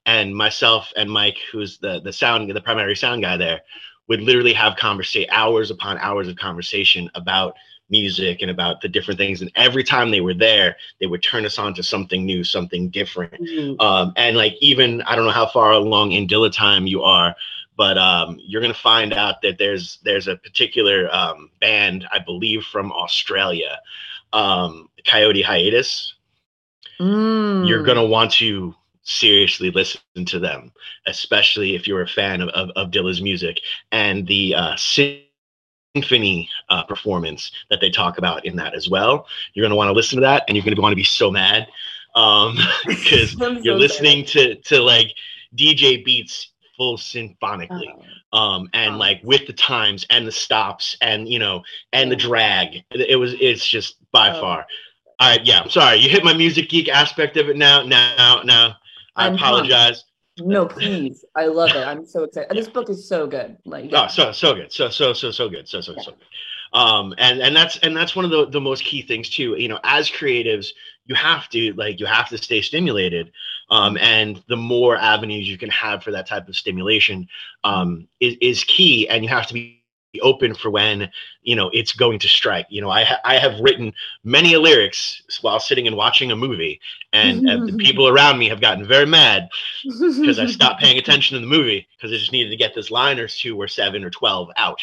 and 0.04 0.34
myself 0.34 0.92
and 0.96 1.10
Mike, 1.10 1.38
who's 1.52 1.78
the 1.78 2.00
the 2.00 2.12
sound, 2.12 2.50
the 2.50 2.60
primary 2.60 2.96
sound 2.96 3.22
guy 3.22 3.36
there, 3.36 3.60
would 4.08 4.20
literally 4.20 4.52
have 4.52 4.76
conversation 4.76 5.30
hours 5.30 5.70
upon 5.70 5.98
hours 5.98 6.28
of 6.28 6.36
conversation 6.36 7.10
about 7.14 7.54
music 7.88 8.42
and 8.42 8.50
about 8.50 8.80
the 8.80 8.88
different 8.88 9.18
things. 9.18 9.42
And 9.42 9.50
every 9.54 9.84
time 9.84 10.10
they 10.10 10.20
were 10.20 10.34
there, 10.34 10.76
they 11.00 11.06
would 11.06 11.22
turn 11.22 11.46
us 11.46 11.58
on 11.58 11.74
to 11.74 11.82
something 11.82 12.24
new, 12.24 12.44
something 12.44 12.88
different. 12.90 13.40
Ooh. 13.40 13.76
Um, 13.78 14.12
and 14.16 14.36
like 14.36 14.54
even 14.60 15.02
I 15.02 15.14
don't 15.14 15.24
know 15.24 15.30
how 15.30 15.46
far 15.46 15.72
along 15.72 16.12
in 16.12 16.26
Dilla 16.26 16.52
time 16.52 16.86
you 16.86 17.02
are, 17.02 17.34
but 17.76 17.98
um, 17.98 18.38
you're 18.40 18.62
gonna 18.62 18.74
find 18.74 19.12
out 19.12 19.42
that 19.42 19.58
there's 19.58 19.98
there's 20.02 20.28
a 20.28 20.36
particular 20.36 21.08
um, 21.14 21.50
band, 21.60 22.06
I 22.12 22.18
believe, 22.18 22.64
from 22.64 22.90
Australia, 22.92 23.78
um, 24.32 24.88
Coyote 25.06 25.42
Hiatus. 25.42 26.14
Mm. 26.98 27.68
You're 27.68 27.82
gonna 27.82 28.06
want 28.06 28.32
to 28.34 28.74
seriously 29.02 29.70
listen 29.70 30.00
to 30.26 30.38
them, 30.40 30.72
especially 31.06 31.76
if 31.76 31.86
you're 31.86 32.02
a 32.02 32.08
fan 32.08 32.40
of 32.40 32.48
of, 32.50 32.70
of 32.70 32.90
Dilla's 32.90 33.20
music 33.20 33.60
and 33.92 34.26
the 34.26 34.54
uh, 34.54 34.76
symphony 35.96 36.48
uh, 36.68 36.82
performance 36.84 37.52
that 37.70 37.80
they 37.80 37.90
talk 37.90 38.18
about 38.18 38.44
in 38.44 38.56
that 38.56 38.74
as 38.74 38.88
well. 38.88 39.26
You're 39.54 39.64
gonna 39.64 39.76
want 39.76 39.88
to 39.88 39.92
listen 39.92 40.16
to 40.16 40.22
that, 40.22 40.44
and 40.48 40.56
you're 40.56 40.64
gonna 40.64 40.80
want 40.80 40.92
to 40.92 40.96
be 40.96 41.04
so 41.04 41.30
mad 41.30 41.66
um, 42.14 42.56
because 42.86 43.36
I'm 43.40 43.56
you're 43.62 43.76
so 43.76 43.80
listening 43.80 44.24
to 44.26 44.54
to 44.56 44.80
like 44.82 45.12
DJ 45.56 46.04
beats 46.04 46.50
full 46.76 46.98
symphonically 46.98 47.86
sad. 47.88 48.38
um 48.38 48.68
and 48.74 48.96
Oh. 48.96 48.98
like 48.98 49.20
with 49.24 49.46
the 49.46 49.52
times 49.54 50.04
and 50.10 50.26
the 50.26 50.32
stops 50.32 50.94
and 51.00 51.26
you 51.26 51.38
know 51.38 51.62
and 51.94 52.12
the 52.12 52.16
drag 52.16 52.84
it, 52.90 53.16
was 53.16 53.34
it's 53.40 53.66
just 53.66 53.96
by 54.12 54.28
Oh. 54.30 54.40
far 54.42 54.66
all 55.18 55.30
right 55.30 55.46
yeah 55.46 55.60
i'm 55.62 55.70
sorry 55.70 55.96
you 55.96 56.10
hit 56.10 56.22
my 56.22 56.34
music 56.34 56.68
geek 56.68 56.90
aspect 56.90 57.38
of 57.38 57.48
it 57.48 57.56
now 57.56 57.82
now 57.82 58.42
now 58.44 58.76
i 59.16 59.26
I'm 59.26 59.38
pumped. 59.38 59.70
No, 60.38 60.66
please. 60.66 61.24
I 61.34 61.46
love 61.46 61.70
it. 61.70 61.86
I'm 61.86 62.04
so 62.04 62.24
excited. 62.24 62.56
This 62.56 62.68
book 62.68 62.90
is 62.90 63.08
so 63.08 63.26
good. 63.26 63.56
Like, 63.64 63.90
oh 63.92 64.06
so 64.08 64.32
so 64.32 64.54
good 64.54 64.72
so 64.72 64.88
so 64.88 65.12
so 65.12 65.30
so 65.30 65.48
good 65.48 65.68
so 65.68 65.80
so 65.80 65.94
Yeah. 65.96 66.02
so 66.02 66.10
good 66.12 66.20
um 66.78 67.14
and 67.18 67.40
and 67.40 67.56
that's 67.56 67.78
and 67.78 67.96
that's 67.96 68.16
one 68.16 68.24
of 68.24 68.30
the 68.30 68.46
the 68.46 68.60
most 68.60 68.84
key 68.84 69.00
things 69.02 69.30
too 69.30 69.54
you 69.56 69.68
know 69.68 69.78
as 69.84 70.10
creatives 70.10 70.68
you 71.06 71.14
have 71.14 71.48
to 71.48 71.72
like 71.74 72.00
you 72.00 72.06
have 72.06 72.28
to 72.28 72.36
stay 72.36 72.60
stimulated 72.60 73.30
um 73.70 73.96
and 73.98 74.42
the 74.48 74.56
more 74.56 74.96
avenues 74.96 75.48
you 75.48 75.56
can 75.56 75.70
have 75.70 76.02
for 76.02 76.10
that 76.10 76.26
type 76.26 76.48
of 76.48 76.56
stimulation 76.56 77.28
um 77.62 78.08
is, 78.20 78.36
is 78.40 78.64
key 78.64 79.08
and 79.08 79.22
you 79.22 79.28
have 79.28 79.46
to 79.46 79.54
be 79.54 79.75
open 80.20 80.54
for 80.54 80.70
when 80.70 81.10
you 81.42 81.54
know 81.54 81.70
it's 81.72 81.92
going 81.92 82.18
to 82.18 82.28
strike 82.28 82.66
you 82.68 82.80
know 82.80 82.90
i 82.90 83.04
ha- 83.04 83.20
i 83.24 83.38
have 83.38 83.58
written 83.60 83.92
many 84.24 84.56
lyrics 84.56 85.22
while 85.42 85.60
sitting 85.60 85.86
and 85.86 85.96
watching 85.96 86.32
a 86.32 86.36
movie 86.36 86.80
and, 87.12 87.48
and 87.48 87.68
the 87.68 87.76
people 87.84 88.08
around 88.08 88.38
me 88.38 88.48
have 88.48 88.60
gotten 88.60 88.86
very 88.86 89.06
mad 89.06 89.48
because 89.82 90.38
I 90.38 90.46
stopped 90.46 90.80
paying 90.80 90.98
attention 91.02 91.34
to 91.34 91.40
the 91.40 91.46
movie 91.46 91.86
because 91.96 92.12
I 92.12 92.16
just 92.16 92.32
needed 92.32 92.50
to 92.50 92.56
get 92.56 92.74
this 92.74 92.90
line 92.90 93.18
or 93.18 93.28
two 93.28 93.56
or 93.60 93.68
seven 93.68 94.04
or 94.04 94.10
twelve 94.10 94.50
out. 94.56 94.80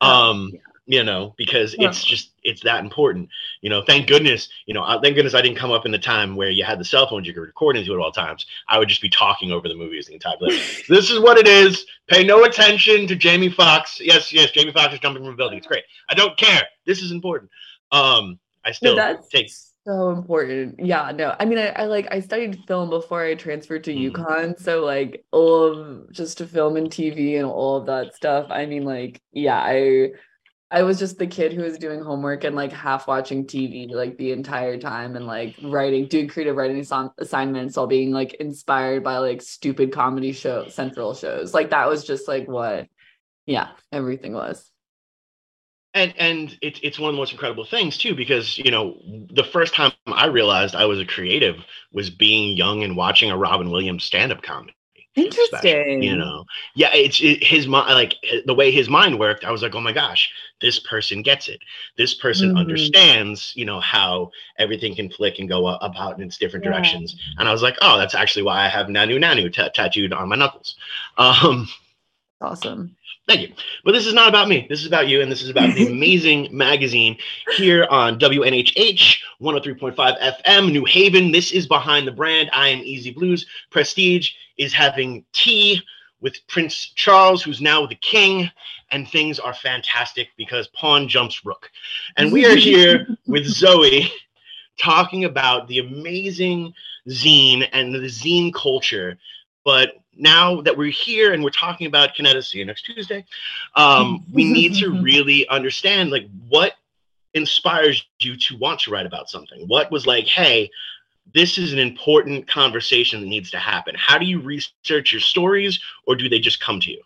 Oh, 0.00 0.30
Um, 0.30 0.52
you 0.86 1.02
know, 1.02 1.34
because 1.36 1.74
Yeah. 1.78 1.88
it's 1.88 2.04
just 2.04 2.30
it's 2.44 2.62
that 2.62 2.82
important. 2.84 3.28
You 3.60 3.70
know, 3.70 3.82
thank 3.82 4.06
goodness, 4.06 4.48
you 4.66 4.74
know, 4.74 4.84
thank 5.02 5.16
goodness 5.16 5.34
I 5.34 5.42
didn't 5.42 5.58
come 5.58 5.72
up 5.72 5.84
in 5.84 5.90
the 5.92 5.98
time 5.98 6.36
where 6.36 6.48
you 6.50 6.64
had 6.64 6.78
the 6.78 6.84
cell 6.84 7.08
phones 7.08 7.26
you 7.26 7.34
could 7.34 7.40
record 7.40 7.76
into 7.76 7.92
at 7.92 7.98
all 7.98 8.12
times. 8.12 8.46
I 8.68 8.78
would 8.78 8.88
just 8.88 9.02
be 9.02 9.08
talking 9.08 9.50
over 9.50 9.68
the 9.68 9.74
movies 9.74 10.06
the 10.06 10.14
entire 10.14 10.36
time. 10.36 10.48
this 10.88 11.10
is 11.10 11.18
what 11.18 11.38
it 11.38 11.48
is. 11.48 11.84
Pay 12.08 12.24
no 12.24 12.44
attention 12.44 13.08
to 13.08 13.16
Jamie 13.16 13.50
Foxx. 13.50 14.00
Yes, 14.00 14.32
yes, 14.32 14.52
Jamie 14.52 14.72
Foxx 14.72 14.94
is 14.94 15.00
jumping 15.00 15.24
from 15.24 15.34
a 15.34 15.36
building. 15.36 15.58
It's 15.58 15.66
great. 15.66 15.84
I 16.08 16.14
don't 16.14 16.36
care. 16.36 16.62
This 16.84 17.02
is 17.02 17.10
important. 17.10 17.50
Um, 17.90 18.38
I 18.64 18.68
No, 18.68 18.72
still 18.72 18.96
that's 18.96 19.28
take 19.28 19.50
so 19.84 20.10
important. 20.10 20.78
Yeah, 20.78 21.12
no. 21.14 21.34
I 21.38 21.44
mean, 21.44 21.58
I, 21.58 21.68
I 21.68 21.84
like 21.86 22.06
I 22.12 22.20
studied 22.20 22.58
film 22.66 22.90
before 22.90 23.22
I 23.24 23.34
transferred 23.34 23.84
to 23.84 23.92
Mhm. 23.94 24.12
UConn, 24.12 24.60
so 24.60 24.84
like 24.84 25.24
all 25.32 25.64
of 25.64 26.12
just 26.12 26.38
to 26.38 26.46
film 26.46 26.76
and 26.76 26.90
TV 26.90 27.36
and 27.38 27.46
all 27.46 27.76
of 27.76 27.86
that 27.86 28.14
stuff. 28.14 28.46
I 28.50 28.66
mean, 28.66 28.84
like, 28.84 29.20
yeah, 29.32 29.58
I 29.58 30.10
I 30.70 30.82
was 30.82 30.98
just 30.98 31.18
the 31.18 31.28
kid 31.28 31.52
who 31.52 31.62
was 31.62 31.78
doing 31.78 32.02
homework 32.02 32.44
and 32.44 32.56
like 32.56 32.72
half 32.72 33.06
watching 33.06 33.46
TV 33.46 33.90
like 33.92 34.18
the 34.18 34.32
entire 34.32 34.78
time 34.78 35.14
and 35.16 35.26
like 35.26 35.56
writing, 35.62 36.08
doing 36.08 36.28
creative 36.28 36.56
writing 36.56 36.80
assi- 36.80 37.12
assignments 37.18 37.76
while 37.76 37.86
being 37.86 38.10
like 38.10 38.34
inspired 38.34 39.04
by 39.04 39.18
like 39.18 39.42
stupid 39.42 39.92
comedy 39.92 40.32
show 40.32 40.68
central 40.68 41.14
shows. 41.14 41.54
Like 41.54 41.70
that 41.70 41.88
was 41.88 42.04
just 42.04 42.26
like 42.28 42.48
what, 42.48 42.88
yeah, 43.46 43.70
everything 43.92 44.32
was. 44.34 44.70
and 45.94 46.14
and 46.18 46.58
it's 46.62 46.78
it's 46.82 46.98
one 46.98 47.08
of 47.08 47.14
the 47.14 47.20
most 47.20 47.32
incredible 47.32 47.64
things 47.64 47.96
too 47.96 48.14
because 48.14 48.58
you 48.58 48.70
know 48.70 49.00
the 49.32 49.44
first 49.44 49.74
time 49.74 49.92
I 50.06 50.26
realized 50.26 50.74
I 50.74 50.84
was 50.84 51.00
a 51.00 51.06
creative 51.06 51.56
was 51.92 52.10
being 52.10 52.56
young 52.56 52.82
and 52.84 52.96
watching 52.96 53.30
a 53.30 53.36
Robin 53.36 53.70
Williams 53.70 54.04
stand 54.04 54.30
up 54.32 54.42
comedy. 54.42 54.75
Interesting. 55.16 56.02
you 56.02 56.16
know, 56.16 56.44
yeah, 56.74 56.90
it's 56.92 57.20
it, 57.22 57.42
his 57.42 57.66
mind 57.66 57.94
like 57.94 58.14
the 58.44 58.54
way 58.54 58.70
his 58.70 58.88
mind 58.88 59.18
worked. 59.18 59.44
I 59.44 59.50
was 59.50 59.62
like, 59.62 59.74
oh 59.74 59.80
my 59.80 59.92
gosh, 59.92 60.30
this 60.60 60.78
person 60.78 61.22
gets 61.22 61.48
it. 61.48 61.60
This 61.96 62.14
person 62.14 62.50
Mhm. 62.50 62.58
understands, 62.58 63.52
you 63.56 63.64
know, 63.64 63.80
how 63.80 64.30
everything 64.58 64.94
can 64.94 65.10
flick 65.10 65.38
and 65.38 65.48
go 65.48 65.66
about 65.68 66.18
in 66.18 66.26
its 66.26 66.36
different 66.36 66.64
Yeah. 66.64 66.72
directions. 66.72 67.16
And 67.38 67.48
I 67.48 67.52
was 67.52 67.62
like, 67.62 67.76
oh, 67.80 67.96
that's 67.96 68.14
actually 68.14 68.42
why 68.42 68.64
I 68.64 68.68
have 68.68 68.88
Nanu 68.88 69.18
Nanu 69.18 69.50
ta- 69.52 69.70
tattooed 69.70 70.12
on 70.12 70.28
my 70.28 70.36
knuckles. 70.36 70.76
Um, 71.16 71.66
Awesome. 72.42 72.94
Thank 73.26 73.40
you. 73.40 73.54
But 73.84 73.92
this 73.92 74.06
is 74.06 74.14
not 74.14 74.28
about 74.28 74.48
me. 74.48 74.66
This 74.68 74.80
is 74.80 74.86
about 74.86 75.08
you, 75.08 75.20
and 75.20 75.30
this 75.30 75.42
is 75.42 75.50
about 75.50 75.74
the 75.74 75.86
amazing 75.90 76.48
magazine 76.52 77.16
here 77.56 77.86
on 77.90 78.20
WNHH 78.20 79.16
103.5 79.40 79.96
FM, 80.44 80.70
New 80.70 80.84
Haven. 80.84 81.32
This 81.32 81.50
is 81.50 81.66
Behind 81.66 82.06
the 82.06 82.12
Brand. 82.12 82.50
I 82.52 82.68
am 82.68 82.78
EZ 82.80 83.08
BlueZ. 83.08 83.44
Prestige 83.70 84.30
is 84.58 84.72
having 84.72 85.24
tea 85.32 85.82
with 86.20 86.46
Prince 86.46 86.92
Charles, 86.94 87.42
who's 87.42 87.60
now 87.60 87.84
the 87.84 87.96
king, 87.96 88.48
and 88.92 89.08
things 89.08 89.40
are 89.40 89.54
fantastic 89.54 90.28
because 90.36 90.68
pawn 90.68 91.08
jumps 91.08 91.44
rook. 91.44 91.68
And 92.16 92.32
we 92.32 92.46
are 92.46 92.56
here 92.56 93.08
with 93.26 93.44
Zoe 93.44 94.10
talking 94.78 95.24
about 95.24 95.66
the 95.66 95.80
amazing 95.80 96.72
zine 97.08 97.68
and 97.72 97.92
the 97.92 97.98
zine 98.06 98.54
culture. 98.54 99.18
But 99.64 99.94
now 100.16 100.60
that 100.62 100.76
we're 100.76 100.90
here 100.90 101.32
and 101.32 101.42
we're 101.44 101.50
talking 101.50 101.86
about 101.86 102.14
Canada, 102.16 102.42
see 102.42 102.58
you 102.58 102.64
next 102.64 102.82
Tuesday, 102.82 103.24
um, 103.74 104.24
we 104.32 104.44
need 104.52 104.74
to 104.76 104.90
really 105.02 105.48
understand 105.48 106.10
like 106.10 106.28
what 106.48 106.74
inspires 107.34 108.06
you 108.20 108.36
to 108.36 108.56
want 108.58 108.80
to 108.80 108.90
write 108.90 109.06
about 109.06 109.28
something. 109.28 109.66
What 109.68 109.90
was 109.90 110.06
like, 110.06 110.26
hey, 110.26 110.70
this 111.34 111.58
is 111.58 111.72
an 111.72 111.78
important 111.78 112.46
conversation 112.48 113.20
that 113.20 113.26
needs 113.26 113.50
to 113.50 113.58
happen. 113.58 113.94
How 113.98 114.18
do 114.18 114.24
you 114.26 114.40
research 114.40 115.12
your 115.12 115.20
stories, 115.20 115.80
or 116.06 116.16
do 116.16 116.28
they 116.28 116.38
just 116.38 116.60
come 116.60 116.80
to 116.80 116.90
you? 116.90 117.02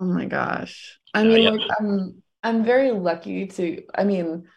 Oh 0.00 0.04
my 0.04 0.26
gosh. 0.26 0.98
I 1.14 1.22
Uh, 1.22 1.24
mean, 1.24 1.42
yeah. 1.42 1.50
like 1.50 1.66
I'm 1.78 2.22
I'm 2.42 2.64
very 2.64 2.90
lucky 2.90 3.46
to 3.46 3.82
I 3.94 4.04
mean, 4.04 4.48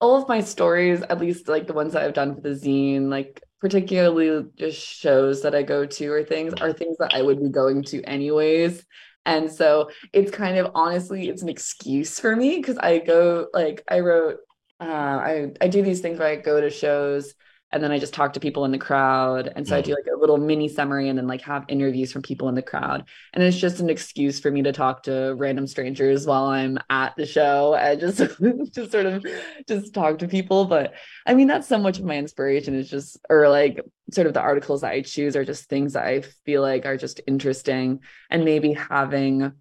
all 0.00 0.22
of 0.22 0.28
my 0.28 0.40
stories, 0.42 1.02
at 1.02 1.20
least 1.20 1.48
like 1.48 1.66
the 1.66 1.74
ones 1.74 1.94
that 1.94 2.04
I've 2.04 2.14
done 2.14 2.34
for 2.34 2.42
the 2.42 2.50
zine, 2.50 3.08
like 3.10 3.42
particularly 3.60 4.46
just 4.56 4.80
shows 4.80 5.42
that 5.42 5.54
I 5.54 5.62
go 5.62 5.86
to 5.86 6.06
or 6.08 6.24
things 6.24 6.54
are 6.60 6.72
things 6.72 6.96
that 6.98 7.14
I 7.14 7.22
would 7.22 7.40
be 7.42 7.48
going 7.48 7.82
to 7.84 8.02
anyways. 8.04 8.84
And 9.24 9.50
so 9.50 9.90
it's 10.12 10.30
kind 10.30 10.56
of 10.58 10.70
honestly, 10.74 11.28
it's 11.28 11.42
an 11.42 11.48
excuse 11.48 12.20
for 12.20 12.34
me 12.36 12.56
because 12.56 12.78
I 12.78 12.98
go 12.98 13.48
like 13.52 13.82
I 13.88 14.00
wrote 14.00 14.38
uh 14.80 14.84
I 14.84 15.52
I 15.60 15.68
do 15.68 15.82
these 15.82 16.00
things 16.00 16.18
where 16.18 16.28
I 16.28 16.36
go 16.36 16.60
to 16.60 16.70
shows 16.70 17.34
and 17.72 17.82
then 17.82 17.90
I 17.90 17.98
just 17.98 18.14
talk 18.14 18.32
to 18.34 18.40
people 18.40 18.64
in 18.64 18.70
the 18.70 18.78
crowd. 18.78 19.52
And 19.54 19.66
so 19.66 19.76
I 19.76 19.80
do 19.80 19.92
mm. 19.92 19.96
like 19.96 20.06
a 20.14 20.18
little 20.18 20.38
mini 20.38 20.68
summary 20.68 21.08
and 21.08 21.18
then 21.18 21.26
like 21.26 21.42
have 21.42 21.64
interviews 21.68 22.12
from 22.12 22.22
people 22.22 22.48
in 22.48 22.54
the 22.54 22.62
crowd 22.62 23.04
and 23.32 23.42
it's 23.42 23.56
just 23.56 23.80
an 23.80 23.90
excuse 23.90 24.38
for 24.38 24.50
me 24.50 24.62
to 24.62 24.72
talk 24.72 25.02
to 25.04 25.34
random 25.36 25.66
strangers 25.66 26.26
while 26.26 26.46
I'm 26.46 26.78
at 26.90 27.14
the 27.16 27.26
show 27.26 27.74
and 27.74 28.00
just 28.00 28.18
just 28.72 28.92
sort 28.92 29.06
of 29.06 29.26
just 29.68 29.92
talk 29.92 30.18
to 30.18 30.28
people. 30.28 30.64
But 30.64 30.94
I 31.26 31.34
mean, 31.34 31.48
that's 31.48 31.68
so 31.68 31.78
much 31.78 31.98
of 31.98 32.04
my 32.04 32.16
inspiration 32.16 32.74
is 32.74 32.88
just 32.88 33.18
or 33.28 33.48
like 33.48 33.80
sort 34.12 34.26
of 34.26 34.34
the 34.34 34.40
articles 34.40 34.82
that 34.82 34.92
I 34.92 35.02
choose 35.02 35.34
are 35.34 35.44
just 35.44 35.68
things 35.68 35.94
that 35.94 36.04
I 36.04 36.22
feel 36.44 36.62
like 36.62 36.86
are 36.86 36.96
just 36.96 37.20
interesting 37.26 38.00
and 38.30 38.44
maybe 38.44 38.72
having 38.72 39.52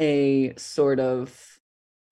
a 0.00 0.54
sort 0.56 0.98
of 0.98 1.59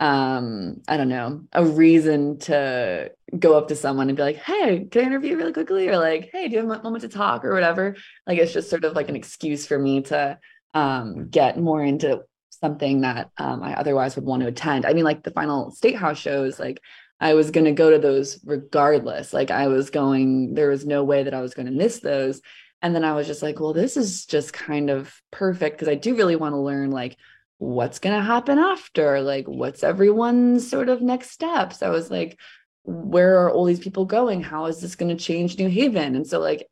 um 0.01 0.81
i 0.87 0.97
don't 0.97 1.09
know 1.09 1.43
a 1.53 1.65
reason 1.65 2.39
to 2.39 3.11
go 3.37 3.59
up 3.59 3.69
to 3.69 3.75
someone 3.75 4.09
and 4.09 4.17
be 4.17 4.23
like 4.23 4.37
hey 4.37 4.87
can 4.91 5.03
i 5.03 5.07
interview 5.07 5.37
really 5.37 5.53
quickly? 5.53 5.89
or 5.89 5.99
like 5.99 6.31
hey 6.33 6.47
do 6.47 6.55
you 6.55 6.59
have 6.61 6.71
a 6.71 6.83
moment 6.83 7.03
to 7.03 7.09
talk? 7.09 7.45
or 7.45 7.53
whatever. 7.53 7.97
Like 8.27 8.39
it's 8.39 8.53
just 8.53 8.71
sort 8.71 8.85
of 8.85 8.95
like 8.95 9.09
an 9.09 9.17
excuse 9.17 9.67
for 9.67 9.79
me 9.79 10.03
to 10.03 10.39
um 10.75 11.29
get 11.29 11.59
more 11.59 11.83
into 11.83 12.23
something 12.51 13.01
that 13.03 13.31
um 13.39 13.63
i 13.63 13.75
otherwise 13.75 14.15
would 14.17 14.25
want 14.25 14.43
to 14.43 14.49
attend. 14.49 14.87
I 14.87 14.93
mean 14.93 15.05
like 15.05 15.25
the 15.25 15.33
final 15.33 15.73
state 15.73 15.97
house 15.97 16.19
shows 16.19 16.61
like 16.61 16.81
i 17.21 17.35
was 17.35 17.51
going 17.51 17.65
to 17.67 17.73
go 17.73 17.91
to 17.91 17.99
those 17.99 18.41
regardless. 18.45 19.33
Like 19.33 19.51
i 19.51 19.67
was 19.67 19.91
going 19.91 20.55
there 20.55 20.71
was 20.71 20.87
no 20.87 21.03
way 21.03 21.25
that 21.25 21.35
i 21.35 21.41
was 21.41 21.55
going 21.55 21.67
to 21.67 21.73
miss 21.73 21.99
those. 22.01 22.41
And 22.83 22.95
then 22.95 23.05
i 23.05 23.15
was 23.15 23.27
just 23.27 23.43
like 23.43 23.59
well 23.59 23.73
this 23.73 23.97
is 23.97 24.27
just 24.27 24.53
kind 24.53 24.91
of 24.91 25.21
perfect 25.33 25.77
because 25.77 25.89
i 25.89 25.97
do 25.97 26.15
really 26.15 26.37
want 26.37 26.53
to 26.53 26.61
learn 26.61 26.93
like 26.93 27.17
what's 27.59 27.99
going 27.99 28.17
to 28.17 28.25
happen 28.25 28.59
after? 28.59 29.21
Like 29.21 29.47
what's 29.47 29.85
everyone's 29.85 30.69
sort 30.69 30.89
of 30.89 31.03
next 31.03 31.31
steps? 31.31 31.83
I 31.83 31.91
was 31.91 32.11
like 32.11 32.39
where 32.85 33.41
are 33.41 33.51
all 33.51 33.67
these 33.67 33.81
people 33.81 34.07
going? 34.07 34.41
How 34.43 34.65
is 34.65 34.81
this 34.81 34.97
going 34.97 35.15
to 35.15 35.23
change 35.23 35.59
new 35.59 35.69
haven? 35.69 36.17
And 36.17 36.27
so 36.27 36.41
like 36.41 36.67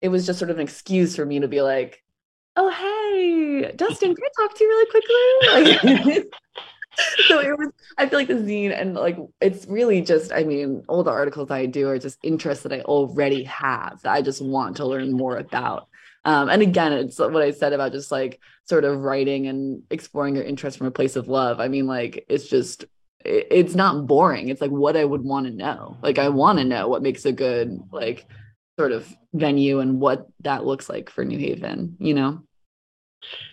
it 0.00 0.08
was 0.08 0.24
just 0.24 0.38
sort 0.38 0.50
of 0.50 0.56
an 0.56 0.62
excuse 0.62 1.14
for 1.14 1.26
me 1.26 1.40
to 1.40 1.48
be 1.48 1.60
like 1.60 2.02
oh 2.56 2.70
hey 2.70 3.72
dustin 3.76 4.14
can 4.14 4.24
i 4.24 4.42
talk 4.42 4.56
to 4.56 4.64
you 4.64 4.70
really 4.70 5.70
quickly? 5.80 6.16
Like 6.16 6.24
so 7.28 7.38
it 7.38 7.56
was 7.56 7.68
i 7.96 8.08
feel 8.08 8.18
like 8.18 8.28
the 8.28 8.34
zine 8.34 8.76
and 8.76 8.94
like 8.94 9.16
it's 9.40 9.66
really 9.66 10.00
just 10.00 10.32
i 10.32 10.42
mean 10.42 10.82
all 10.88 11.04
the 11.04 11.10
articles 11.10 11.50
i 11.50 11.66
do 11.66 11.88
are 11.88 11.98
just 11.98 12.18
interests 12.22 12.62
that 12.62 12.72
i 12.72 12.80
already 12.80 13.44
have 13.44 14.00
that 14.02 14.12
i 14.12 14.22
just 14.22 14.42
want 14.42 14.76
to 14.76 14.86
learn 14.86 15.12
more 15.12 15.36
about 15.36 15.88
Um, 16.24 16.48
and 16.48 16.62
again, 16.62 16.92
it's 16.92 17.18
what 17.18 17.36
I 17.36 17.52
said 17.52 17.72
about 17.72 17.92
just 17.92 18.10
like 18.10 18.40
sort 18.64 18.84
of 18.84 19.00
writing 19.00 19.46
and 19.46 19.82
exploring 19.90 20.34
your 20.34 20.44
interest 20.44 20.78
from 20.78 20.86
a 20.86 20.92
place 20.92 21.16
of 21.16 21.28
love. 21.28 21.60
I 21.60 21.68
mean, 21.68 21.86
like 21.86 22.24
it's 22.28 22.48
just 22.48 22.84
it's 23.24 23.74
not 23.74 24.06
boring. 24.06 24.48
It's 24.48 24.60
like 24.60 24.70
what 24.70 24.96
I 24.96 25.04
would 25.04 25.22
want 25.22 25.46
to 25.46 25.52
know. 25.52 25.96
Like 26.02 26.18
I 26.18 26.28
want 26.28 26.58
to 26.58 26.64
know 26.64 26.88
what 26.88 27.02
makes 27.02 27.24
a 27.24 27.32
good 27.32 27.80
like 27.92 28.26
sort 28.78 28.92
of 28.92 29.12
venue 29.34 29.80
and 29.80 30.00
what 30.00 30.28
that 30.40 30.64
looks 30.64 30.88
like 30.88 31.10
for 31.10 31.24
New 31.24 31.38
Haven, 31.38 31.96
you 31.98 32.14
know? 32.14 32.42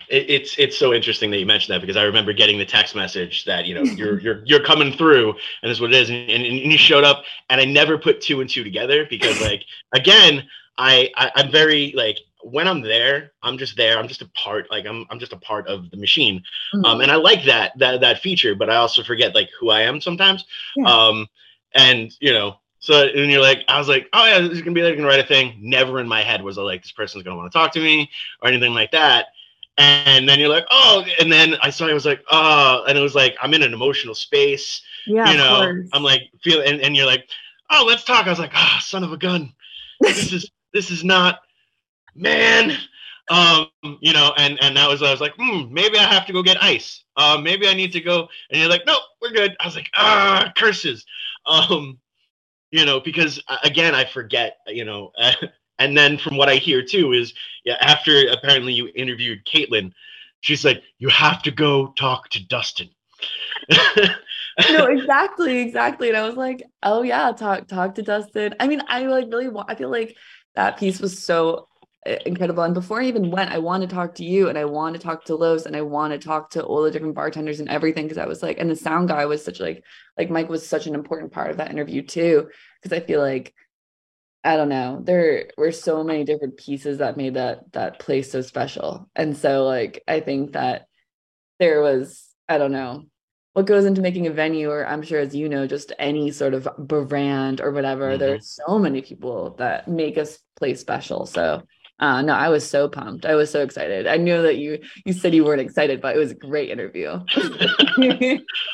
It's 0.07 0.55
it's 0.59 0.77
so 0.77 0.93
interesting 0.93 1.31
that 1.31 1.39
you 1.39 1.47
mentioned 1.47 1.73
that 1.73 1.81
because 1.81 1.97
I 1.97 2.03
remember 2.03 2.31
getting 2.31 2.59
the 2.59 2.65
text 2.65 2.95
message 2.95 3.43
that 3.45 3.65
you 3.65 3.73
know 3.73 3.81
you're 3.81 4.19
you're 4.19 4.43
you're 4.45 4.63
coming 4.63 4.93
through 4.93 5.31
and 5.31 5.69
this 5.69 5.77
is 5.77 5.81
what 5.81 5.91
it 5.91 5.99
is 5.99 6.09
and, 6.11 6.29
and, 6.29 6.45
and 6.45 6.71
you 6.71 6.77
showed 6.77 7.03
up 7.03 7.23
and 7.49 7.59
I 7.59 7.65
never 7.65 7.97
put 7.97 8.21
two 8.21 8.39
and 8.39 8.47
two 8.47 8.63
together 8.63 9.07
because 9.09 9.41
like 9.41 9.63
again 9.95 10.47
I, 10.77 11.09
I 11.15 11.31
I'm 11.37 11.51
very 11.51 11.91
like 11.97 12.19
when 12.45 12.67
I'm 12.67 12.81
there, 12.81 13.31
I'm 13.41 13.57
just 13.57 13.75
there. 13.75 13.97
I'm 13.97 14.07
just 14.07 14.21
a 14.21 14.27
part, 14.29 14.69
like 14.69 14.85
I'm 14.85 15.05
I'm 15.09 15.19
just 15.19 15.33
a 15.33 15.37
part 15.37 15.67
of 15.67 15.89
the 15.89 15.97
machine. 15.97 16.43
Mm-hmm. 16.73 16.85
Um, 16.85 17.01
and 17.01 17.11
I 17.11 17.15
like 17.15 17.43
that 17.45 17.77
that 17.79 18.01
that 18.01 18.21
feature, 18.21 18.53
but 18.53 18.69
I 18.69 18.75
also 18.75 19.03
forget 19.03 19.33
like 19.33 19.49
who 19.59 19.71
I 19.71 19.81
am 19.81 19.99
sometimes. 19.99 20.45
Yeah. 20.75 20.85
Um, 20.85 21.27
and 21.73 22.15
you 22.19 22.31
know, 22.31 22.57
so 22.79 23.03
and 23.03 23.31
you're 23.31 23.41
like, 23.41 23.63
I 23.67 23.79
was 23.79 23.87
like, 23.87 24.07
oh 24.13 24.25
yeah, 24.25 24.39
this 24.39 24.51
is 24.51 24.61
gonna 24.61 24.75
be 24.75 24.83
like 24.83 24.95
gonna 24.95 25.07
write 25.07 25.19
a 25.19 25.27
thing. 25.27 25.57
Never 25.59 25.99
in 25.99 26.07
my 26.07 26.21
head 26.21 26.43
was 26.43 26.59
I 26.59 26.61
like 26.61 26.83
this 26.83 26.91
person's 26.91 27.23
gonna 27.23 27.35
want 27.35 27.51
to 27.51 27.57
talk 27.57 27.71
to 27.73 27.79
me 27.79 28.11
or 28.41 28.47
anything 28.47 28.73
like 28.73 28.91
that. 28.91 29.27
And 29.77 30.29
then 30.29 30.39
you're 30.39 30.49
like, 30.49 30.65
oh, 30.69 31.03
and 31.19 31.31
then 31.31 31.55
I 31.61 31.69
saw 31.71 31.87
I 31.87 31.93
was 31.93 32.05
like, 32.05 32.23
oh, 32.29 32.85
and 32.87 32.95
it 32.95 33.01
was 33.01 33.15
like 33.15 33.35
I'm 33.41 33.55
in 33.55 33.63
an 33.63 33.73
emotional 33.73 34.13
space. 34.13 34.83
Yeah, 35.07 35.31
you 35.31 35.37
know, 35.37 35.83
I'm 35.93 36.03
like 36.03 36.29
feel 36.43 36.61
and, 36.61 36.79
and 36.79 36.95
you're 36.95 37.07
like, 37.07 37.27
oh, 37.71 37.85
let's 37.87 38.03
talk. 38.03 38.27
I 38.27 38.29
was 38.29 38.39
like, 38.39 38.53
ah, 38.53 38.75
oh, 38.77 38.81
son 38.83 39.03
of 39.03 39.11
a 39.11 39.17
gun. 39.17 39.51
This 40.01 40.33
is 40.33 40.51
this 40.73 40.91
is 40.91 41.05
not 41.05 41.39
man. 42.15 42.77
Um, 43.29 43.67
you 44.01 44.13
know, 44.13 44.33
and 44.37 44.61
and 44.61 44.77
that 44.77 44.87
was 44.87 45.01
I 45.01 45.11
was 45.11 45.21
like, 45.21 45.33
hmm, 45.37 45.73
maybe 45.73 45.97
I 45.97 46.03
have 46.03 46.25
to 46.27 46.33
go 46.33 46.43
get 46.43 46.61
ice. 46.61 47.03
Uh, 47.17 47.39
maybe 47.41 47.67
I 47.67 47.73
need 47.73 47.91
to 47.93 48.01
go. 48.01 48.27
And 48.49 48.59
you're 48.59 48.69
like, 48.69 48.85
no, 48.85 48.97
we're 49.21 49.31
good. 49.31 49.55
I 49.59 49.65
was 49.65 49.75
like, 49.75 49.89
ah, 49.95 50.51
curses. 50.55 51.05
Um, 51.45 51.97
you 52.71 52.85
know, 52.85 52.99
because 52.99 53.41
again, 53.63 53.95
I 53.95 54.05
forget. 54.05 54.57
You 54.67 54.85
know, 54.85 55.11
and 55.79 55.97
then 55.97 56.17
from 56.17 56.37
what 56.37 56.49
I 56.49 56.55
hear 56.55 56.83
too 56.83 57.13
is, 57.13 57.33
yeah, 57.63 57.77
after 57.81 58.27
apparently 58.31 58.73
you 58.73 58.91
interviewed 58.95 59.45
Caitlin, 59.45 59.91
she's 60.41 60.63
like, 60.63 60.83
you 60.99 61.09
have 61.09 61.41
to 61.43 61.51
go 61.51 61.93
talk 61.97 62.29
to 62.29 62.47
Dustin. 62.47 62.89
no, 64.69 64.85
exactly, 64.85 65.59
exactly. 65.59 66.09
And 66.09 66.17
I 66.17 66.27
was 66.27 66.35
like, 66.35 66.63
oh 66.83 67.01
yeah, 67.01 67.31
talk 67.31 67.67
talk 67.67 67.95
to 67.95 68.03
Dustin. 68.03 68.53
I 68.59 68.67
mean, 68.67 68.83
I 68.87 69.05
like 69.07 69.25
really 69.31 69.49
want. 69.49 69.69
I 69.69 69.75
feel 69.75 69.89
like 69.89 70.15
that 70.55 70.77
piece 70.77 70.99
was 70.99 71.23
so 71.23 71.67
incredible. 72.05 72.63
And 72.63 72.73
before 72.73 73.01
I 73.01 73.05
even 73.05 73.31
went, 73.31 73.51
I 73.51 73.57
want 73.57 73.81
to 73.81 73.87
talk 73.87 74.15
to 74.15 74.25
you 74.25 74.49
and 74.49 74.57
I 74.57 74.65
want 74.65 74.95
to 74.95 75.01
talk 75.01 75.25
to 75.25 75.35
Los 75.35 75.65
and 75.65 75.75
I 75.75 75.81
want 75.81 76.13
to 76.13 76.19
talk 76.19 76.51
to 76.51 76.63
all 76.63 76.83
the 76.83 76.91
different 76.91 77.15
bartenders 77.15 77.59
and 77.59 77.69
everything. 77.69 78.07
Cause 78.07 78.17
I 78.17 78.27
was 78.27 78.43
like, 78.43 78.59
and 78.59 78.69
the 78.69 78.75
sound 78.75 79.07
guy 79.07 79.25
was 79.25 79.43
such 79.43 79.59
like, 79.59 79.83
like 80.17 80.29
Mike 80.29 80.49
was 80.49 80.67
such 80.67 80.85
an 80.87 80.95
important 80.95 81.31
part 81.31 81.51
of 81.51 81.57
that 81.57 81.71
interview 81.71 82.03
too. 82.03 82.49
Cause 82.83 82.93
I 82.93 82.99
feel 82.99 83.21
like, 83.21 83.53
I 84.43 84.57
don't 84.57 84.69
know, 84.69 85.01
there 85.03 85.49
were 85.57 85.71
so 85.71 86.03
many 86.03 86.23
different 86.23 86.57
pieces 86.57 86.99
that 86.99 87.17
made 87.17 87.33
that, 87.33 87.71
that 87.71 87.99
place 87.99 88.31
so 88.31 88.41
special. 88.41 89.09
And 89.15 89.35
so 89.35 89.65
like, 89.65 90.03
I 90.07 90.19
think 90.19 90.53
that 90.53 90.85
there 91.59 91.81
was, 91.81 92.23
I 92.47 92.59
don't 92.59 92.71
know, 92.71 93.05
what 93.53 93.65
goes 93.65 93.85
into 93.85 94.01
making 94.01 94.27
a 94.27 94.31
venue 94.31 94.69
or 94.69 94.85
i'm 94.85 95.01
sure 95.01 95.21
as 95.21 95.33
you 95.33 95.47
know 95.47 95.65
just 95.65 95.93
any 95.97 96.29
sort 96.29 96.53
of 96.53 96.67
brand 96.77 97.61
or 97.61 97.71
whatever 97.71 98.09
mm-hmm. 98.09 98.19
there's 98.19 98.59
so 98.67 98.77
many 98.77 99.01
people 99.01 99.55
that 99.57 99.87
make 99.87 100.17
us 100.17 100.39
place 100.57 100.81
special 100.81 101.25
so 101.25 101.63
uh, 101.99 102.21
no, 102.21 102.33
I 102.33 102.49
was 102.49 102.69
so 102.69 102.89
pumped. 102.89 103.25
I 103.25 103.35
was 103.35 103.49
so 103.49 103.61
excited. 103.61 104.05
I 104.05 104.17
knew 104.17 104.41
that 104.41 104.57
you 104.57 104.79
you 105.05 105.13
said 105.13 105.33
you 105.33 105.45
weren't 105.45 105.61
excited, 105.61 106.01
but 106.01 106.15
it 106.15 106.19
was 106.19 106.31
a 106.31 106.35
great 106.35 106.69
interview. 106.69 107.07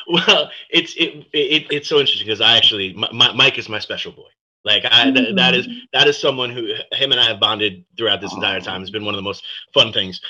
well, 0.08 0.50
it's 0.70 0.94
it, 0.96 1.26
it 1.32 1.66
it's 1.70 1.88
so 1.88 2.00
interesting 2.00 2.26
because 2.26 2.40
I 2.40 2.56
actually 2.56 2.94
my, 2.94 3.32
Mike 3.32 3.58
is 3.58 3.68
my 3.68 3.78
special 3.78 4.10
boy. 4.10 4.28
Like 4.64 4.84
I 4.86 5.06
mm-hmm. 5.06 5.36
that 5.36 5.54
is 5.54 5.68
that 5.92 6.08
is 6.08 6.18
someone 6.18 6.50
who 6.50 6.74
him 6.92 7.12
and 7.12 7.20
I 7.20 7.26
have 7.26 7.38
bonded 7.38 7.84
throughout 7.96 8.20
this 8.20 8.34
entire 8.34 8.60
time. 8.60 8.82
It's 8.82 8.90
been 8.90 9.04
one 9.04 9.14
of 9.14 9.18
the 9.18 9.22
most 9.22 9.44
fun 9.72 9.92
things 9.92 10.20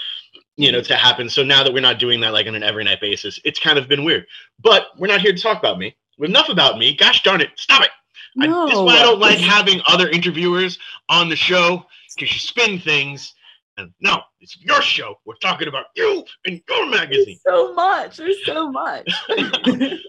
you 0.56 0.70
know 0.70 0.82
to 0.82 0.96
happen. 0.96 1.30
So 1.30 1.42
now 1.42 1.64
that 1.64 1.72
we're 1.72 1.80
not 1.80 1.98
doing 1.98 2.20
that 2.20 2.34
like 2.34 2.46
on 2.46 2.54
an 2.54 2.62
every 2.62 2.84
night 2.84 3.00
basis, 3.00 3.40
it's 3.44 3.58
kind 3.58 3.78
of 3.78 3.88
been 3.88 4.04
weird. 4.04 4.26
But 4.62 4.88
we're 4.98 5.06
not 5.06 5.22
here 5.22 5.32
to 5.32 5.42
talk 5.42 5.58
about 5.58 5.78
me. 5.78 5.96
Enough 6.18 6.50
about 6.50 6.76
me. 6.76 6.94
Gosh 6.94 7.22
darn 7.22 7.40
it! 7.40 7.50
Stop 7.56 7.82
it. 7.82 7.90
No. 8.36 8.64
I, 8.64 8.66
this 8.66 8.74
is 8.74 8.82
why 8.82 8.98
I 8.98 9.02
don't 9.02 9.18
like 9.18 9.38
having 9.38 9.80
other 9.86 10.08
interviewers 10.08 10.78
on 11.08 11.28
the 11.28 11.36
show 11.36 11.86
because 12.14 12.32
you 12.32 12.38
spin 12.38 12.78
things. 12.78 13.34
And 13.76 13.92
no, 14.00 14.20
it's 14.40 14.58
your 14.60 14.82
show. 14.82 15.16
We're 15.24 15.36
talking 15.36 15.68
about 15.68 15.86
you 15.96 16.24
and 16.46 16.60
your 16.68 16.90
magazine. 16.90 17.38
There's 17.44 17.56
so 17.56 17.72
much. 17.72 18.16
There's 18.18 18.44
so 18.44 18.70
much. 18.70 19.10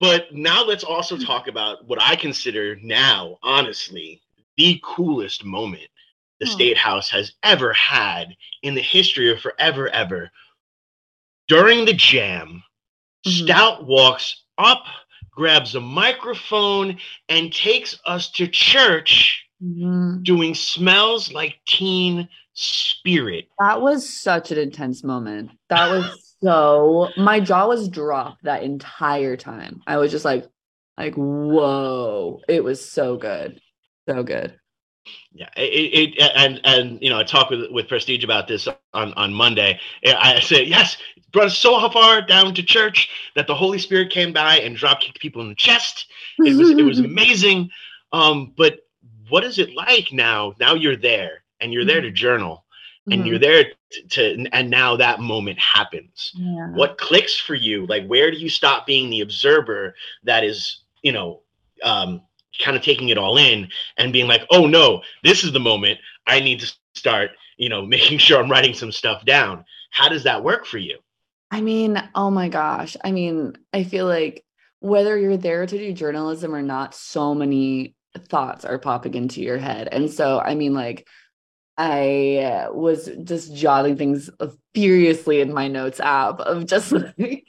but 0.00 0.32
now 0.32 0.64
let's 0.64 0.82
also 0.82 1.16
talk 1.16 1.46
about 1.46 1.86
what 1.86 2.02
I 2.02 2.16
consider 2.16 2.76
now, 2.82 3.38
honestly, 3.42 4.20
the 4.56 4.80
coolest 4.82 5.44
moment 5.44 5.88
the 6.42 6.48
hmm. 6.48 6.52
State 6.52 6.76
House 6.76 7.08
has 7.10 7.32
ever 7.44 7.72
had 7.72 8.36
in 8.62 8.74
the 8.74 8.82
history 8.82 9.30
of 9.30 9.40
forever, 9.40 9.88
ever. 9.88 10.30
During 11.46 11.84
the 11.84 11.94
jam, 11.94 12.64
mm-hmm. 13.24 13.44
Stout 13.44 13.86
walks 13.86 14.42
up, 14.58 14.84
grabs 15.30 15.76
a 15.76 15.80
microphone, 15.80 16.98
and 17.28 17.52
takes 17.52 17.98
us 18.06 18.30
to 18.32 18.48
church 18.48 19.46
mm-hmm. 19.62 20.22
doing 20.22 20.54
smells 20.54 21.32
like 21.32 21.58
teen 21.66 22.28
spirit. 22.54 23.48
That 23.58 23.80
was 23.80 24.08
such 24.08 24.50
an 24.50 24.58
intense 24.58 25.04
moment. 25.04 25.50
That 25.68 25.90
was 25.90 26.36
so 26.42 27.08
my 27.16 27.40
jaw 27.40 27.68
was 27.68 27.88
dropped 27.88 28.44
that 28.44 28.62
entire 28.62 29.36
time. 29.36 29.82
I 29.86 29.98
was 29.98 30.10
just 30.10 30.24
like, 30.24 30.46
like, 30.98 31.14
whoa. 31.14 32.40
It 32.48 32.64
was 32.64 32.84
so 32.90 33.16
good. 33.16 33.60
So 34.08 34.22
good. 34.22 34.58
Yeah, 35.32 35.48
it, 35.56 36.14
it, 36.16 36.32
and 36.36 36.60
and 36.64 36.98
you 37.00 37.10
know 37.10 37.18
I 37.18 37.24
talked 37.24 37.50
with 37.50 37.70
with 37.70 37.88
Prestige 37.88 38.22
about 38.22 38.46
this 38.46 38.68
on 38.92 39.12
on 39.14 39.32
Monday. 39.32 39.80
I 40.04 40.40
said 40.40 40.68
yes, 40.68 40.96
brought 41.32 41.46
us 41.46 41.58
so 41.58 41.88
far 41.90 42.22
down 42.22 42.54
to 42.54 42.62
church 42.62 43.08
that 43.34 43.46
the 43.46 43.54
Holy 43.54 43.78
Spirit 43.78 44.10
came 44.10 44.32
by 44.32 44.58
and 44.58 44.76
drop 44.76 45.00
kicked 45.00 45.20
people 45.20 45.42
in 45.42 45.48
the 45.48 45.54
chest. 45.54 46.06
It 46.38 46.56
was 46.56 46.70
it 46.70 46.82
was 46.82 46.98
amazing. 47.00 47.70
Um, 48.12 48.52
but 48.56 48.80
what 49.28 49.44
is 49.44 49.58
it 49.58 49.74
like 49.74 50.12
now? 50.12 50.54
Now 50.58 50.74
you're 50.74 50.96
there 50.96 51.42
and 51.60 51.72
you're 51.72 51.84
there 51.84 52.00
to 52.00 52.08
mm-hmm. 52.08 52.14
journal 52.14 52.64
and 53.06 53.20
mm-hmm. 53.20 53.26
you're 53.26 53.38
there 53.38 53.64
to, 53.64 54.02
to, 54.08 54.46
and 54.52 54.70
now 54.70 54.96
that 54.96 55.20
moment 55.20 55.58
happens. 55.58 56.32
Yeah. 56.34 56.68
What 56.70 56.98
clicks 56.98 57.36
for 57.36 57.54
you? 57.54 57.86
Like 57.86 58.06
where 58.06 58.30
do 58.30 58.36
you 58.36 58.48
stop 58.48 58.86
being 58.86 59.10
the 59.10 59.20
observer 59.20 59.94
that 60.24 60.44
is, 60.44 60.82
you 61.02 61.12
know, 61.12 61.40
um, 61.82 62.22
kind 62.60 62.76
of 62.76 62.82
taking 62.82 63.08
it 63.08 63.18
all 63.18 63.38
in 63.38 63.68
and 63.96 64.12
being 64.12 64.28
like, 64.28 64.42
oh 64.50 64.66
no, 64.66 65.02
this 65.24 65.44
is 65.44 65.52
the 65.52 65.60
moment 65.60 65.98
I 66.26 66.40
need 66.40 66.60
to 66.60 66.72
start, 66.94 67.30
you 67.56 67.68
know, 67.68 67.82
making 67.86 68.18
sure 68.18 68.40
I'm 68.40 68.50
writing 68.50 68.74
some 68.74 68.92
stuff 68.92 69.24
down. 69.24 69.64
How 69.90 70.08
does 70.08 70.24
that 70.24 70.44
work 70.44 70.66
for 70.66 70.78
you? 70.78 70.98
I 71.50 71.60
mean, 71.60 72.02
oh 72.14 72.30
my 72.30 72.48
gosh. 72.48 72.96
I 73.04 73.12
mean, 73.12 73.58
I 73.74 73.84
feel 73.84 74.06
like 74.06 74.44
whether 74.80 75.18
you're 75.18 75.36
there 75.36 75.66
to 75.66 75.78
do 75.78 75.92
journalism 75.92 76.54
or 76.54 76.62
not, 76.62 76.94
so 76.94 77.34
many 77.34 77.94
thoughts 78.28 78.64
are 78.64 78.78
popping 78.78 79.14
into 79.14 79.42
your 79.42 79.58
head. 79.58 79.88
And 79.90 80.10
so, 80.10 80.38
I 80.38 80.54
mean, 80.54 80.74
like, 80.74 81.06
I 81.78 82.38
uh, 82.38 82.72
was 82.72 83.08
just 83.24 83.54
jotting 83.54 83.96
things 83.96 84.30
furiously 84.74 85.40
in 85.40 85.52
my 85.52 85.68
notes 85.68 86.00
app 86.00 86.40
of 86.40 86.66
just 86.66 86.92
like, 87.18 87.44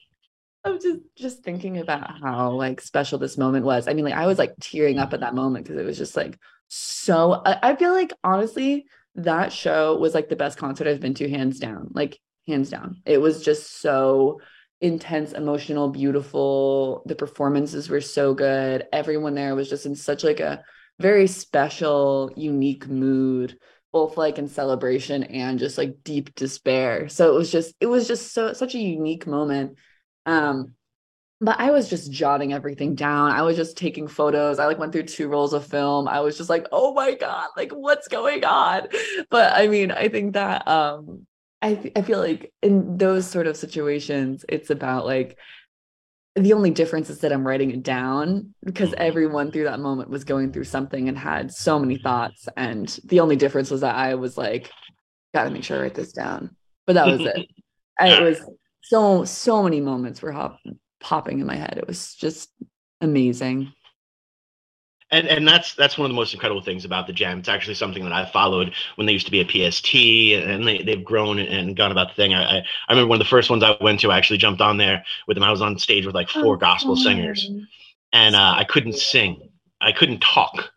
of 0.64 0.82
just 0.82 0.99
just 1.16 1.43
thinking 1.43 1.78
about 1.78 2.20
how 2.22 2.51
like 2.51 2.80
special 2.80 3.20
this 3.20 3.38
moment 3.38 3.66
was. 3.66 3.88
I 3.88 3.93
mean, 3.93 4.05
like 4.05 4.14
I 4.14 4.28
was 4.28 4.38
like 4.38 4.53
tearing 4.61 4.97
up 4.97 5.14
at 5.14 5.20
that 5.20 5.36
moment 5.36 5.66
because 5.66 5.80
it 5.80 5.86
was 5.86 5.97
just 5.97 6.16
like 6.16 6.39
so. 6.70 7.41
I, 7.45 7.72
I 7.72 7.76
feel 7.76 7.91
like 7.91 8.14
honestly, 8.24 8.86
that 9.16 9.51
show 9.51 9.97
was 9.97 10.14
like 10.14 10.30
the 10.30 10.36
best 10.36 10.57
concert 10.57 10.88
I've 10.88 11.01
been 11.01 11.14
to, 11.16 11.30
hands 11.30 11.59
down. 11.59 11.89
Like 11.93 12.18
hands 12.47 12.70
down, 12.70 13.01
it 13.05 13.20
was 13.20 13.43
just 13.43 13.82
so 13.82 14.39
intense, 14.84 15.32
emotional, 15.32 15.90
beautiful. 15.90 17.04
The 17.06 17.16
performances 17.16 17.90
were 17.90 18.02
so 18.02 18.34
good. 18.34 18.86
Everyone 18.92 19.34
there 19.34 19.56
was 19.56 19.70
just 19.70 19.86
in 19.86 19.96
such 19.96 20.24
like 20.26 20.42
a 20.42 20.64
very 21.00 21.26
special, 21.26 22.32
unique 22.36 22.88
mood, 22.88 23.58
both 23.94 24.18
like 24.18 24.38
in 24.38 24.50
celebration 24.50 25.24
and 25.24 25.58
just 25.58 25.78
like 25.78 26.04
deep 26.04 26.36
despair. 26.36 27.08
So 27.08 27.34
it 27.34 27.38
was 27.38 27.50
just 27.50 27.74
it 27.80 27.86
was 27.86 28.08
just 28.08 28.34
so 28.34 28.52
such 28.54 28.76
a 28.76 28.80
unique 28.80 29.26
moment. 29.26 29.78
Um 30.26 30.76
but 31.42 31.60
I 31.60 31.72
was 31.72 31.90
just 31.90 32.12
jotting 32.12 32.54
everything 32.54 32.96
down. 32.96 33.32
I 33.32 33.42
was 33.42 33.58
just 33.58 33.78
taking 33.78 34.08
photos. 34.08 34.60
I 34.60 34.66
like 34.66 34.80
went 34.80 34.94
through 34.94 35.04
two 35.04 35.28
rolls 35.28 35.54
of 35.54 35.66
film. 35.66 36.08
I 36.08 36.22
was 36.22 36.38
just 36.38 36.50
like, 36.50 36.68
"Oh 36.72 36.94
my 36.94 37.16
god, 37.16 37.50
like 37.58 37.72
what's 37.72 38.08
going 38.08 38.46
on?" 38.46 38.88
But 39.30 39.54
I 39.54 39.68
mean, 39.68 39.92
I 39.92 40.10
think 40.10 40.34
that 40.34 40.68
um 40.68 41.26
I, 41.64 41.91
I 41.95 42.01
feel 42.01 42.20
like 42.20 42.51
in 42.61 42.97
those 42.97 43.26
sort 43.26 43.47
of 43.47 43.55
situations, 43.55 44.43
it's 44.49 44.70
about 44.70 45.05
like 45.05 45.38
the 46.36 46.53
only 46.53 46.72
difference 46.72 47.09
is 47.09 47.20
that 47.20 47.32
I'm 47.32 47.47
writing 47.47 47.72
it 47.72 47.84
down 47.84 48.53
because 48.64 48.89
mm-hmm. 48.89 49.01
everyone 49.01 49.51
through 49.51 49.64
that 49.64 49.80
moment 49.80 50.09
was 50.09 50.26
going 50.26 50.51
through 50.51 50.66
something 50.66 51.07
and 51.07 51.18
had 51.18 51.53
so 51.53 51.80
many 51.80 51.97
thoughts. 51.97 52.49
And 52.57 52.88
the 53.05 53.22
only 53.22 53.38
difference 53.38 53.72
was 53.72 53.82
that 53.82 53.95
I 53.95 54.16
was 54.16 54.38
like 54.38 54.72
gotta 55.34 55.49
make 55.49 55.64
sure 55.64 55.78
I 55.78 55.84
write 55.84 55.95
this 55.95 56.11
down. 56.11 56.55
But 56.86 56.93
that 56.93 57.07
was 57.07 57.22
it. 57.22 57.47
it 58.01 58.22
was 58.22 58.41
so 58.82 59.24
so 59.24 59.64
many 59.64 59.80
moments 59.80 60.22
were 60.22 60.34
hop, 60.34 60.59
popping 60.99 61.39
in 61.39 61.47
my 61.47 61.55
head. 61.55 61.78
It 61.78 61.88
was 61.88 62.14
just 62.14 62.49
amazing. 62.99 63.72
And 65.14 65.28
and 65.28 65.47
that's 65.47 65.76
that's 65.76 65.95
one 65.95 66.07
of 66.07 66.09
the 66.09 66.16
most 66.16 66.34
incredible 66.34 66.64
things 66.64 66.86
about 66.86 67.05
the 67.05 67.14
jam. 67.14 67.38
It's 67.38 67.47
actually 67.47 67.76
something 67.76 68.03
that 68.03 68.11
I 68.11 68.26
followed 68.26 68.74
when 68.95 69.05
they 69.05 69.14
used 69.14 69.28
to 69.28 69.32
be 69.32 69.41
a 69.41 69.45
PST, 69.45 69.93
and 69.93 70.68
they 70.68 70.82
they've 70.82 71.03
grown 71.03 71.38
and 71.38 71.76
gone 71.76 71.91
about 71.91 72.09
the 72.09 72.16
thing. 72.16 72.34
I, 72.34 72.43
I, 72.43 72.57
I 72.57 72.91
remember 72.91 73.09
one 73.09 73.22
of 73.22 73.26
the 73.26 73.30
first 73.30 73.51
ones 73.51 73.64
I 73.64 73.78
went 73.80 73.99
to. 73.99 74.11
I 74.11 74.18
actually 74.18 74.39
jumped 74.39 74.59
on 74.59 74.78
there 74.78 75.05
with 75.28 75.36
them. 75.36 75.43
I 75.43 75.51
was 75.51 75.61
on 75.61 75.78
stage 75.78 76.07
with 76.07 76.16
like 76.16 76.30
four 76.30 76.55
oh, 76.55 76.57
gospel 76.57 76.95
singers, 76.95 77.47
and 78.11 78.36
uh, 78.36 78.55
I 78.57 78.64
couldn't 78.64 78.95
sing. 78.95 79.51
I 79.80 79.91
couldn't 79.91 80.20
talk 80.22 80.72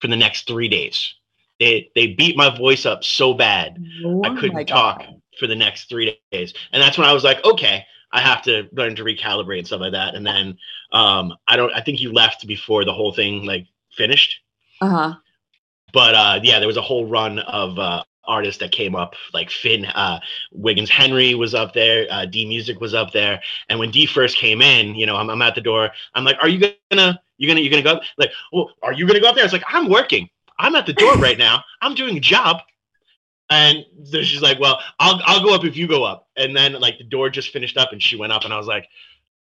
for 0.00 0.06
the 0.06 0.16
next 0.16 0.46
three 0.46 0.68
days. 0.68 1.14
They 1.58 1.90
they 1.96 2.06
beat 2.06 2.36
my 2.36 2.56
voice 2.56 2.86
up 2.86 3.02
so 3.02 3.34
bad 3.34 3.84
oh, 4.06 4.22
I 4.24 4.38
couldn't 4.38 4.66
talk 4.66 5.02
for 5.40 5.48
the 5.48 5.56
next 5.56 5.88
three 5.88 6.20
days, 6.30 6.54
and 6.72 6.80
that's 6.80 6.96
when 6.96 7.08
I 7.08 7.12
was 7.12 7.24
like, 7.24 7.44
okay, 7.44 7.84
I 8.12 8.20
have 8.20 8.42
to 8.42 8.68
learn 8.72 8.94
to 8.96 9.04
recalibrate 9.04 9.58
and 9.58 9.66
stuff 9.66 9.80
like 9.80 9.92
that. 9.92 10.14
And 10.14 10.26
then 10.26 10.58
um, 10.92 11.34
I 11.48 11.56
don't. 11.56 11.72
I 11.72 11.80
think 11.80 12.00
you 12.00 12.12
left 12.12 12.46
before 12.46 12.84
the 12.84 12.92
whole 12.92 13.12
thing 13.12 13.44
like 13.44 13.66
finished. 13.96 14.40
Uh 14.80 14.88
huh. 14.88 15.14
But 15.92 16.14
uh, 16.14 16.40
yeah, 16.42 16.58
there 16.58 16.68
was 16.68 16.76
a 16.76 16.82
whole 16.82 17.06
run 17.06 17.38
of 17.40 17.78
uh, 17.78 18.02
artists 18.24 18.60
that 18.60 18.72
came 18.72 18.94
up, 18.94 19.14
like 19.32 19.50
Finn 19.50 19.84
uh, 19.86 20.20
Wiggins 20.52 20.90
Henry 20.90 21.34
was 21.34 21.54
up 21.54 21.72
there, 21.72 22.06
uh, 22.10 22.26
D 22.26 22.46
Music 22.46 22.80
was 22.80 22.94
up 22.94 23.12
there, 23.12 23.42
and 23.68 23.78
when 23.78 23.90
D 23.90 24.06
first 24.06 24.36
came 24.36 24.62
in, 24.62 24.94
you 24.94 25.06
know, 25.06 25.16
I'm, 25.16 25.28
I'm 25.30 25.42
at 25.42 25.54
the 25.54 25.60
door. 25.60 25.90
I'm 26.14 26.24
like, 26.24 26.36
"Are 26.40 26.48
you 26.48 26.74
gonna, 26.90 27.20
you 27.38 27.48
gonna, 27.48 27.60
you 27.60 27.70
gonna 27.70 27.82
go?" 27.82 27.94
Up? 27.94 28.02
Like, 28.16 28.32
"Well, 28.52 28.70
are 28.82 28.92
you 28.92 29.06
gonna 29.06 29.20
go 29.20 29.28
up 29.28 29.34
there?" 29.34 29.44
It's 29.44 29.52
like, 29.52 29.64
"I'm 29.68 29.88
working. 29.88 30.28
I'm 30.58 30.74
at 30.76 30.86
the 30.86 30.92
door 30.92 31.14
right 31.16 31.38
now. 31.38 31.64
I'm 31.80 31.94
doing 31.94 32.16
a 32.16 32.20
job." 32.20 32.58
And 33.52 33.84
so 34.04 34.22
she's 34.22 34.40
like, 34.40 34.58
"Well, 34.58 34.80
I'll 34.98 35.20
I'll 35.24 35.44
go 35.44 35.54
up 35.54 35.64
if 35.64 35.76
you 35.76 35.86
go 35.86 36.04
up." 36.04 36.28
And 36.36 36.56
then 36.56 36.72
like 36.80 36.96
the 36.96 37.04
door 37.04 37.28
just 37.28 37.50
finished 37.50 37.76
up, 37.76 37.92
and 37.92 38.02
she 38.02 38.16
went 38.16 38.32
up, 38.32 38.44
and 38.44 38.52
I 38.52 38.56
was 38.56 38.66
like, 38.66 38.88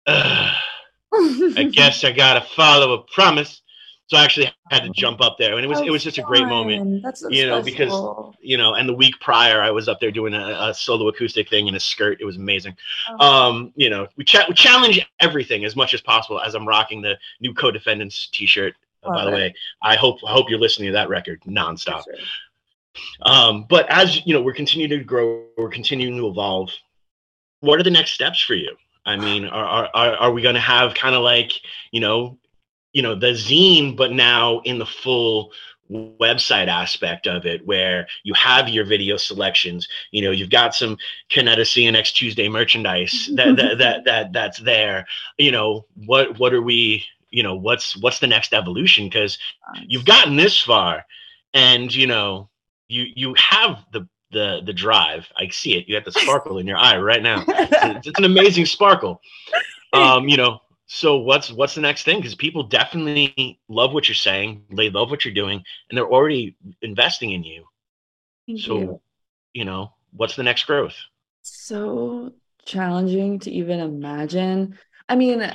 "I 0.07 0.53
guess 1.73 2.03
I 2.03 2.11
gotta 2.11 2.41
follow 2.41 2.95
a 2.95 3.03
promise." 3.15 3.63
So 4.09 4.17
I 4.17 4.25
actually 4.25 4.53
had 4.73 4.83
to 4.83 4.91
jump 4.91 5.21
up 5.21 5.39
there, 5.39 5.55
and 5.55 5.65
it 5.65 5.69
was 5.69 5.81
it 5.83 5.91
was 5.91 6.03
just 6.03 6.19
a 6.19 6.23
great 6.23 6.45
moment, 6.45 7.05
That's 7.05 7.21
so 7.21 7.29
you 7.29 7.47
know, 7.47 7.63
special. 7.63 8.35
because 8.35 8.37
you 8.43 8.57
know, 8.57 8.75
and 8.75 8.89
the 8.89 8.95
week 8.95 9.15
prior 9.21 9.63
I 9.63 9.71
was 9.71 9.89
up 9.89 10.01
there 10.01 10.11
doing 10.11 10.35
a, 10.35 10.71
a 10.71 10.75
solo 10.75 11.07
acoustic 11.07 11.49
thing 11.49 11.69
in 11.69 11.77
a 11.77 11.81
skirt. 11.81 12.21
It 12.21 12.25
was 12.25 12.37
amazing. 12.37 12.77
Oh. 13.09 13.25
Um, 13.25 13.73
you 13.77 13.89
know, 13.89 14.09
we, 14.17 14.25
cha- 14.25 14.47
we 14.49 14.55
challenge 14.55 15.09
everything 15.21 15.65
as 15.65 15.77
much 15.77 15.95
as 15.95 16.01
possible. 16.01 16.41
As 16.41 16.57
I'm 16.57 16.67
rocking 16.67 17.03
the 17.03 17.19
new 17.41 17.55
co-defendants 17.55 18.29
T-shirt, 18.33 18.75
uh, 19.05 19.11
by 19.11 19.25
the 19.25 19.31
way, 19.31 19.55
I 19.81 19.95
hope 19.95 20.19
I 20.27 20.33
hope 20.33 20.51
you're 20.51 20.59
listening 20.59 20.89
to 20.89 20.95
that 20.95 21.09
record 21.09 21.41
nonstop. 21.47 22.03
sure. 22.03 22.15
Um, 23.23 23.67
but 23.69 23.87
as 23.91 24.25
you 24.27 24.35
know, 24.35 24.43
we're 24.43 24.55
continuing 24.55 24.91
to 24.91 25.05
grow, 25.05 25.45
we're 25.57 25.69
continuing 25.69 26.17
to 26.17 26.29
evolve. 26.29 26.71
What 27.61 27.79
are 27.79 27.83
the 27.83 27.91
next 27.91 28.13
steps 28.13 28.41
for 28.41 28.55
you? 28.55 28.75
I 29.05 29.17
mean, 29.17 29.47
are 29.47 29.89
are 29.95 30.17
are, 30.17 30.33
we 30.33 30.43
going 30.43 30.55
to 30.55 30.61
have 30.61 30.95
kind 30.95 31.15
of 31.15 31.23
like 31.23 31.53
you 31.91 32.01
know, 32.01 32.39
you 32.93 33.03
know, 33.03 33.15
the 33.15 33.29
zine, 33.29 33.97
but 33.97 34.13
now 34.13 34.61
in 34.61 34.79
the 34.79 34.87
full 34.87 35.53
website 35.91 36.69
aspect 36.69 37.27
of 37.27 37.47
it 37.47 37.67
where 37.67 38.07
you 38.23 38.33
have 38.35 38.69
your 38.69 38.85
video 38.85 39.17
selections 39.17 39.89
you 40.13 40.23
know 40.23 40.31
you've 40.31 40.51
got 40.51 40.73
some 40.73 40.97
Canetta 41.31 41.63
CNX 41.63 42.13
Tuesday 42.13 42.49
merchandise 42.49 43.29
that, 43.35 43.57
that 43.57 43.79
that 43.79 44.05
that 44.05 44.33
that's 44.33 44.59
there 44.61 45.07
you 45.37 45.51
know 45.51 45.87
what 46.07 46.39
what 46.39 46.55
are 46.55 46.63
we 46.63 47.05
you 47.31 47.43
know 47.43 47.57
what's 47.57 47.97
what's 47.97 48.21
the 48.21 48.29
next 48.29 48.55
evolution 48.55 49.07
because 49.07 49.37
you've 49.83 50.05
gotten 50.05 50.37
this 50.37 50.61
far 50.61 51.05
and 51.55 51.93
you 51.93 52.07
know 52.07 52.50
you 52.91 53.07
you 53.15 53.35
have 53.39 53.85
the 53.93 54.09
the 54.33 54.63
the 54.65 54.73
drive. 54.73 55.27
I 55.37 55.49
see 55.49 55.77
it. 55.77 55.89
You 55.89 55.97
got 55.97 56.05
the 56.05 56.13
sparkle 56.13 56.59
in 56.59 56.67
your 56.67 56.77
eye 56.77 56.99
right 56.99 57.23
now. 57.23 57.45
It's, 57.49 58.07
it's 58.09 58.19
an 58.19 58.25
amazing 58.25 58.67
sparkle. 58.67 59.21
Um 59.93 60.29
you 60.29 60.37
know 60.37 60.61
so 60.87 61.19
what's 61.19 61.53
what's 61.53 61.77
the 61.77 61.81
next 61.81 62.03
thing? 62.03 62.19
Because 62.19 62.35
people 62.35 62.65
definitely 62.65 63.61
love 63.69 63.93
what 63.95 64.09
you're 64.09 64.15
saying. 64.17 64.65
They 64.71 64.91
love 64.91 65.09
what 65.09 65.25
you're 65.25 65.33
doing 65.33 65.63
and 65.89 65.97
they're 65.97 66.11
already 66.11 66.57
investing 66.83 67.31
in 67.31 67.45
you. 67.45 67.65
Thank 68.47 68.61
so 68.61 68.79
you. 68.79 69.01
you 69.55 69.65
know 69.65 69.93
what's 70.13 70.35
the 70.35 70.43
next 70.43 70.65
growth? 70.65 70.97
So 71.43 72.33
challenging 72.65 73.39
to 73.41 73.51
even 73.51 73.79
imagine. 73.81 74.79
I 75.09 75.15
mean, 75.17 75.49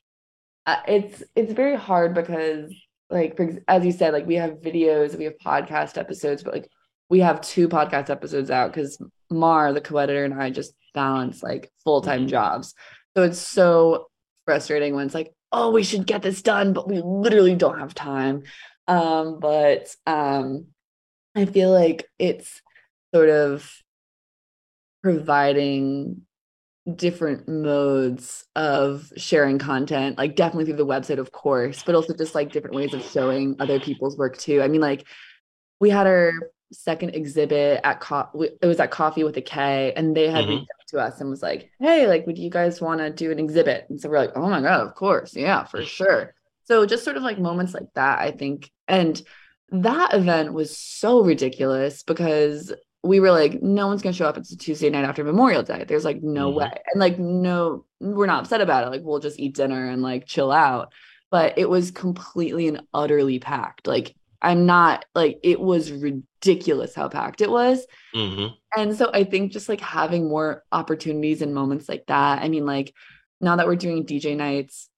it's 0.86 1.22
it's 1.34 1.52
very 1.52 1.76
hard 1.76 2.14
because 2.14 2.72
like 3.10 3.36
for, 3.36 3.50
as 3.68 3.84
you 3.84 3.92
said, 3.92 4.12
like 4.12 4.26
we 4.26 4.34
have 4.36 4.60
videos, 4.60 5.16
we 5.16 5.24
have 5.24 5.38
podcast 5.38 5.96
episodes, 5.98 6.42
but 6.42 6.52
like 6.54 6.70
we 7.08 7.20
have 7.20 7.40
two 7.40 7.68
podcast 7.68 8.10
episodes 8.10 8.50
out 8.50 8.72
because 8.72 9.00
Mar, 9.30 9.72
the 9.72 9.80
co-editor, 9.80 10.24
and 10.24 10.34
I 10.34 10.50
just 10.50 10.74
balance 10.94 11.42
like 11.42 11.70
full-time 11.84 12.26
Mhm. 12.26 12.30
jobs. 12.30 12.74
So 13.16 13.22
it's 13.22 13.38
so 13.38 14.08
frustrating 14.44 14.94
when 14.94 15.06
it's 15.06 15.14
like, 15.14 15.32
oh, 15.52 15.70
we 15.70 15.82
should 15.82 16.06
get 16.06 16.22
this 16.22 16.42
done, 16.42 16.72
but 16.72 16.88
we 16.88 17.00
literally 17.02 17.54
don't 17.54 17.78
have 17.78 17.94
time. 17.94 18.42
Um, 18.86 19.38
but 19.40 19.94
um 20.06 20.66
I 21.34 21.44
feel 21.44 21.70
like 21.70 22.08
it's 22.18 22.60
sort 23.14 23.28
of 23.28 23.70
providing 25.02 26.22
different 26.96 27.46
modes 27.48 28.46
of 28.56 29.12
sharing 29.16 29.58
content 29.58 30.16
like 30.16 30.36
definitely 30.36 30.64
through 30.64 30.76
the 30.76 30.86
website 30.86 31.18
of 31.18 31.32
course 31.32 31.82
but 31.82 31.94
also 31.94 32.14
just 32.14 32.34
like 32.34 32.50
different 32.50 32.74
ways 32.74 32.94
of 32.94 33.02
showing 33.04 33.56
other 33.60 33.78
people's 33.80 34.16
work 34.16 34.38
too. 34.38 34.62
I 34.62 34.68
mean 34.68 34.80
like 34.80 35.06
we 35.80 35.90
had 35.90 36.06
our 36.06 36.32
second 36.72 37.14
exhibit 37.14 37.80
at 37.84 38.00
co- 38.00 38.28
it 38.60 38.66
was 38.66 38.80
at 38.80 38.90
coffee 38.90 39.24
with 39.24 39.36
a 39.36 39.42
k 39.42 39.92
and 39.96 40.16
they 40.16 40.28
had 40.30 40.46
Mhm. 40.46 40.48
reached 40.48 40.62
out 40.70 40.86
to 40.88 40.98
us 40.98 41.20
and 41.20 41.30
was 41.30 41.42
like 41.42 41.70
hey 41.80 42.06
like 42.08 42.26
would 42.26 42.38
you 42.38 42.50
guys 42.50 42.80
want 42.80 43.00
to 43.00 43.10
do 43.10 43.30
an 43.30 43.38
exhibit? 43.38 43.86
And 43.90 44.00
so 44.00 44.08
we're 44.08 44.18
like 44.18 44.32
oh 44.36 44.48
my 44.48 44.60
god 44.60 44.80
of 44.86 44.94
course 44.94 45.34
yeah 45.36 45.64
for 45.64 45.84
sure. 45.84 46.34
So 46.64 46.84
just 46.86 47.04
sort 47.04 47.16
of 47.16 47.22
like 47.22 47.38
moments 47.38 47.72
like 47.74 47.88
that 47.94 48.18
i 48.20 48.30
think 48.30 48.70
and 48.86 49.20
that 49.70 50.14
event 50.14 50.52
was 50.52 50.76
so 50.78 51.22
ridiculous 51.22 52.02
because 52.02 52.72
we 53.02 53.20
were 53.20 53.30
like, 53.30 53.62
no 53.62 53.86
one's 53.86 54.02
gonna 54.02 54.12
show 54.12 54.26
up. 54.26 54.36
It's 54.36 54.52
a 54.52 54.56
Tuesday 54.56 54.90
night 54.90 55.04
after 55.04 55.24
Memorial 55.24 55.62
Day. 55.62 55.84
There's 55.86 56.04
like 56.04 56.22
no 56.22 56.50
Mhm. 56.50 56.54
way. 56.54 56.70
And 56.92 57.00
like, 57.00 57.18
no, 57.18 57.84
we're 58.00 58.26
not 58.26 58.42
upset 58.44 58.60
about 58.60 58.84
it. 58.86 58.90
Like, 58.90 59.02
we'll 59.04 59.20
just 59.20 59.38
eat 59.38 59.54
dinner 59.54 59.88
and 59.88 60.02
like 60.02 60.26
chill 60.26 60.50
out. 60.52 60.92
But 61.30 61.58
it 61.58 61.68
was 61.68 61.90
completely 61.90 62.68
and 62.68 62.82
utterly 62.94 63.38
packed. 63.38 63.86
Like, 63.86 64.16
I'm 64.42 64.66
not 64.66 65.04
like 65.14 65.38
it 65.42 65.60
was 65.60 65.92
ridiculous 65.92 66.94
how 66.94 67.08
packed 67.08 67.40
it 67.40 67.50
was. 67.50 67.86
hmm 68.14 68.58
And 68.76 68.94
so 68.96 69.10
I 69.12 69.24
think 69.24 69.52
just 69.52 69.68
like 69.68 69.80
having 69.80 70.28
more 70.28 70.64
opportunities 70.72 71.42
and 71.42 71.54
moments 71.54 71.88
like 71.88 72.04
that. 72.06 72.42
I 72.42 72.48
mean, 72.48 72.66
like 72.66 72.94
now 73.40 73.56
that 73.56 73.66
we're 73.66 73.76
doing 73.76 74.04
DJ 74.04 74.34
nights, 74.34 74.88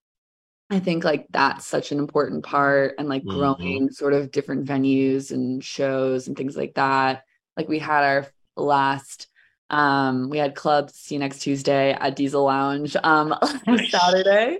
I 0.69 0.79
think 0.79 1.03
like 1.03 1.27
that's 1.31 1.65
such 1.67 1.91
an 1.91 1.99
important 1.99 2.43
part 2.45 2.95
and 2.99 3.09
like 3.09 3.23
Mhm. 3.23 3.27
growing 3.27 3.91
sort 3.91 4.13
of 4.13 4.31
different 4.31 4.65
venues 4.67 5.31
and 5.31 5.63
shows 5.63 6.27
and 6.27 6.37
things 6.37 6.55
like 6.57 6.75
that. 6.75 7.23
Like 7.57 7.67
we 7.67 7.79
had 7.79 8.03
our 8.03 8.27
last 8.55 9.27
um 9.69 10.29
we 10.29 10.37
had 10.37 10.53
club 10.55 10.89
see 10.91 11.15
you 11.15 11.19
next 11.19 11.39
Tuesday 11.39 11.93
at 11.93 12.15
Diesel 12.15 12.43
Lounge 12.43 12.95
um 13.03 13.33
Saturday. 13.89 14.59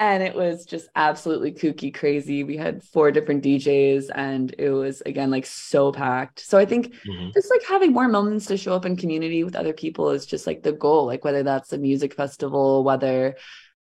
And 0.00 0.22
it 0.22 0.34
was 0.34 0.66
just 0.66 0.88
absolutely 0.96 1.52
kooky 1.52 1.94
crazy. 1.94 2.42
We 2.42 2.56
had 2.56 2.82
four 2.82 3.12
different 3.12 3.44
DJs 3.44 4.10
and 4.14 4.54
it 4.58 4.70
was 4.70 5.00
again 5.02 5.30
like 5.30 5.46
so 5.46 5.92
packed. 5.92 6.40
So 6.40 6.58
I 6.58 6.64
think 6.64 6.94
hmm 7.04 7.30
just 7.34 7.50
like 7.50 7.62
having 7.64 7.92
more 7.92 8.08
moments 8.08 8.46
to 8.46 8.56
show 8.56 8.74
up 8.74 8.86
in 8.86 8.96
community 8.96 9.42
with 9.44 9.56
other 9.56 9.72
people 9.72 10.10
is 10.10 10.26
just 10.26 10.46
like 10.46 10.62
the 10.62 10.72
goal. 10.72 11.06
Like 11.06 11.24
whether 11.24 11.42
that's 11.42 11.72
a 11.72 11.78
music 11.78 12.14
festival 12.14 12.84
whether 12.84 13.36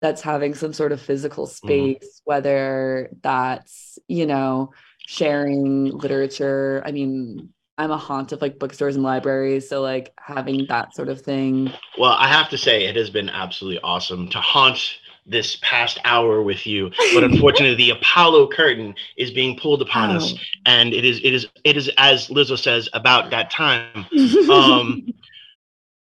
that's 0.01 0.23
having 0.23 0.55
some 0.55 0.73
sort 0.73 0.93
of 0.93 1.01
physical 1.01 1.47
space 1.47 2.23
whether 2.25 3.11
that's 3.23 3.99
you 4.09 4.27
know 4.27 4.73
sharing 5.05 5.87
literature. 5.87 6.83
I 6.87 6.93
mean 6.93 7.53
i'm 7.79 7.91
a 7.91 7.97
haunt 7.97 8.33
of 8.33 8.43
like 8.43 8.59
bookstores 8.59 8.95
and 8.97 9.05
libraries 9.05 9.69
so 9.69 9.81
like 9.81 10.13
having 10.19 10.67
that 10.69 10.95
sort 10.95 11.09
of 11.09 11.21
thing 11.21 11.73
Well, 11.99 12.13
I 12.13 12.29
have 12.29 12.49
to 12.51 12.59
say, 12.59 12.85
it 12.85 12.97
has 12.97 13.11
been 13.11 13.29
absolutely 13.31 13.81
awesome 13.83 14.29
to 14.31 14.41
haunt 14.41 14.99
this 15.27 15.59
past 15.61 15.99
hour 16.05 16.43
with 16.43 16.67
you. 16.67 16.91
But 17.13 17.23
unfortunately, 17.31 17.77
the 17.77 17.91
Apollo 17.91 18.49
curtain 18.49 18.95
is 19.19 19.31
being 19.31 19.59
pulled 19.59 19.83
upon 19.83 20.11
us, 20.17 20.33
Oh. 20.35 20.39
and 20.65 20.95
it 20.95 21.05
is 21.05 21.19
it 21.23 21.35
is 21.35 21.47
it 21.65 21.77
is 21.77 21.91
as 21.99 22.29
Lizzo 22.29 22.59
says 22.59 22.89
about 22.95 23.31
that 23.31 23.51
time. 23.51 24.07
Um, 24.51 25.13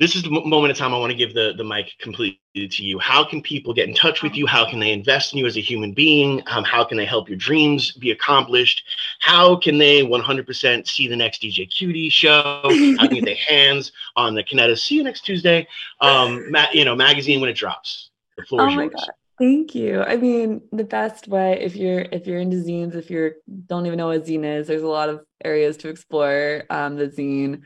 this 0.03 0.17
is 0.17 0.23
the 0.23 0.29
moment 0.29 0.69
of 0.69 0.77
time 0.77 0.93
I 0.93 0.97
want 0.97 1.11
to 1.11 1.17
give 1.17 1.33
the 1.33 1.53
the 1.55 1.63
mic 1.63 1.93
completely 1.97 2.37
to 2.55 2.83
you. 2.83 2.99
How 2.99 3.23
can 3.23 3.41
people 3.41 3.73
get 3.73 3.87
in 3.87 3.95
touch 3.95 4.21
with 4.21 4.35
you? 4.35 4.45
How 4.45 4.69
can 4.69 4.81
they 4.81 4.91
invest 4.91 5.31
in 5.31 5.39
you 5.39 5.45
as 5.45 5.55
a 5.55 5.61
human 5.61 5.93
being? 5.93 6.43
Um, 6.47 6.65
how 6.65 6.83
can 6.83 6.97
they 6.97 7.05
help 7.05 7.29
your 7.29 7.37
dreams 7.37 7.93
be 7.93 8.11
accomplished? 8.11 8.83
How 9.19 9.55
can 9.55 9.77
they 9.77 10.03
100% 10.03 10.87
see 10.87 11.07
the 11.07 11.15
next 11.15 11.41
DJ 11.41 11.69
QT 11.69 12.11
show? 12.11 12.61
How 12.63 13.07
can 13.07 13.09
they 13.09 13.21
get 13.21 13.25
their 13.25 13.35
hands 13.35 13.93
on 14.17 14.35
the 14.35 14.43
Canetta 14.43 14.77
See 14.77 14.95
you 14.95 15.03
next 15.03 15.21
Tuesday? 15.21 15.67
Um, 16.01 16.51
ma- 16.51 16.67
you 16.73 16.83
know, 16.83 16.95
magazine 16.95 17.39
when 17.39 17.49
it 17.49 17.55
drops. 17.55 18.09
The 18.37 18.43
floor 18.43 18.63
Oh 18.63 18.67
is 18.67 18.75
my 18.75 18.83
yours. 18.83 18.93
God. 18.95 19.09
Thank 19.39 19.73
you. 19.73 20.01
I 20.01 20.17
mean, 20.17 20.61
the 20.71 20.83
best 20.83 21.27
way 21.29 21.59
if 21.61 21.75
you're 21.75 22.01
if 22.01 22.27
you're 22.27 22.39
into 22.39 22.57
zines, 22.57 22.93
if 22.93 23.09
you're 23.09 23.35
don't 23.67 23.85
even 23.85 23.97
know 23.97 24.07
what 24.07 24.25
zine 24.25 24.45
is, 24.45 24.67
there's 24.67 24.83
a 24.83 24.87
lot 24.87 25.09
of 25.09 25.21
areas 25.43 25.77
to 25.77 25.89
explore. 25.89 26.63
Um, 26.69 26.97
the 26.97 27.07
zine 27.07 27.63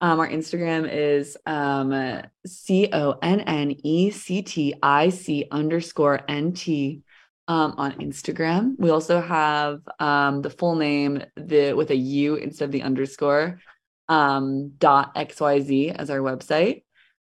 Um, 0.00 0.18
our 0.18 0.28
Instagram 0.28 0.90
is 0.90 1.36
um, 1.44 2.22
C 2.46 2.88
O 2.92 3.18
N 3.22 3.40
N 3.40 3.76
E 3.84 4.10
C 4.10 4.42
T 4.42 4.74
I 4.82 5.10
C 5.10 5.46
underscore 5.50 6.20
N 6.26 6.52
T 6.52 7.02
um, 7.48 7.74
on 7.76 7.92
Instagram. 7.94 8.76
We 8.78 8.90
also 8.90 9.20
have 9.20 9.80
um, 9.98 10.40
the 10.40 10.50
full 10.50 10.76
name 10.76 11.22
the 11.36 11.74
with 11.74 11.90
a 11.90 11.96
U 11.96 12.36
instead 12.36 12.66
of 12.66 12.72
the 12.72 12.82
underscore 12.82 13.60
um, 14.08 14.70
dot 14.78 15.14
XYZ 15.14 15.94
as 15.94 16.10
our 16.10 16.18
website. 16.18 16.84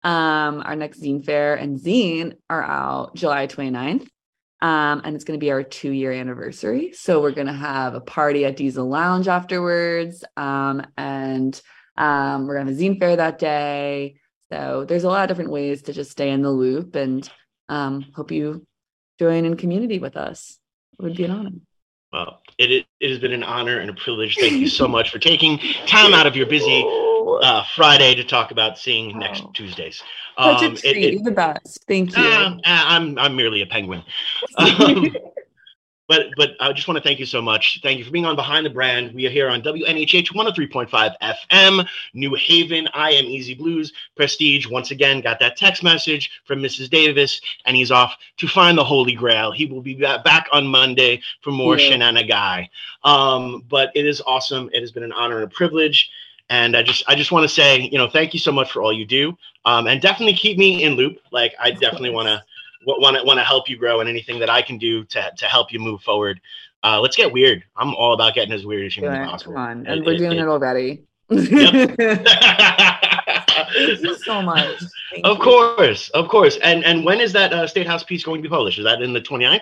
Um, 0.03 0.61
our 0.63 0.75
next 0.75 1.01
zine 1.01 1.25
fair 1.25 1.55
and 1.55 1.77
zine 1.79 2.35
are 2.49 2.63
out 2.63 3.15
July 3.15 3.47
29th. 3.47 4.07
Um, 4.61 5.01
and 5.03 5.15
it's 5.15 5.23
going 5.23 5.39
to 5.39 5.43
be 5.43 5.51
our 5.51 5.63
two 5.63 5.91
year 5.91 6.11
anniversary. 6.11 6.91
So 6.93 7.21
we're 7.21 7.31
going 7.31 7.47
to 7.47 7.53
have 7.53 7.95
a 7.95 8.01
party 8.01 8.45
at 8.45 8.57
Diesel 8.57 8.87
Lounge 8.87 9.27
afterwards. 9.27 10.23
And 10.35 11.61
um, 11.99 12.47
we're 12.47 12.55
going 12.55 12.65
to 12.67 12.73
have 12.73 12.79
a 12.79 12.83
zine 12.83 12.97
fair 12.99 13.15
that 13.17 13.37
day. 13.37 14.15
So 14.51 14.85
there's 14.87 15.03
a 15.03 15.07
lot 15.09 15.23
of 15.23 15.27
different 15.27 15.51
ways 15.51 15.83
to 15.83 15.93
just 15.93 16.09
stay 16.09 16.31
in 16.31 16.41
the 16.41 16.49
loop 16.49 16.95
and 16.95 17.29
um, 17.67 18.05
hope 18.15 18.31
you 18.31 18.65
join 19.19 19.45
in 19.45 19.55
community 19.57 19.99
with 19.99 20.17
us. 20.17 20.57
It 20.97 21.03
would 21.03 21.15
be 21.15 21.25
an 21.25 21.31
honor. 21.31 21.51
Well, 22.11 22.41
it, 22.57 22.87
it 22.99 23.09
has 23.09 23.19
been 23.19 23.33
an 23.33 23.43
honor 23.43 23.77
and 23.79 23.89
a 23.91 23.93
privilege. 23.93 24.35
Thank 24.39 24.53
you 24.53 24.67
so 24.67 24.87
much 24.87 25.11
for 25.11 25.19
taking 25.19 25.59
time 25.85 26.15
out 26.15 26.25
of 26.25 26.35
your 26.35 26.47
busy 26.47 26.83
uh, 27.43 27.63
Friday 27.75 28.15
to 28.15 28.23
talk 28.23 28.49
about 28.49 28.79
seeing 28.79 29.19
next 29.19 29.43
Oh. 29.45 29.51
Tuesdays. 29.53 30.01
Such 30.37 30.63
Um, 30.63 30.71
a 30.71 30.73
it- 30.73 30.79
treat. 30.81 31.03
it- 31.03 31.13
You're 31.13 31.23
the 31.23 31.31
best. 31.31 31.83
Thank 31.87 32.17
you. 32.17 32.23
Uh, 32.23 32.57
I'm 32.65 33.19
I'm 33.19 33.35
merely 33.35 33.61
a 33.61 33.67
penguin. 33.67 34.01
Um, 34.57 35.15
but 36.09 36.35
but 36.35 36.55
I 36.59 36.73
just 36.73 36.87
want 36.87 36.97
to 36.97 37.03
thank 37.03 37.19
you 37.19 37.25
so 37.27 37.41
much. 37.41 37.79
Thank 37.83 37.99
you 37.99 38.03
for 38.03 38.09
being 38.11 38.25
on 38.25 38.35
Behind 38.35 38.65
the 38.65 38.69
Brand. 38.71 39.13
We 39.13 39.27
are 39.27 39.29
here 39.29 39.47
on 39.47 39.61
WNHH 39.61 40.33
103.5 40.33 41.15
FM, 41.21 41.87
New 42.15 42.33
Haven. 42.33 42.89
I 42.95 43.11
am 43.11 43.25
EZ 43.27 43.49
BlueZ. 43.51 43.91
Prestige 44.17 44.67
once 44.67 44.89
again 44.89 45.21
got 45.21 45.39
that 45.39 45.55
text 45.55 45.83
message 45.83 46.31
from 46.45 46.59
Mrs. 46.61 46.89
Davis, 46.89 47.39
and 47.65 47.77
he's 47.77 47.91
off 47.91 48.17
to 48.37 48.47
find 48.47 48.75
the 48.75 48.83
Holy 48.83 49.13
Grail. 49.13 49.51
He 49.51 49.67
will 49.67 49.81
be 49.83 49.93
back 49.93 50.47
on 50.51 50.65
Monday 50.65 51.21
for 51.41 51.51
more 51.51 51.77
Yeah. 51.77 51.91
shenanigan. 51.91 52.67
Um, 53.03 53.63
but 53.69 53.91
it 53.93 54.07
is 54.07 54.19
awesome. 54.25 54.69
It 54.73 54.81
has 54.81 54.91
been 54.91 55.03
an 55.03 55.13
honor 55.13 55.35
and 55.35 55.45
a 55.45 55.55
privilege. 55.55 56.09
And 56.49 56.75
I 56.75 56.81
just 56.81 57.03
I 57.07 57.13
just 57.13 57.31
want 57.31 57.43
to 57.43 57.49
say, 57.49 57.81
you 57.81 57.99
know, 57.99 58.09
thank 58.09 58.33
you 58.33 58.39
so 58.39 58.51
much 58.51 58.71
for 58.71 58.81
all 58.81 58.91
you 58.91 59.05
do. 59.05 59.37
Um, 59.65 59.85
and 59.85 60.01
definitely 60.01 60.33
keep 60.33 60.57
me 60.57 60.83
in 60.83 60.93
loop. 60.93 61.19
Like 61.31 61.53
I 61.59 61.69
definitely 61.69 62.09
want 62.09 62.27
to 62.29 62.43
want 62.85 63.17
to 63.17 63.23
want 63.23 63.39
to 63.39 63.43
help 63.43 63.69
you 63.69 63.77
grow 63.77 63.99
and 63.99 64.09
anything 64.09 64.39
that 64.39 64.49
I 64.49 64.61
can 64.61 64.77
do 64.77 65.03
to 65.05 65.31
to 65.37 65.45
help 65.45 65.71
you 65.73 65.79
move 65.79 66.01
forward. 66.01 66.39
Uh, 66.83 66.99
let's 67.01 67.15
get 67.17 67.31
weird. 67.31 67.63
I'm 67.75 67.93
all 67.95 68.13
about 68.13 68.33
getting 68.35 68.53
as 68.53 68.65
weird 68.65 68.85
as 68.85 68.93
humanly 68.93 69.19
it. 69.19 69.27
possible. 69.29 69.53
Come 69.53 69.61
on. 69.61 69.85
It- 69.85 69.91
And 69.91 70.05
we're 70.05 70.17
doing 70.17 70.39
it- 70.39 70.43
it 70.43 70.47
already. 70.47 71.03
Thank 71.29 71.49
you 73.75 74.15
so 74.15 74.41
much. 74.41 74.79
Thank 75.11 75.25
of 75.25 75.37
you. 75.37 75.43
course, 75.43 76.09
of 76.09 76.27
course. 76.27 76.57
And 76.63 76.83
and 76.85 77.03
when 77.05 77.19
is 77.21 77.33
that 77.33 77.53
uh, 77.53 77.67
State 77.67 77.85
House 77.87 78.03
piece 78.03 78.23
going 78.23 78.41
to 78.41 78.47
be 78.47 78.51
published? 78.51 78.79
Is 78.79 78.85
that 78.85 79.01
in 79.01 79.13
the 79.13 79.21
29th? 79.21 79.61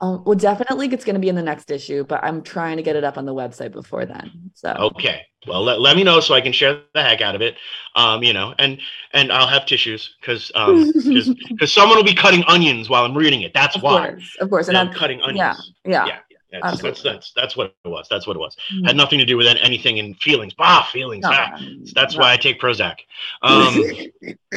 Um, 0.00 0.22
well, 0.24 0.34
definitely 0.34 0.88
it's 0.88 1.04
going 1.04 1.14
to 1.14 1.20
be 1.20 1.30
in 1.30 1.36
the 1.36 1.42
next 1.42 1.70
issue, 1.70 2.04
but 2.04 2.22
I'm 2.22 2.42
trying 2.42 2.76
to 2.76 2.82
get 2.82 2.96
it 2.96 3.04
up 3.04 3.16
on 3.16 3.24
the 3.24 3.34
website 3.34 3.72
before 3.72 4.04
then. 4.04 4.50
So 4.54 4.74
Okay. 4.94 5.22
Well, 5.46 5.62
let, 5.62 5.80
let 5.80 5.96
me 5.96 6.04
know 6.04 6.20
so 6.20 6.34
I 6.34 6.40
can 6.40 6.52
share 6.52 6.82
the 6.92 7.02
heck 7.02 7.20
out 7.20 7.34
of 7.34 7.40
it. 7.40 7.54
Um, 7.94 8.22
you 8.22 8.32
know, 8.32 8.54
and 8.58 8.78
and 9.12 9.32
I'll 9.32 9.46
have 9.46 9.64
tissues 9.64 10.16
because 10.20 10.50
um 10.54 10.92
because 10.92 11.72
someone 11.72 11.96
will 11.96 12.04
be 12.04 12.14
cutting 12.14 12.42
onions 12.48 12.90
while 12.90 13.04
I'm 13.04 13.16
reading 13.16 13.42
it. 13.42 13.54
That's 13.54 13.76
of 13.76 13.82
why. 13.82 14.08
course, 14.10 14.36
of 14.40 14.50
course, 14.50 14.68
and 14.68 14.76
that's 14.76 14.96
cutting 14.96 15.22
onions. 15.22 15.72
yeah, 15.84 16.04
yeah. 16.04 16.06
Yeah. 16.06 16.18
yeah. 16.52 16.60
That's, 16.62 16.82
that's 16.82 17.02
that's 17.02 17.32
that's 17.36 17.56
what 17.56 17.74
it 17.84 17.88
was. 17.88 18.08
That's 18.10 18.26
what 18.26 18.36
it 18.36 18.40
was. 18.40 18.56
Mhm. 18.74 18.86
Had 18.86 18.96
nothing 18.96 19.18
to 19.20 19.24
do 19.24 19.36
with 19.36 19.46
anything 19.46 19.98
in 19.98 20.14
feelings. 20.14 20.52
Bah, 20.52 20.82
feelings. 20.92 21.22
No, 21.22 21.30
ah. 21.32 21.58
That's 21.94 22.14
no. 22.14 22.20
why 22.20 22.32
I 22.32 22.36
take 22.36 22.60
Prozac. 22.60 22.96
Um, 23.42 23.80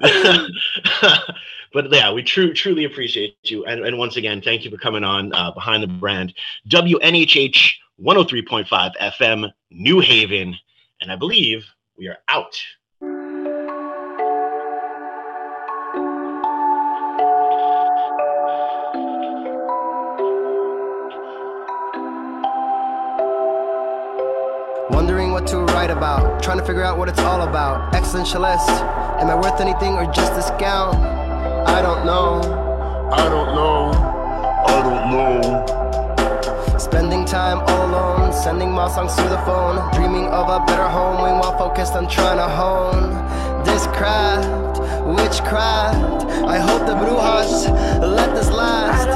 but 1.72 1.92
yeah, 1.92 2.12
we 2.12 2.22
tru- 2.22 2.54
truly 2.54 2.84
appreciate 2.84 3.36
you. 3.44 3.64
And, 3.64 3.84
and 3.84 3.98
once 3.98 4.16
again, 4.16 4.40
thank 4.42 4.64
you 4.64 4.70
for 4.70 4.76
coming 4.76 5.04
on 5.04 5.32
uh, 5.32 5.52
Behind 5.52 5.82
the 5.82 5.88
Brand. 5.88 6.34
WNHH 6.68 7.72
103.5 8.02 8.96
FM, 8.96 9.52
New 9.70 10.00
Haven. 10.00 10.54
And 11.00 11.10
I 11.10 11.16
believe 11.16 11.66
we 11.96 12.08
are 12.08 12.18
out. 12.28 12.58
Wondering 24.90 25.32
what 25.32 25.46
to 25.48 25.58
write 25.58 25.90
about, 25.90 26.42
trying 26.42 26.58
to 26.58 26.64
figure 26.64 26.82
out 26.82 26.98
what 26.98 27.08
it's 27.08 27.18
all 27.18 27.42
about. 27.42 27.92
Existentialist, 27.92 28.68
am 29.20 29.28
I 29.28 29.34
worth 29.34 29.60
anything 29.60 29.94
or 29.94 30.10
just 30.12 30.34
discount? 30.34 31.25
I 31.66 31.82
don't 31.82 32.06
know. 32.06 32.40
I 33.12 33.28
don't 33.28 33.54
know. 33.54 33.90
I 34.66 34.76
don't 34.86 35.04
know. 35.12 36.78
Spending 36.78 37.24
time 37.24 37.58
all 37.60 37.86
alone, 37.90 38.32
sending 38.32 38.70
my 38.70 38.88
songs 38.88 39.14
through 39.14 39.28
the 39.28 39.38
phone. 39.38 39.76
Dreaming 39.94 40.26
of 40.26 40.48
a 40.48 40.64
better 40.64 40.88
home, 40.88 41.16
we 41.16 41.30
while 41.40 41.58
focused 41.58 41.94
on 41.94 42.08
trying 42.08 42.38
to 42.38 42.48
hone 42.48 43.10
this 43.64 43.86
craft, 43.88 44.80
witchcraft. 45.04 46.24
I 46.46 46.58
hope 46.58 46.86
the 46.86 46.94
brujas 46.94 47.68
let 48.00 48.34
this 48.34 48.50
last. 48.50 49.15